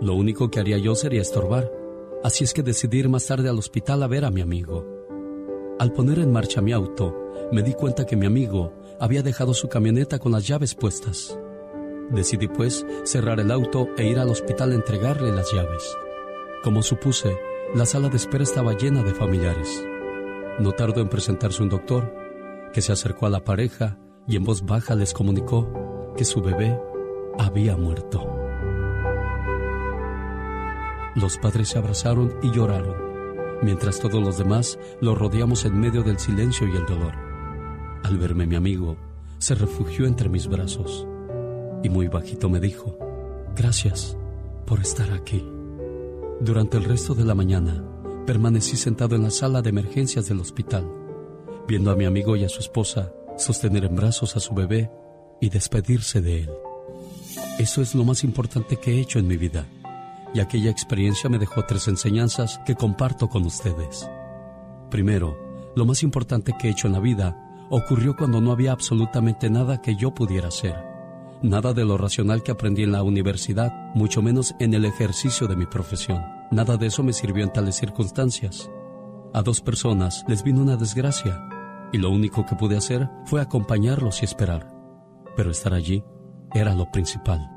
Lo 0.00 0.14
único 0.14 0.50
que 0.50 0.60
haría 0.60 0.78
yo 0.78 0.94
sería 0.94 1.22
estorbar, 1.22 1.70
así 2.22 2.44
es 2.44 2.52
que 2.52 2.62
decidí 2.62 2.98
ir 2.98 3.08
más 3.08 3.26
tarde 3.26 3.48
al 3.48 3.58
hospital 3.58 4.02
a 4.02 4.06
ver 4.06 4.24
a 4.24 4.30
mi 4.30 4.40
amigo. 4.40 4.86
Al 5.78 5.92
poner 5.92 6.18
en 6.18 6.32
marcha 6.32 6.60
mi 6.60 6.72
auto, 6.72 7.14
me 7.52 7.62
di 7.62 7.74
cuenta 7.74 8.06
que 8.06 8.16
mi 8.16 8.26
amigo 8.26 8.72
había 9.00 9.22
dejado 9.22 9.54
su 9.54 9.68
camioneta 9.68 10.18
con 10.18 10.32
las 10.32 10.46
llaves 10.46 10.74
puestas. 10.74 11.38
Decidí 12.10 12.48
pues 12.48 12.86
cerrar 13.04 13.40
el 13.40 13.50
auto 13.50 13.88
e 13.96 14.06
ir 14.06 14.18
al 14.18 14.30
hospital 14.30 14.72
a 14.72 14.74
entregarle 14.74 15.32
las 15.32 15.52
llaves. 15.52 15.96
Como 16.62 16.82
supuse, 16.82 17.36
la 17.74 17.86
sala 17.86 18.08
de 18.08 18.16
espera 18.16 18.44
estaba 18.44 18.76
llena 18.76 19.02
de 19.02 19.14
familiares. 19.14 19.84
No 20.58 20.72
tardó 20.72 21.00
en 21.00 21.08
presentarse 21.08 21.62
un 21.62 21.68
doctor, 21.68 22.14
que 22.72 22.82
se 22.82 22.92
acercó 22.92 23.26
a 23.26 23.30
la 23.30 23.44
pareja 23.44 23.98
y 24.26 24.36
en 24.36 24.44
voz 24.44 24.64
baja 24.64 24.94
les 24.94 25.12
comunicó 25.12 26.12
que 26.16 26.24
su 26.24 26.40
bebé 26.40 26.78
había 27.38 27.76
muerto. 27.76 28.43
Los 31.14 31.38
padres 31.38 31.68
se 31.68 31.78
abrazaron 31.78 32.34
y 32.42 32.50
lloraron, 32.50 32.96
mientras 33.62 34.00
todos 34.00 34.22
los 34.22 34.38
demás 34.38 34.78
lo 35.00 35.14
rodeamos 35.14 35.64
en 35.64 35.78
medio 35.78 36.02
del 36.02 36.18
silencio 36.18 36.66
y 36.66 36.76
el 36.76 36.86
dolor. 36.86 37.14
Al 38.02 38.18
verme 38.18 38.46
mi 38.46 38.56
amigo, 38.56 38.96
se 39.38 39.54
refugió 39.54 40.06
entre 40.06 40.28
mis 40.28 40.48
brazos 40.48 41.06
y 41.84 41.90
muy 41.90 42.08
bajito 42.08 42.48
me 42.48 42.60
dijo, 42.60 42.96
gracias 43.54 44.16
por 44.66 44.80
estar 44.80 45.12
aquí. 45.12 45.46
Durante 46.40 46.78
el 46.78 46.84
resto 46.84 47.14
de 47.14 47.24
la 47.24 47.34
mañana, 47.34 47.84
permanecí 48.26 48.76
sentado 48.76 49.14
en 49.14 49.22
la 49.22 49.30
sala 49.30 49.60
de 49.60 49.68
emergencias 49.68 50.26
del 50.26 50.40
hospital, 50.40 50.90
viendo 51.68 51.90
a 51.90 51.96
mi 51.96 52.06
amigo 52.06 52.36
y 52.36 52.44
a 52.44 52.48
su 52.48 52.60
esposa 52.60 53.12
sostener 53.36 53.84
en 53.84 53.96
brazos 53.96 54.34
a 54.34 54.40
su 54.40 54.54
bebé 54.54 54.90
y 55.40 55.50
despedirse 55.50 56.22
de 56.22 56.40
él. 56.40 56.50
Eso 57.58 57.82
es 57.82 57.94
lo 57.94 58.04
más 58.04 58.24
importante 58.24 58.76
que 58.78 58.94
he 58.94 59.00
hecho 59.00 59.18
en 59.18 59.26
mi 59.26 59.36
vida, 59.36 59.66
y 60.34 60.40
aquella 60.40 60.70
experiencia 60.70 61.30
me 61.30 61.38
dejó 61.38 61.64
tres 61.64 61.88
enseñanzas 61.88 62.60
que 62.66 62.74
comparto 62.74 63.28
con 63.28 63.46
ustedes. 63.46 64.10
Primero, 64.90 65.38
lo 65.76 65.86
más 65.86 66.02
importante 66.02 66.54
que 66.58 66.68
he 66.68 66.70
hecho 66.72 66.88
en 66.88 66.92
la 66.92 67.00
vida 67.00 67.66
ocurrió 67.70 68.16
cuando 68.16 68.40
no 68.40 68.52
había 68.52 68.72
absolutamente 68.72 69.48
nada 69.48 69.80
que 69.80 69.96
yo 69.96 70.12
pudiera 70.12 70.48
hacer. 70.48 70.74
Nada 71.42 71.72
de 71.72 71.84
lo 71.84 71.96
racional 71.96 72.42
que 72.42 72.52
aprendí 72.52 72.82
en 72.82 72.92
la 72.92 73.02
universidad, 73.02 73.72
mucho 73.94 74.22
menos 74.22 74.54
en 74.58 74.74
el 74.74 74.84
ejercicio 74.84 75.46
de 75.46 75.56
mi 75.56 75.66
profesión. 75.66 76.22
Nada 76.50 76.76
de 76.76 76.86
eso 76.86 77.02
me 77.02 77.12
sirvió 77.12 77.44
en 77.44 77.52
tales 77.52 77.76
circunstancias. 77.76 78.70
A 79.32 79.42
dos 79.42 79.60
personas 79.60 80.24
les 80.28 80.42
vino 80.42 80.62
una 80.62 80.76
desgracia 80.76 81.48
y 81.92 81.98
lo 81.98 82.10
único 82.10 82.46
que 82.46 82.56
pude 82.56 82.76
hacer 82.76 83.08
fue 83.26 83.40
acompañarlos 83.40 84.22
y 84.22 84.24
esperar. 84.24 84.68
Pero 85.36 85.50
estar 85.50 85.74
allí 85.74 86.04
era 86.54 86.74
lo 86.74 86.90
principal. 86.90 87.50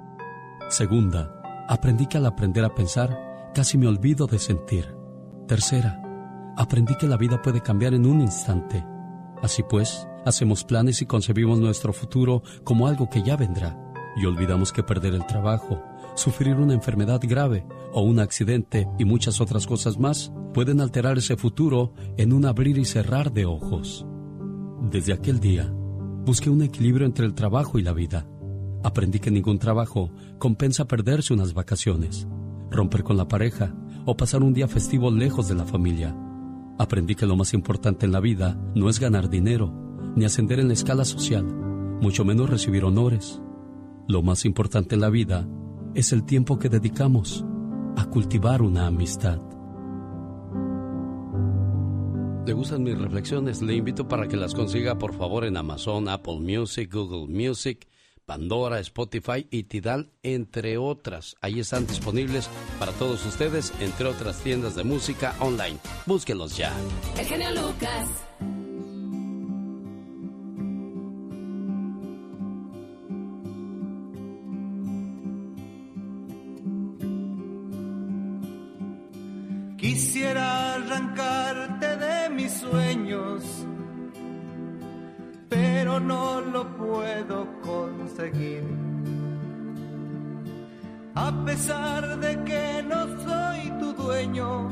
Segunda, 0.70 1.37
aprendí 1.68 2.08
que 2.08 2.18
al 2.18 2.26
aprender 2.26 2.64
a 2.66 2.74
pensar, 2.74 3.52
casi 3.54 3.78
me 3.78 3.88
olvido 3.88 4.28
de 4.28 4.40
sentir. 4.40 4.96
Tercera, 5.48 6.02
aprendí 6.58 6.96
que 6.96 7.08
la 7.08 7.18
vida 7.18 7.42
puede 7.42 7.62
cambiar 7.62 7.94
en 7.94 8.06
un 8.06 8.22
instante 8.22 8.84
Así 9.42 9.64
pues, 9.64 10.08
hacemos 10.26 10.64
planes 10.64 11.02
y 11.02 11.06
concebimos 11.06 11.60
nuestro 11.60 11.94
futuro 11.94 12.42
como 12.64 12.88
algo 12.88 13.10
que 13.10 13.22
ya 13.22 13.36
vendrá, 13.36 13.78
y 14.16 14.26
olvidamos 14.26 14.72
que 14.72 14.84
perder 14.84 15.14
el 15.14 15.26
trabajo, 15.28 15.82
sufrir 16.16 16.56
una 16.56 16.74
enfermedad 16.74 17.22
grave 17.24 17.66
o 17.94 18.02
un 18.02 18.20
accidente 18.20 18.88
y 18.98 19.06
muchas 19.06 19.40
otras 19.40 19.68
cosas 19.68 20.00
más 20.00 20.32
pueden 20.54 20.82
alterar 20.82 21.18
ese 21.18 21.38
futuro 21.38 21.94
en 22.18 22.34
un 22.34 22.46
abrir 22.46 22.78
y 22.78 22.86
cerrar 22.86 23.32
de 23.32 23.46
ojos. 23.46 24.06
Desde 24.82 25.14
aquel 25.14 25.40
día, 25.40 25.72
busqué 26.26 26.50
un 26.50 26.64
equilibrio 26.64 27.06
entre 27.06 27.26
el 27.26 27.36
trabajo 27.36 27.78
y 27.78 27.84
la 27.84 27.94
vida. 27.94 28.28
Aprendí 28.88 29.20
que 29.20 29.32
ningún 29.32 29.60
trabajo 29.60 30.12
compensa 30.40 30.86
perderse 30.86 31.34
unas 31.34 31.54
vacaciones, 31.54 32.26
romper 32.72 33.04
con 33.04 33.18
la 33.18 33.28
pareja 33.28 33.76
o 34.06 34.16
pasar 34.16 34.44
un 34.44 34.54
día 34.54 34.68
festivo 34.68 35.12
lejos 35.12 35.50
de 35.50 35.56
la 35.56 35.66
familia 35.66 36.16
Aprendí 36.80 37.16
que 37.16 37.26
lo 37.26 37.36
más 37.36 37.54
importante 37.54 38.06
en 38.06 38.12
la 38.12 38.20
vida 38.20 38.56
no 38.76 38.90
es 38.90 39.00
ganar 39.00 39.30
dinero, 39.30 39.74
ni 40.16 40.26
ascender 40.26 40.60
en 40.60 40.68
la 40.68 40.76
escala 40.76 41.06
social, 41.06 41.44
mucho 41.44 42.24
menos 42.24 42.50
recibir 42.50 42.84
honores. 42.84 43.42
Lo 44.08 44.22
más 44.22 44.46
importante 44.46 44.94
en 44.94 45.02
la 45.02 45.10
vida 45.10 45.48
es 45.96 46.14
el 46.14 46.24
tiempo 46.24 46.60
que 46.60 46.70
dedicamos 46.70 47.44
a 47.96 48.06
cultivar 48.06 48.62
una 48.62 48.86
amistad. 48.86 49.42
¿Le 52.46 52.54
gustan 52.54 52.84
mis 52.84 52.98
reflexiones? 52.98 53.62
Le 53.64 53.76
invito 53.76 54.08
para 54.08 54.28
que 54.28 54.38
las 54.38 54.54
consiga 54.54 55.00
por 55.00 55.16
favor 55.16 55.46
en 55.46 55.58
Amazon, 55.58 56.08
Apple 56.08 56.40
Music, 56.40 56.94
Google 56.94 57.28
Music 57.28 57.88
Pandora, 58.28 58.82
Spotify 58.82 59.48
y 59.50 59.64
Tidal, 59.64 60.12
entre 60.22 60.78
otras. 60.78 61.38
Ahí 61.40 61.62
están 61.62 61.88
disponibles 61.88 62.50
para 62.78 62.92
todos 62.92 63.26
ustedes, 63.26 63.74
entre 63.80 64.06
otras 64.06 64.44
tiendas 64.44 64.76
de 64.76 64.84
música 64.84 65.34
online. 65.40 65.78
Búsquenlos 66.06 66.58
ya. 66.58 66.74
El 67.18 67.26
genio 67.26 67.52
Lucas. 67.52 68.10
No 86.00 86.42
lo 86.42 86.68
puedo 86.78 87.48
conseguir. 87.62 88.64
A 91.16 91.32
pesar 91.46 92.20
de 92.20 92.44
que 92.44 92.84
no 92.84 93.08
soy 93.24 93.72
tu 93.80 93.94
dueño, 93.94 94.70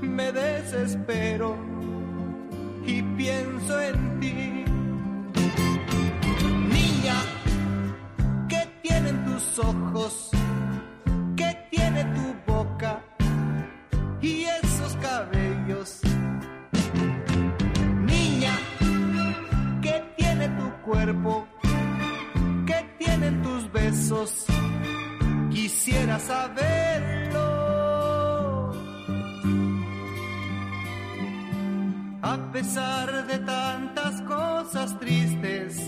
me 0.00 0.32
desespero 0.32 1.56
y 2.84 3.02
pienso 3.02 3.80
en 3.80 4.20
ti. 4.20 4.64
Niña, 6.68 7.16
¿qué 8.48 8.68
tienen 8.82 9.24
tus 9.24 9.58
ojos? 9.58 10.25
Quisiera 25.50 26.16
saberlo. 26.20 27.40
A 32.22 32.52
pesar 32.52 33.26
de 33.26 33.38
tantas 33.38 34.20
cosas 34.22 34.96
tristes, 35.00 35.82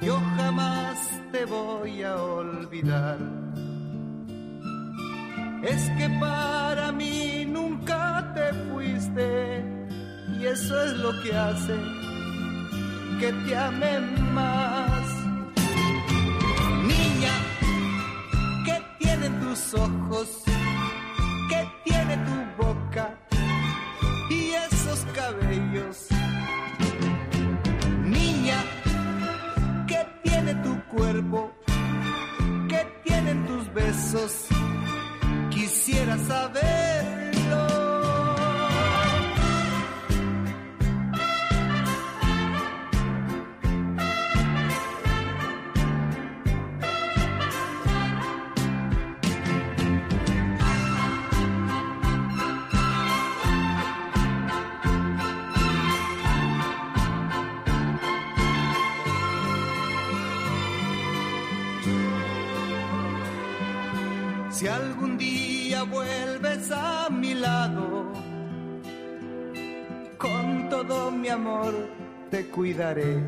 yo 0.00 0.20
jamás 0.36 0.96
te 1.32 1.44
voy 1.44 2.04
a 2.04 2.14
olvidar. 2.14 3.18
Es 5.64 5.90
que 5.98 6.08
para 6.20 6.92
mí 6.92 7.44
nunca 7.48 8.32
te 8.32 8.52
fuiste 8.70 9.64
y 10.38 10.46
eso 10.46 10.84
es 10.84 10.92
lo 10.98 11.20
que 11.20 11.36
hace 11.36 11.76
que 13.18 13.32
te 13.44 13.56
ame 13.56 14.00
más. 14.32 15.01
Ojos? 19.74 20.42
¿Qué 21.48 21.68
tiene 21.84 22.16
tu 22.18 22.64
boca? 22.64 23.18
Y 24.30 24.52
esos 24.52 25.04
cabellos. 25.14 26.06
Niña, 28.04 28.64
¿qué 29.86 30.06
tiene 30.22 30.54
tu 30.56 30.82
cuerpo? 30.86 31.52
¿Qué 32.68 32.86
tienen 33.04 33.46
tus 33.46 33.72
besos? 33.72 34.46
Quisiera 35.50 36.16
saberlo. 36.18 36.91
Te 72.30 72.46
cuidaré. 72.46 73.22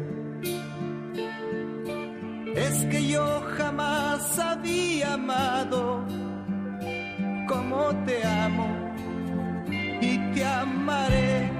Es 2.54 2.84
que 2.86 3.06
yo 3.08 3.40
jamás 3.56 4.38
había 4.38 5.14
amado 5.14 6.04
como 7.48 7.94
te 8.06 8.24
amo 8.26 8.68
y 10.00 10.18
te 10.34 10.44
amaré. 10.44 11.53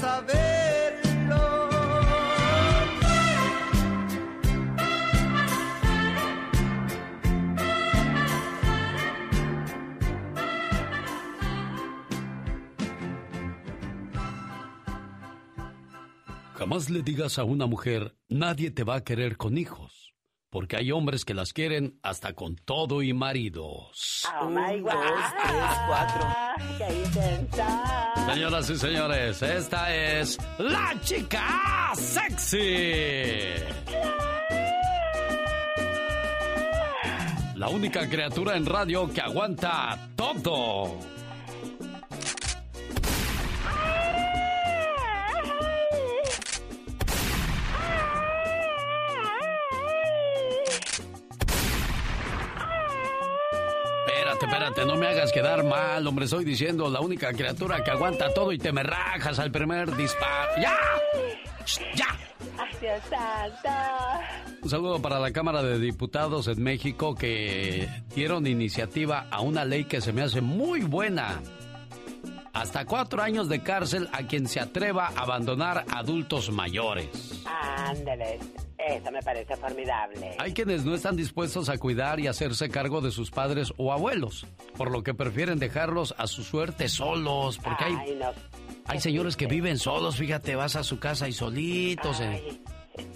Saberlo. 0.00 1.68
Jamás 16.54 16.90
le 16.90 17.02
digas 17.02 17.38
a 17.38 17.44
una 17.44 17.66
mujer, 17.66 18.14
nadie 18.28 18.70
te 18.70 18.84
va 18.84 18.96
a 18.96 19.04
querer 19.04 19.36
con 19.36 19.56
hijos. 19.58 19.97
Porque 20.50 20.76
hay 20.76 20.92
hombres 20.92 21.24
que 21.24 21.34
las 21.34 21.52
quieren 21.52 21.98
hasta 22.02 22.32
con 22.32 22.56
todo 22.56 23.02
y 23.02 23.12
maridos. 23.12 24.26
Oh 24.40 24.48
my 24.48 24.80
God. 24.80 24.92
¡Qué 26.78 26.94
intensa! 27.04 28.12
Señoras 28.32 28.70
y 28.70 28.76
señores, 28.76 29.42
esta 29.42 29.94
es 29.94 30.38
la 30.58 30.94
chica 31.02 31.92
sexy. 31.94 32.58
La 37.56 37.68
única 37.68 38.08
criatura 38.08 38.56
en 38.56 38.64
radio 38.64 39.12
que 39.12 39.20
aguanta 39.20 39.98
todo. 40.16 41.17
Espérate, 54.38 54.68
espérate, 54.68 54.86
no 54.86 54.96
me 54.96 55.08
hagas 55.08 55.32
quedar 55.32 55.64
mal, 55.64 56.06
hombre. 56.06 56.26
Estoy 56.26 56.44
diciendo 56.44 56.88
la 56.88 57.00
única 57.00 57.32
criatura 57.32 57.82
que 57.82 57.90
aguanta 57.90 58.32
todo 58.32 58.52
y 58.52 58.58
te 58.58 58.70
me 58.70 58.84
rajas 58.84 59.40
al 59.40 59.50
primer 59.50 59.96
disparo. 59.96 60.52
¡Ya! 60.62 60.76
¡Ya! 61.96 62.06
¡Ay, 62.56 62.72
Dios 62.80 63.00
santo! 63.10 63.68
Un 64.62 64.70
saludo 64.70 65.02
para 65.02 65.18
la 65.18 65.32
Cámara 65.32 65.64
de 65.64 65.80
Diputados 65.80 66.46
en 66.46 66.62
México 66.62 67.16
que 67.16 67.88
dieron 68.14 68.46
iniciativa 68.46 69.26
a 69.28 69.40
una 69.40 69.64
ley 69.64 69.86
que 69.86 70.00
se 70.00 70.12
me 70.12 70.22
hace 70.22 70.40
muy 70.40 70.82
buena. 70.82 71.40
Hasta 72.58 72.84
cuatro 72.86 73.22
años 73.22 73.48
de 73.48 73.62
cárcel 73.62 74.08
a 74.12 74.26
quien 74.26 74.48
se 74.48 74.58
atreva 74.58 75.06
a 75.14 75.20
abandonar 75.20 75.84
adultos 75.94 76.50
mayores. 76.50 77.08
Ándale, 77.46 78.40
eso 78.78 79.12
me 79.12 79.22
parece 79.22 79.56
formidable. 79.56 80.34
Hay 80.40 80.52
quienes 80.54 80.84
no 80.84 80.92
están 80.96 81.14
dispuestos 81.14 81.68
a 81.68 81.78
cuidar 81.78 82.18
y 82.18 82.26
hacerse 82.26 82.68
cargo 82.68 83.00
de 83.00 83.12
sus 83.12 83.30
padres 83.30 83.72
o 83.76 83.92
abuelos, 83.92 84.44
por 84.76 84.90
lo 84.90 85.04
que 85.04 85.14
prefieren 85.14 85.60
dejarlos 85.60 86.16
a 86.18 86.26
su 86.26 86.42
suerte 86.42 86.88
solos, 86.88 87.58
porque 87.58 87.84
hay, 87.84 87.94
Ay, 87.94 88.16
no. 88.18 88.32
hay 88.86 89.00
señores 89.00 89.36
que 89.36 89.46
viven 89.46 89.78
solos, 89.78 90.16
fíjate, 90.16 90.56
vas 90.56 90.74
a 90.74 90.82
su 90.82 90.98
casa 90.98 91.28
y 91.28 91.32
solitos. 91.32 92.18
eh. 92.20 92.60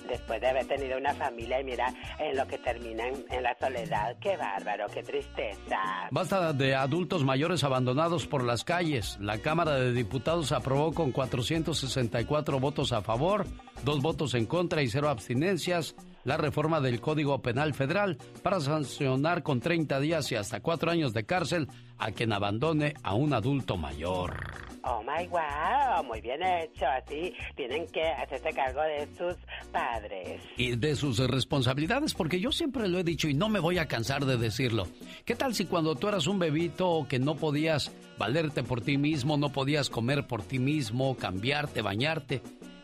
Después 0.09 0.41
de 0.41 0.49
haber 0.49 0.67
tenido 0.67 0.99
una 0.99 1.15
familia 1.15 1.61
y 1.61 1.65
mira 1.65 1.93
en 2.19 2.37
lo 2.37 2.47
que 2.47 2.59
terminan 2.59 3.13
en 3.31 3.43
la 3.43 3.57
soledad, 3.59 4.17
qué 4.21 4.37
bárbaro, 4.37 4.87
qué 4.93 5.03
tristeza. 5.03 5.79
Basta 6.11 6.53
de 6.53 6.75
adultos 6.75 7.25
mayores 7.25 7.65
abandonados 7.65 8.27
por 8.27 8.45
las 8.45 8.65
calles. 8.65 9.17
La 9.21 9.39
Cámara 9.39 9.75
de 9.75 9.93
Diputados 9.93 10.53
aprobó 10.53 10.93
con 10.93 11.13
464 11.13 12.61
votos 12.61 12.93
a 12.93 13.03
favor, 13.03 13.47
dos 13.85 14.01
votos 14.01 14.35
en 14.35 14.47
contra 14.47 14.83
y 14.83 14.89
cero 14.89 15.09
abstinencias 15.09 15.95
la 16.25 16.37
reforma 16.37 16.81
del 16.81 17.01
Código 17.01 17.41
Penal 17.43 17.75
Federal 17.75 18.17
para 18.43 18.61
sancionar 18.61 19.43
con 19.43 19.61
30 19.61 20.01
días 20.01 20.31
y 20.33 20.37
hasta 20.37 20.61
cuatro 20.61 20.91
años 20.91 21.13
de 21.13 21.25
cárcel 21.25 21.69
a 21.99 22.11
quien 22.13 22.33
abandone 22.33 22.95
a 23.03 23.15
un 23.15 23.33
adulto 23.33 23.77
mayor. 23.77 24.73
Oh 24.85 25.01
my 25.03 25.29
wow, 25.29 26.03
muy 26.05 26.21
bien 26.21 26.43
hecho. 26.43 26.85
Así 26.87 27.33
tienen 27.55 27.87
que 27.87 28.03
hacerse 28.03 28.51
cargo 28.53 28.83
de 28.83 29.07
sus 29.17 29.37
padres. 29.71 30.41
y 30.57 30.75
de 30.75 30.97
sus 30.97 31.19
responsabilidades, 31.19 32.15
porque 32.15 32.41
yo 32.41 32.51
siempre 32.51 32.89
lo 32.89 32.99
he 32.99 33.05
dicho 33.05 33.29
y 33.29 33.35
no 33.35 33.49
me 33.49 33.61
voy 33.61 33.79
a 33.79 33.87
cansar 33.87 34.25
de 34.25 34.37
decirlo. 34.37 34.89
¿Qué 35.25 35.37
tal 35.37 35.55
si 35.55 35.67
cuando 35.67 35.95
tú 35.95 36.09
eras 36.09 36.27
un 36.27 36.41
bebito 36.41 37.07
que 37.09 37.21
no 37.21 37.37
podías 37.37 37.93
valerte 38.19 38.65
por 38.65 38.81
ti 38.81 38.99
mismo, 38.99 39.37
no 39.37 39.53
podías 39.53 39.89
comer 39.89 40.27
por 40.27 40.43
ti 40.43 40.59
mismo, 40.59 41.17
cambiarte, 41.17 41.81
bañarte, 41.81 42.43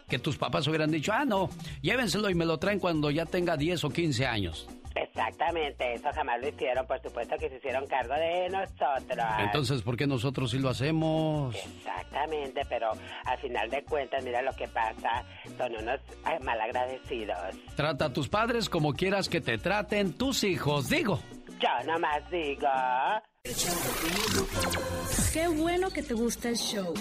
que 0.09 0.19
tus 0.19 0.37
papás 0.37 0.67
hubieran 0.67 0.91
dicho, 0.91 1.13
ah, 1.13 1.25
no, 1.25 1.51
llévenselo 1.83 2.31
y 2.31 2.35
me 2.35 2.47
lo 2.47 2.59
traen 2.59 2.81
cuando 2.81 3.11
ya 3.11 3.27
tenga 3.27 3.57
10 3.57 3.85
o 3.85 3.91
15 3.91 4.27
años? 4.27 4.69
Exactamente, 4.95 5.95
eso 5.95 6.09
jamás 6.13 6.41
lo 6.41 6.49
hicieron, 6.49 6.87
por 6.87 7.01
supuesto 7.01 7.37
que 7.39 7.49
se 7.49 7.57
hicieron 7.57 7.87
cargo 7.87 8.15
de 8.15 8.49
nosotros. 8.49 9.27
Entonces, 9.39 9.83
¿por 9.83 9.97
qué 9.97 10.07
nosotros 10.07 10.51
sí 10.51 10.59
lo 10.59 10.71
hacemos? 10.71 11.55
Exactamente, 11.55 12.63
pero 12.69 12.91
al 13.25 13.39
final 13.39 13.71
de 13.71 13.85
cuentas, 13.85 14.25
mira 14.25 14.43
lo 14.43 14.53
que 14.53 14.67
pasa, 14.69 15.25
son 15.57 15.73
unos 15.77 16.01
malagradecidos. 16.43 17.39
Trata 17.77 18.07
a 18.07 18.13
tus 18.13 18.29
padres 18.29 18.69
como 18.69 18.93
quieras 18.95 19.29
que 19.29 19.41
te 19.41 19.59
traten 19.59 20.15
tus 20.15 20.43
hijos, 20.43 20.89
digo. 20.89 21.21
Yo 21.61 21.93
nomás 21.93 22.31
digo. 22.31 22.69
Qué 25.33 25.49
bueno 25.49 25.91
que 25.91 26.03
te 26.03 26.15
gusta 26.15 26.49
el 26.49 26.57
show. 26.57 26.95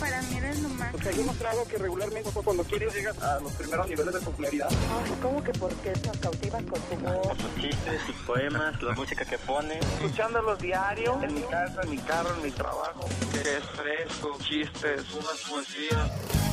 Para 0.00 0.22
mí 0.22 0.36
eres 0.36 0.60
lo 0.60 0.68
más. 0.70 0.92
Porque 0.92 1.08
hay 1.08 1.16
demostrado 1.16 1.64
que 1.64 1.78
regularmente 1.78 2.30
cuando 2.32 2.64
quieres 2.64 2.94
llegas 2.94 3.18
a 3.22 3.40
los 3.40 3.52
primeros 3.52 3.88
niveles 3.88 4.14
de 4.14 4.20
popularidad. 4.20 4.68
Ay, 4.70 5.12
¿cómo 5.22 5.42
que 5.42 5.52
por 5.52 5.74
qué 5.76 5.92
nos 6.06 6.16
cautivas 6.18 6.62
con 6.64 6.80
tu 6.80 6.96
voz? 6.96 7.38
Sus 7.38 7.54
chistes, 7.62 8.02
sus 8.06 8.16
poemas, 8.26 8.82
la 8.82 8.92
música 8.94 9.24
que 9.24 9.38
pone. 9.38 9.78
Escuchándolos 9.78 10.58
diario, 10.58 11.20
en 11.22 11.34
mi 11.34 11.42
casa, 11.42 11.80
en 11.82 11.90
mi 11.90 11.98
carro, 11.98 12.34
en 12.34 12.42
mi 12.42 12.50
trabajo. 12.50 13.08
Es 13.34 13.64
fresco, 13.76 14.36
chistes, 14.40 15.02
unas 15.12 15.38
poesías. 15.48 16.10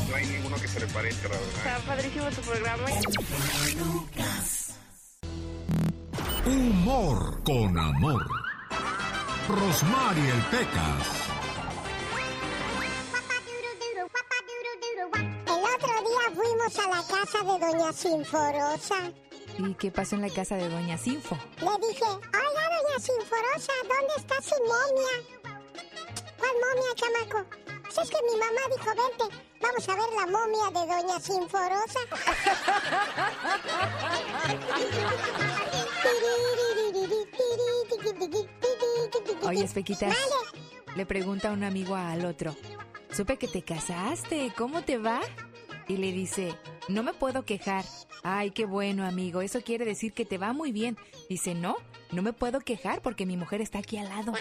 No 0.10 0.16
hay 0.16 0.26
ninguno 0.28 0.56
que 0.58 0.68
se 0.68 0.80
le 0.80 0.88
parezca, 0.88 1.28
la 1.30 1.36
verdad. 1.36 1.50
Está 1.58 1.78
padrísimo 1.86 2.30
tu 2.30 2.42
programa. 2.42 2.86
Humor 6.46 7.44
con 7.44 7.78
amor. 7.78 8.28
Rosmarie 9.48 10.30
el 10.30 10.42
Pecas. 10.52 11.25
Fuimos 16.70 16.80
a 16.80 16.90
la 16.90 17.04
casa 17.04 17.40
de 17.44 17.60
Doña 17.60 17.94
Sinforosa. 17.94 19.12
¿Y 19.58 19.74
qué 19.76 19.92
pasó 19.92 20.16
en 20.16 20.22
la 20.22 20.30
casa 20.30 20.56
de 20.56 20.70
Doña 20.70 20.98
Sinfo? 20.98 21.38
Le 21.60 21.88
dije, 21.88 22.04
oiga, 22.04 22.22
Doña 22.32 23.00
Sinforosa, 23.00 23.74
¿dónde 23.84 24.14
está 24.18 24.42
su 24.42 24.56
momia? 24.64 25.14
¿Cuál 26.38 26.52
momia, 26.64 26.96
chamaco? 26.96 27.50
Pues 27.84 27.98
es 27.98 28.10
que 28.10 28.18
mi 28.30 28.40
mamá 28.40 28.62
dijo, 28.76 28.90
vente, 28.90 29.36
vamos 29.62 29.90
a 29.90 29.96
ver 29.96 30.10
la 30.16 30.26
momia 30.26 30.66
de 30.68 30.88
Doña 30.94 31.20
Sinforosa. 31.20 32.00
Oye, 39.44 39.64
Espequitas, 39.64 40.18
le 40.96 41.06
pregunta 41.06 41.52
un 41.52 41.64
amigo 41.64 41.96
al 41.96 42.26
otro, 42.26 42.56
supe 43.12 43.38
que 43.38 43.48
te 43.48 43.64
casaste, 43.64 44.52
¿cómo 44.58 44.82
te 44.82 44.98
va? 44.98 45.22
Y 45.88 45.98
le 45.98 46.12
dice, 46.12 46.56
no 46.90 47.04
me 47.04 47.14
puedo 47.14 47.46
quejar. 47.46 47.86
Ay, 48.24 48.52
qué 48.52 48.66
bueno, 48.66 49.06
amigo, 49.06 49.42
eso 49.42 49.62
quiere 49.62 49.86
decir 49.86 50.14
que 50.14 50.26
te 50.26 50.38
va 50.38 50.52
muy 50.52 50.72
bien. 50.72 50.98
Dice, 51.30 51.54
no, 51.54 51.76
no 52.12 52.22
me 52.22 52.34
puedo 52.34 52.60
quejar 52.60 53.02
porque 53.02 53.26
mi 53.26 53.38
mujer 53.38 53.62
está 53.62 53.80
aquí 53.80 53.98
al 53.98 54.10
lado. 54.10 54.34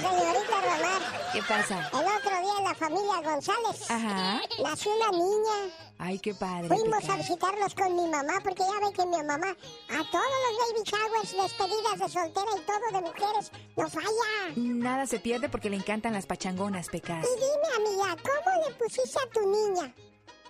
Señorita 0.00 0.60
Romar. 0.60 1.02
¿Qué 1.32 1.42
pasa? 1.42 1.90
El 1.92 2.06
otro 2.06 2.30
día 2.40 2.58
en 2.58 2.64
la 2.64 2.74
familia 2.74 3.20
González 3.22 3.90
Ajá. 3.90 4.40
nació 4.62 4.92
una 4.96 5.10
niña. 5.10 5.74
Ay, 5.98 6.18
qué 6.18 6.34
padre. 6.34 6.68
Fuimos 6.68 7.08
a 7.08 7.16
visitarlos 7.16 7.74
con 7.74 7.94
mi 7.94 8.06
mamá 8.08 8.40
porque 8.42 8.62
ya 8.62 8.86
ve 8.86 8.92
que 8.92 9.06
mi 9.06 9.22
mamá 9.22 9.48
a 9.48 10.10
todos 10.10 10.24
los 10.44 10.58
baby 10.58 10.82
showers, 10.84 11.36
despedidas 11.36 11.98
de 12.00 12.08
soltera 12.08 12.50
y 12.56 12.60
todo 12.66 13.00
de 13.00 13.00
mujeres, 13.00 13.52
no 13.76 13.88
falla. 13.88 14.52
Nada 14.56 15.06
se 15.06 15.20
pierde 15.20 15.48
porque 15.48 15.70
le 15.70 15.76
encantan 15.76 16.12
las 16.12 16.26
pachangonas, 16.26 16.88
Pecas. 16.88 17.24
Y 17.24 17.34
dime, 17.36 17.68
amiga, 17.76 18.16
¿cómo 18.22 18.66
le 18.68 18.74
pusiste 18.74 19.18
a 19.18 19.30
tu 19.30 19.40
niña? 19.48 19.94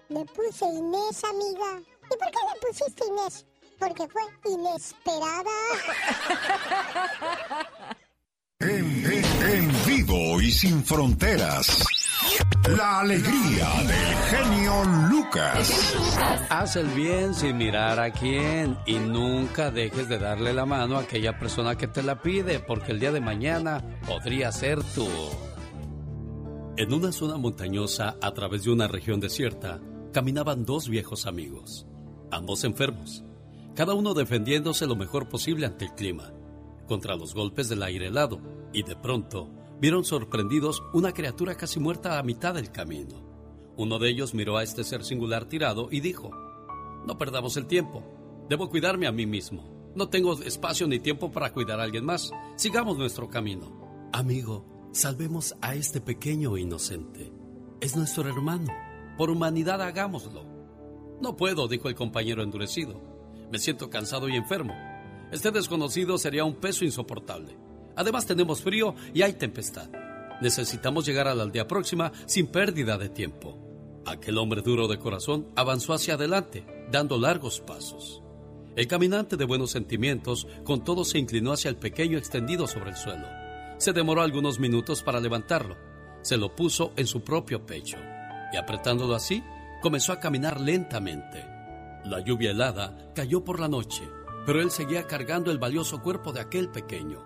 Le 0.08 0.24
puse 0.24 0.64
Inés, 0.64 1.22
amiga. 1.24 1.80
¿Y 1.80 2.16
por 2.16 2.30
qué 2.30 2.38
le 2.54 2.60
pusiste 2.68 3.04
Inés? 3.06 3.46
Porque 3.82 4.06
fue 4.08 4.22
inesperada. 4.52 5.50
En, 8.60 9.04
en- 9.04 9.48
en 9.50 9.72
vivo 9.86 10.40
y 10.40 10.52
sin 10.52 10.84
fronteras. 10.84 11.84
La 12.76 13.00
alegría 13.00 13.68
del 13.82 14.16
genio 14.30 14.84
Lucas. 15.10 15.94
Haz 16.48 16.76
el 16.76 16.86
bien 16.88 17.34
sin 17.34 17.56
mirar 17.56 17.98
a 17.98 18.12
quién 18.12 18.78
y 18.86 18.94
nunca 19.00 19.72
dejes 19.72 20.08
de 20.08 20.18
darle 20.20 20.52
la 20.54 20.64
mano 20.64 20.96
a 20.96 21.00
aquella 21.02 21.36
persona 21.40 21.76
que 21.76 21.88
te 21.88 22.04
la 22.04 22.22
pide, 22.22 22.60
porque 22.60 22.92
el 22.92 23.00
día 23.00 23.10
de 23.10 23.20
mañana 23.20 23.82
podría 24.06 24.52
ser 24.52 24.78
tú. 24.94 25.08
En 26.76 26.92
una 26.92 27.10
zona 27.10 27.36
montañosa, 27.36 28.16
a 28.22 28.32
través 28.32 28.62
de 28.62 28.70
una 28.70 28.86
región 28.86 29.18
desierta, 29.18 29.80
caminaban 30.12 30.64
dos 30.64 30.88
viejos 30.88 31.26
amigos, 31.26 31.86
ambos 32.30 32.62
enfermos, 32.64 33.24
cada 33.74 33.94
uno 33.94 34.14
defendiéndose 34.14 34.86
lo 34.86 34.96
mejor 34.96 35.28
posible 35.28 35.66
ante 35.66 35.86
el 35.86 35.94
clima, 35.94 36.32
contra 36.86 37.16
los 37.16 37.34
golpes 37.34 37.68
del 37.68 37.82
aire 37.82 38.08
helado, 38.08 38.40
y 38.72 38.82
de 38.82 38.96
pronto 38.96 39.50
vieron 39.80 40.04
sorprendidos 40.04 40.82
una 40.92 41.12
criatura 41.12 41.54
casi 41.56 41.80
muerta 41.80 42.18
a 42.18 42.22
mitad 42.22 42.54
del 42.54 42.70
camino. 42.70 43.22
Uno 43.76 43.98
de 43.98 44.10
ellos 44.10 44.34
miró 44.34 44.56
a 44.56 44.62
este 44.62 44.84
ser 44.84 45.04
singular 45.04 45.46
tirado 45.46 45.88
y 45.90 46.00
dijo, 46.00 46.30
No 47.06 47.16
perdamos 47.16 47.56
el 47.56 47.66
tiempo, 47.66 48.02
debo 48.48 48.68
cuidarme 48.68 49.06
a 49.06 49.12
mí 49.12 49.26
mismo. 49.26 49.72
No 49.94 50.08
tengo 50.08 50.34
espacio 50.34 50.86
ni 50.86 51.00
tiempo 51.00 51.30
para 51.30 51.52
cuidar 51.52 51.80
a 51.80 51.82
alguien 51.82 52.04
más. 52.04 52.30
Sigamos 52.56 52.96
nuestro 52.96 53.28
camino. 53.28 54.08
Amigo, 54.12 54.66
salvemos 54.92 55.54
a 55.60 55.74
este 55.74 56.00
pequeño 56.00 56.56
inocente. 56.56 57.32
Es 57.80 57.96
nuestro 57.96 58.28
hermano. 58.28 58.72
Por 59.18 59.30
humanidad 59.30 59.82
hagámoslo. 59.82 60.44
No 61.20 61.36
puedo, 61.36 61.68
dijo 61.68 61.88
el 61.88 61.94
compañero 61.94 62.42
endurecido. 62.42 63.11
Me 63.52 63.58
siento 63.58 63.90
cansado 63.90 64.30
y 64.30 64.36
enfermo. 64.36 64.74
Este 65.30 65.50
desconocido 65.50 66.16
sería 66.16 66.42
un 66.42 66.54
peso 66.54 66.86
insoportable. 66.86 67.54
Además 67.96 68.24
tenemos 68.24 68.62
frío 68.62 68.94
y 69.12 69.20
hay 69.20 69.34
tempestad. 69.34 69.90
Necesitamos 70.40 71.04
llegar 71.04 71.28
a 71.28 71.34
la 71.34 71.42
aldea 71.42 71.68
próxima 71.68 72.12
sin 72.24 72.46
pérdida 72.46 72.96
de 72.96 73.10
tiempo. 73.10 73.58
Aquel 74.06 74.38
hombre 74.38 74.62
duro 74.62 74.88
de 74.88 74.98
corazón 74.98 75.48
avanzó 75.54 75.92
hacia 75.92 76.14
adelante, 76.14 76.64
dando 76.90 77.18
largos 77.18 77.60
pasos. 77.60 78.22
El 78.74 78.86
caminante 78.86 79.36
de 79.36 79.44
buenos 79.44 79.70
sentimientos 79.70 80.48
con 80.64 80.82
todo 80.82 81.04
se 81.04 81.18
inclinó 81.18 81.52
hacia 81.52 81.68
el 81.68 81.76
pequeño 81.76 82.16
extendido 82.16 82.66
sobre 82.66 82.88
el 82.88 82.96
suelo. 82.96 83.28
Se 83.76 83.92
demoró 83.92 84.22
algunos 84.22 84.60
minutos 84.60 85.02
para 85.02 85.20
levantarlo. 85.20 85.76
Se 86.22 86.38
lo 86.38 86.56
puso 86.56 86.94
en 86.96 87.06
su 87.06 87.22
propio 87.22 87.66
pecho 87.66 87.98
y 88.50 88.56
apretándolo 88.56 89.14
así, 89.14 89.42
comenzó 89.82 90.12
a 90.12 90.20
caminar 90.20 90.58
lentamente. 90.58 91.51
La 92.04 92.20
lluvia 92.20 92.50
helada 92.50 93.12
cayó 93.14 93.44
por 93.44 93.60
la 93.60 93.68
noche, 93.68 94.08
pero 94.44 94.60
él 94.60 94.70
seguía 94.70 95.06
cargando 95.06 95.50
el 95.50 95.58
valioso 95.58 96.02
cuerpo 96.02 96.32
de 96.32 96.40
aquel 96.40 96.68
pequeño. 96.70 97.24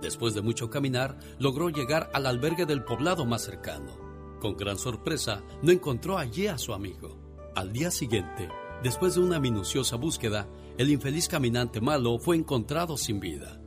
Después 0.00 0.34
de 0.34 0.42
mucho 0.42 0.70
caminar, 0.70 1.18
logró 1.38 1.68
llegar 1.68 2.10
al 2.12 2.26
albergue 2.26 2.66
del 2.66 2.84
poblado 2.84 3.26
más 3.26 3.42
cercano. 3.42 3.98
Con 4.40 4.56
gran 4.56 4.78
sorpresa, 4.78 5.42
no 5.62 5.72
encontró 5.72 6.18
allí 6.18 6.46
a 6.46 6.58
su 6.58 6.74
amigo. 6.74 7.18
Al 7.54 7.72
día 7.72 7.90
siguiente, 7.90 8.48
después 8.82 9.14
de 9.14 9.20
una 9.20 9.40
minuciosa 9.40 9.96
búsqueda, 9.96 10.48
el 10.76 10.90
infeliz 10.90 11.28
caminante 11.28 11.80
malo 11.80 12.18
fue 12.18 12.36
encontrado 12.36 12.96
sin 12.96 13.20
vida. 13.20 13.60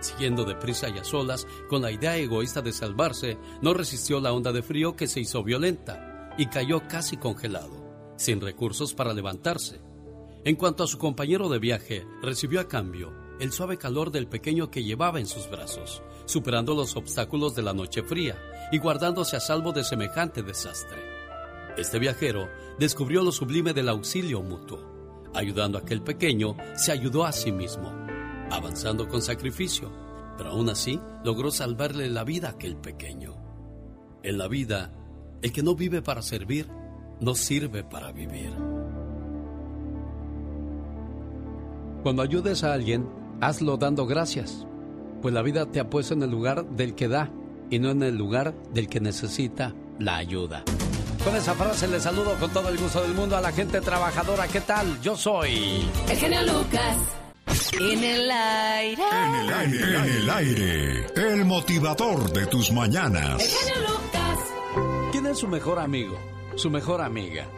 Siguiendo 0.00 0.44
deprisa 0.44 0.88
y 0.88 0.98
a 0.98 1.04
solas, 1.04 1.46
con 1.68 1.82
la 1.82 1.90
idea 1.90 2.16
egoísta 2.16 2.62
de 2.62 2.72
salvarse, 2.72 3.38
no 3.62 3.74
resistió 3.74 4.20
la 4.20 4.32
onda 4.32 4.52
de 4.52 4.62
frío 4.62 4.96
que 4.96 5.06
se 5.06 5.20
hizo 5.20 5.42
violenta 5.42 6.30
y 6.38 6.46
cayó 6.46 6.82
casi 6.88 7.16
congelado, 7.16 8.14
sin 8.16 8.40
recursos 8.40 8.94
para 8.94 9.14
levantarse. 9.14 9.85
En 10.46 10.54
cuanto 10.54 10.84
a 10.84 10.86
su 10.86 10.96
compañero 10.96 11.48
de 11.48 11.58
viaje, 11.58 12.06
recibió 12.22 12.60
a 12.60 12.68
cambio 12.68 13.12
el 13.40 13.50
suave 13.50 13.78
calor 13.78 14.12
del 14.12 14.28
pequeño 14.28 14.70
que 14.70 14.84
llevaba 14.84 15.18
en 15.18 15.26
sus 15.26 15.50
brazos, 15.50 16.04
superando 16.24 16.72
los 16.76 16.94
obstáculos 16.94 17.56
de 17.56 17.62
la 17.62 17.74
noche 17.74 18.04
fría 18.04 18.40
y 18.70 18.78
guardándose 18.78 19.34
a 19.34 19.40
salvo 19.40 19.72
de 19.72 19.82
semejante 19.82 20.44
desastre. 20.44 20.98
Este 21.76 21.98
viajero 21.98 22.48
descubrió 22.78 23.24
lo 23.24 23.32
sublime 23.32 23.72
del 23.72 23.88
auxilio 23.88 24.40
mutuo. 24.40 24.78
Ayudando 25.34 25.78
a 25.78 25.80
aquel 25.80 26.00
pequeño, 26.00 26.56
se 26.76 26.92
ayudó 26.92 27.24
a 27.24 27.32
sí 27.32 27.50
mismo, 27.50 27.92
avanzando 28.48 29.08
con 29.08 29.22
sacrificio, 29.22 29.90
pero 30.38 30.50
aún 30.50 30.68
así 30.68 31.00
logró 31.24 31.50
salvarle 31.50 32.08
la 32.08 32.22
vida 32.22 32.46
a 32.46 32.52
aquel 32.52 32.76
pequeño. 32.76 33.34
En 34.22 34.38
la 34.38 34.46
vida, 34.46 34.94
el 35.42 35.52
que 35.52 35.64
no 35.64 35.74
vive 35.74 36.02
para 36.02 36.22
servir, 36.22 36.68
no 37.18 37.34
sirve 37.34 37.82
para 37.82 38.12
vivir. 38.12 38.52
Cuando 42.06 42.22
ayudes 42.22 42.62
a 42.62 42.72
alguien, 42.72 43.10
hazlo 43.40 43.78
dando 43.78 44.06
gracias, 44.06 44.64
pues 45.22 45.34
la 45.34 45.42
vida 45.42 45.66
te 45.66 45.80
ha 45.80 45.90
puesto 45.90 46.14
en 46.14 46.22
el 46.22 46.30
lugar 46.30 46.64
del 46.64 46.94
que 46.94 47.08
da 47.08 47.32
y 47.68 47.80
no 47.80 47.90
en 47.90 48.00
el 48.04 48.14
lugar 48.16 48.54
del 48.72 48.88
que 48.88 49.00
necesita 49.00 49.74
la 49.98 50.14
ayuda. 50.14 50.62
Con 51.24 51.34
esa 51.34 51.54
frase 51.54 51.88
le 51.88 51.98
saludo 51.98 52.36
con 52.38 52.52
todo 52.52 52.68
el 52.68 52.78
gusto 52.78 53.02
del 53.02 53.12
mundo 53.12 53.36
a 53.36 53.40
la 53.40 53.50
gente 53.50 53.80
trabajadora. 53.80 54.46
¿Qué 54.46 54.60
tal? 54.60 55.00
Yo 55.02 55.16
soy... 55.16 55.84
El 56.08 56.16
genio 56.16 56.42
Lucas. 56.42 56.96
En 57.72 58.04
el 58.04 58.30
aire. 58.30 59.02
En 59.02 59.34
el 59.34 59.52
aire. 59.52 59.96
En 59.96 60.04
el 60.04 60.30
aire. 60.30 61.06
El 61.16 61.44
motivador 61.44 62.32
de 62.32 62.46
tus 62.46 62.70
mañanas. 62.70 63.42
El 63.42 63.72
genio 63.72 63.90
Lucas. 63.90 64.38
¿Quién 65.10 65.26
es 65.26 65.38
su 65.38 65.48
mejor 65.48 65.80
amigo? 65.80 66.16
Su 66.54 66.70
mejor 66.70 67.00
amiga. 67.00 67.48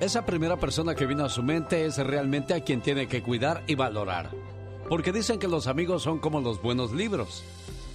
Esa 0.00 0.24
primera 0.24 0.56
persona 0.56 0.94
que 0.94 1.06
vino 1.06 1.24
a 1.24 1.28
su 1.28 1.42
mente 1.42 1.84
es 1.84 1.98
realmente 1.98 2.54
a 2.54 2.60
quien 2.60 2.80
tiene 2.80 3.08
que 3.08 3.20
cuidar 3.20 3.64
y 3.66 3.74
valorar. 3.74 4.30
Porque 4.88 5.12
dicen 5.12 5.40
que 5.40 5.48
los 5.48 5.66
amigos 5.66 6.04
son 6.04 6.20
como 6.20 6.40
los 6.40 6.62
buenos 6.62 6.92
libros. 6.92 7.42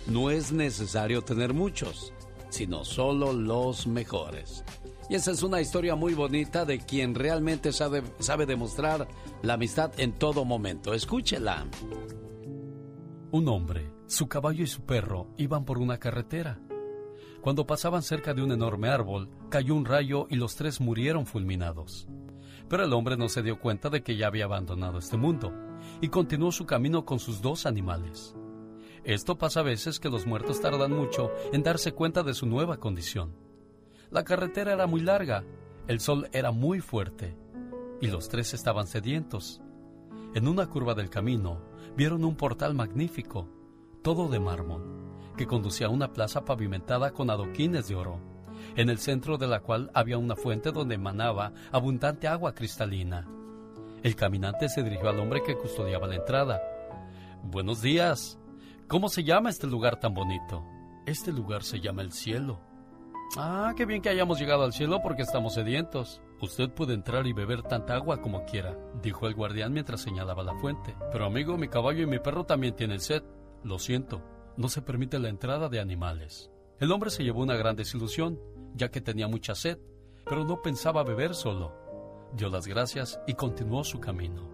No 0.07 0.29
es 0.29 0.51
necesario 0.51 1.21
tener 1.21 1.53
muchos, 1.53 2.11
sino 2.49 2.83
solo 2.83 3.31
los 3.31 3.87
mejores. 3.87 4.65
Y 5.09 5.15
esa 5.15 5.31
es 5.31 5.43
una 5.43 5.61
historia 5.61 5.95
muy 5.95 6.13
bonita 6.13 6.65
de 6.65 6.79
quien 6.79 7.15
realmente 7.15 7.71
sabe, 7.71 8.03
sabe 8.19 8.45
demostrar 8.45 9.07
la 9.41 9.53
amistad 9.53 9.97
en 9.97 10.11
todo 10.11 10.43
momento. 10.43 10.93
Escúchela. 10.93 11.65
Un 13.31 13.47
hombre, 13.47 13.89
su 14.07 14.27
caballo 14.27 14.63
y 14.63 14.67
su 14.67 14.81
perro 14.81 15.27
iban 15.37 15.63
por 15.63 15.77
una 15.77 15.97
carretera. 15.99 16.59
Cuando 17.43 17.67
pasaban 17.67 18.03
cerca 18.03 18.33
de 18.33 18.41
un 18.41 18.53
enorme 18.53 18.87
árbol, 18.87 19.29
cayó 19.49 19.75
un 19.75 19.83
rayo 19.83 20.27
y 20.29 20.37
los 20.37 20.55
tres 20.55 20.79
murieron 20.79 21.25
fulminados. 21.25 22.07
Pero 22.69 22.85
el 22.85 22.93
hombre 22.93 23.17
no 23.17 23.27
se 23.27 23.43
dio 23.43 23.59
cuenta 23.59 23.89
de 23.89 24.01
que 24.01 24.15
ya 24.15 24.27
había 24.27 24.45
abandonado 24.45 24.97
este 24.97 25.17
mundo 25.17 25.51
y 25.99 26.07
continuó 26.07 26.53
su 26.53 26.65
camino 26.65 27.03
con 27.03 27.19
sus 27.19 27.41
dos 27.41 27.65
animales. 27.65 28.33
Esto 29.03 29.37
pasa 29.37 29.59
a 29.59 29.63
veces 29.63 29.99
que 29.99 30.07
los 30.07 30.25
muertos 30.25 30.61
tardan 30.61 30.93
mucho 30.93 31.31
en 31.51 31.63
darse 31.63 31.91
cuenta 31.91 32.23
de 32.23 32.33
su 32.33 32.45
nueva 32.45 32.77
condición. 32.77 33.35
La 34.09 34.23
carretera 34.23 34.71
era 34.71 34.87
muy 34.87 35.01
larga, 35.01 35.43
el 35.89 35.99
sol 35.99 36.29
era 36.31 36.51
muy 36.51 36.79
fuerte 36.79 37.35
y 37.99 38.07
los 38.07 38.29
tres 38.29 38.53
estaban 38.53 38.87
sedientos. 38.87 39.61
En 40.33 40.47
una 40.47 40.67
curva 40.67 40.93
del 40.93 41.09
camino 41.09 41.61
vieron 41.97 42.23
un 42.23 42.37
portal 42.37 42.73
magnífico, 42.73 43.49
todo 44.01 44.29
de 44.29 44.39
mármol, 44.39 45.12
que 45.35 45.47
conducía 45.47 45.87
a 45.87 45.91
una 45.91 46.13
plaza 46.13 46.45
pavimentada 46.45 47.11
con 47.11 47.29
adoquines 47.29 47.87
de 47.87 47.95
oro, 47.95 48.19
en 48.75 48.89
el 48.89 48.99
centro 48.99 49.37
de 49.37 49.47
la 49.47 49.61
cual 49.61 49.91
había 49.93 50.17
una 50.17 50.35
fuente 50.35 50.71
donde 50.71 50.95
emanaba 50.95 51.53
abundante 51.71 52.27
agua 52.27 52.53
cristalina. 52.53 53.27
El 54.03 54.15
caminante 54.15 54.69
se 54.69 54.83
dirigió 54.83 55.09
al 55.09 55.19
hombre 55.19 55.43
que 55.43 55.55
custodiaba 55.55 56.07
la 56.07 56.15
entrada. 56.15 56.61
Buenos 57.43 57.81
días. 57.81 58.37
¿Cómo 58.87 59.09
se 59.09 59.23
llama 59.23 59.49
este 59.49 59.67
lugar 59.67 59.99
tan 59.99 60.13
bonito? 60.13 60.65
Este 61.05 61.31
lugar 61.31 61.63
se 61.63 61.79
llama 61.79 62.01
el 62.01 62.11
cielo. 62.11 62.59
Ah, 63.37 63.73
qué 63.75 63.85
bien 63.85 64.01
que 64.01 64.09
hayamos 64.09 64.39
llegado 64.39 64.63
al 64.63 64.73
cielo 64.73 65.01
porque 65.01 65.23
estamos 65.23 65.55
sedientos. 65.55 66.21
Usted 66.41 66.69
puede 66.69 66.93
entrar 66.93 67.25
y 67.25 67.33
beber 67.33 67.63
tanta 67.63 67.95
agua 67.95 68.21
como 68.21 68.45
quiera, 68.45 68.77
dijo 69.01 69.27
el 69.27 69.33
guardián 69.33 69.73
mientras 69.73 70.01
señalaba 70.01 70.43
la 70.43 70.53
fuente. 70.55 70.95
Pero 71.11 71.25
amigo, 71.25 71.57
mi 71.57 71.67
caballo 71.67 72.03
y 72.03 72.07
mi 72.07 72.19
perro 72.19 72.43
también 72.43 72.75
tienen 72.75 72.99
sed. 72.99 73.23
Lo 73.63 73.79
siento, 73.79 74.21
no 74.57 74.69
se 74.69 74.81
permite 74.81 75.19
la 75.19 75.29
entrada 75.29 75.69
de 75.69 75.79
animales. 75.79 76.51
El 76.79 76.91
hombre 76.91 77.09
se 77.09 77.23
llevó 77.23 77.41
una 77.41 77.55
gran 77.55 77.75
desilusión, 77.75 78.39
ya 78.75 78.89
que 78.89 79.01
tenía 79.01 79.27
mucha 79.27 79.55
sed, 79.55 79.79
pero 80.25 80.45
no 80.45 80.61
pensaba 80.61 81.03
beber 81.03 81.33
solo. 81.33 81.73
Dio 82.33 82.49
las 82.49 82.67
gracias 82.67 83.19
y 83.27 83.33
continuó 83.33 83.83
su 83.83 83.99
camino. 83.99 84.49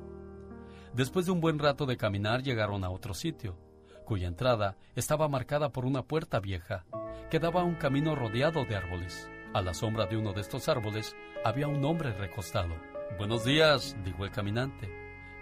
Después 0.93 1.25
de 1.25 1.31
un 1.31 1.41
buen 1.41 1.59
rato 1.59 1.85
de 1.85 1.97
caminar 1.97 2.43
llegaron 2.43 2.83
a 2.83 2.89
otro 2.89 3.13
sitio, 3.13 3.57
cuya 4.05 4.27
entrada 4.27 4.77
estaba 4.95 5.27
marcada 5.27 5.71
por 5.71 5.85
una 5.85 6.03
puerta 6.03 6.39
vieja 6.39 6.85
que 7.29 7.39
daba 7.39 7.61
a 7.61 7.65
un 7.65 7.75
camino 7.75 8.15
rodeado 8.15 8.65
de 8.65 8.75
árboles. 8.75 9.29
A 9.53 9.61
la 9.61 9.73
sombra 9.73 10.05
de 10.05 10.17
uno 10.17 10.33
de 10.33 10.41
estos 10.41 10.67
árboles 10.67 11.15
había 11.43 11.67
un 11.67 11.83
hombre 11.85 12.11
recostado. 12.13 12.75
Buenos 13.17 13.45
días, 13.45 13.95
dijo 14.03 14.25
el 14.25 14.31
caminante. 14.31 14.89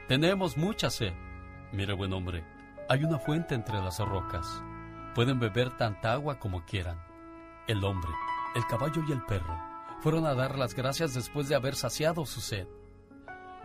Tenemos 0.08 0.58
mucha 0.58 0.90
sed. 0.90 1.14
Mire, 1.72 1.94
buen 1.94 2.14
hombre, 2.14 2.44
hay 2.90 3.04
una 3.04 3.20
fuente 3.20 3.56
entre 3.56 3.82
las 3.82 4.00
rocas. 4.00 4.62
Pueden 5.14 5.40
beber 5.40 5.76
tanta 5.78 6.14
agua 6.14 6.40
como 6.40 6.64
quieran. 6.66 7.04
El 7.68 7.84
hombre, 7.84 8.12
el 8.56 8.66
caballo 8.68 9.04
y 9.08 9.12
el 9.12 9.24
perro 9.26 9.58
fueron 10.00 10.26
a 10.26 10.36
dar 10.36 10.58
las 10.58 10.74
gracias 10.74 11.14
después 11.14 11.50
de 11.50 11.56
haber 11.56 11.76
saciado 11.76 12.26
su 12.26 12.40
sed. 12.40 12.68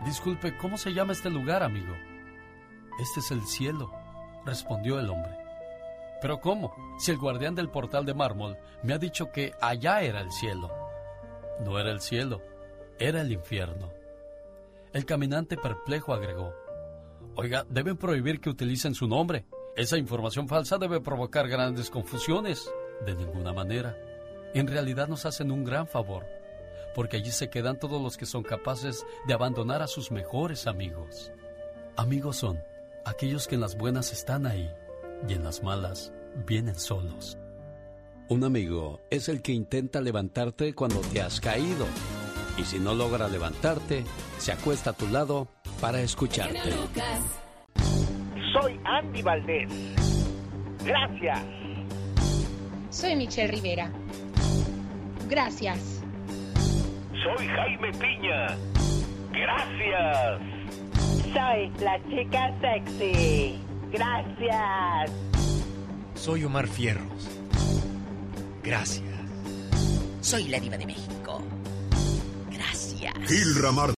Disculpe, 0.03 0.57
¿cómo 0.57 0.77
se 0.77 0.93
llama 0.93 1.13
este 1.13 1.29
lugar, 1.29 1.63
amigo? 1.63 1.93
Este 2.99 3.21
es 3.21 3.31
el 3.31 3.45
cielo, 3.45 3.91
respondió 4.45 4.99
el 4.99 5.09
hombre. 5.09 5.37
Pero 6.21 6.41
¿cómo? 6.41 6.75
Si 6.97 7.11
el 7.11 7.17
guardián 7.17 7.55
del 7.55 7.69
portal 7.69 8.05
de 8.05 8.13
mármol 8.13 8.57
me 8.81 8.93
ha 8.93 8.97
dicho 8.97 9.31
que 9.31 9.53
allá 9.61 10.01
era 10.01 10.21
el 10.21 10.31
cielo. 10.31 10.69
No 11.63 11.79
era 11.79 11.91
el 11.91 12.01
cielo, 12.01 12.41
era 12.99 13.21
el 13.21 13.31
infierno. 13.31 13.91
El 14.91 15.05
caminante 15.05 15.55
perplejo 15.57 16.13
agregó, 16.13 16.53
Oiga, 17.35 17.65
deben 17.69 17.97
prohibir 17.97 18.39
que 18.39 18.49
utilicen 18.49 18.93
su 18.93 19.07
nombre. 19.07 19.45
Esa 19.75 19.97
información 19.97 20.47
falsa 20.47 20.77
debe 20.77 21.01
provocar 21.01 21.47
grandes 21.47 21.89
confusiones. 21.89 22.69
De 23.05 23.15
ninguna 23.15 23.53
manera. 23.53 23.97
En 24.53 24.67
realidad 24.67 25.07
nos 25.07 25.25
hacen 25.25 25.51
un 25.51 25.63
gran 25.63 25.87
favor, 25.87 26.25
porque 26.93 27.17
allí 27.17 27.31
se 27.31 27.49
quedan 27.49 27.79
todos 27.79 27.99
los 28.01 28.17
que 28.17 28.27
son 28.27 28.43
capaces 28.43 29.03
de 29.27 29.33
abandonar 29.33 29.81
a 29.81 29.87
sus 29.87 30.11
mejores 30.11 30.67
amigos. 30.67 31.31
Amigos 31.95 32.37
son 32.37 32.59
aquellos 33.03 33.47
que 33.47 33.55
en 33.55 33.61
las 33.61 33.75
buenas 33.75 34.13
están 34.13 34.45
ahí 34.45 34.69
y 35.27 35.33
en 35.33 35.43
las 35.43 35.63
malas 35.63 36.13
vienen 36.45 36.75
solos. 36.75 37.37
Un 38.29 38.43
amigo 38.43 39.01
es 39.09 39.27
el 39.27 39.41
que 39.41 39.53
intenta 39.53 40.01
levantarte 40.01 40.73
cuando 40.73 41.01
te 41.01 41.21
has 41.21 41.41
caído. 41.41 41.85
Y 42.57 42.63
si 42.63 42.79
no 42.79 42.93
logra 42.93 43.27
levantarte, 43.27 44.03
se 44.37 44.51
acuesta 44.51 44.91
a 44.91 44.93
tu 44.93 45.07
lado 45.07 45.47
para 45.81 46.01
escucharte. 46.01 46.59
Soy 48.53 48.79
Andy 48.85 49.21
Valdés. 49.21 49.69
Gracias. 50.85 51.39
Soy 52.89 53.15
Michelle 53.15 53.51
Rivera. 53.51 53.91
Gracias. 55.27 56.03
Soy 57.23 57.47
Jaime 57.47 57.91
Piña. 57.93 58.57
Gracias. 59.31 60.41
Soy 61.33 61.71
la 61.83 61.99
chica 62.09 62.53
sexy. 62.61 63.59
Gracias. 63.91 65.11
Soy 66.13 66.43
Omar 66.43 66.67
Fierros. 66.67 67.29
Gracias. 68.63 69.03
Soy 70.21 70.49
la 70.49 70.59
diva 70.59 70.77
de 70.77 70.85
México. 70.85 71.41
Gil 73.27 73.55
Ramar 73.55 73.91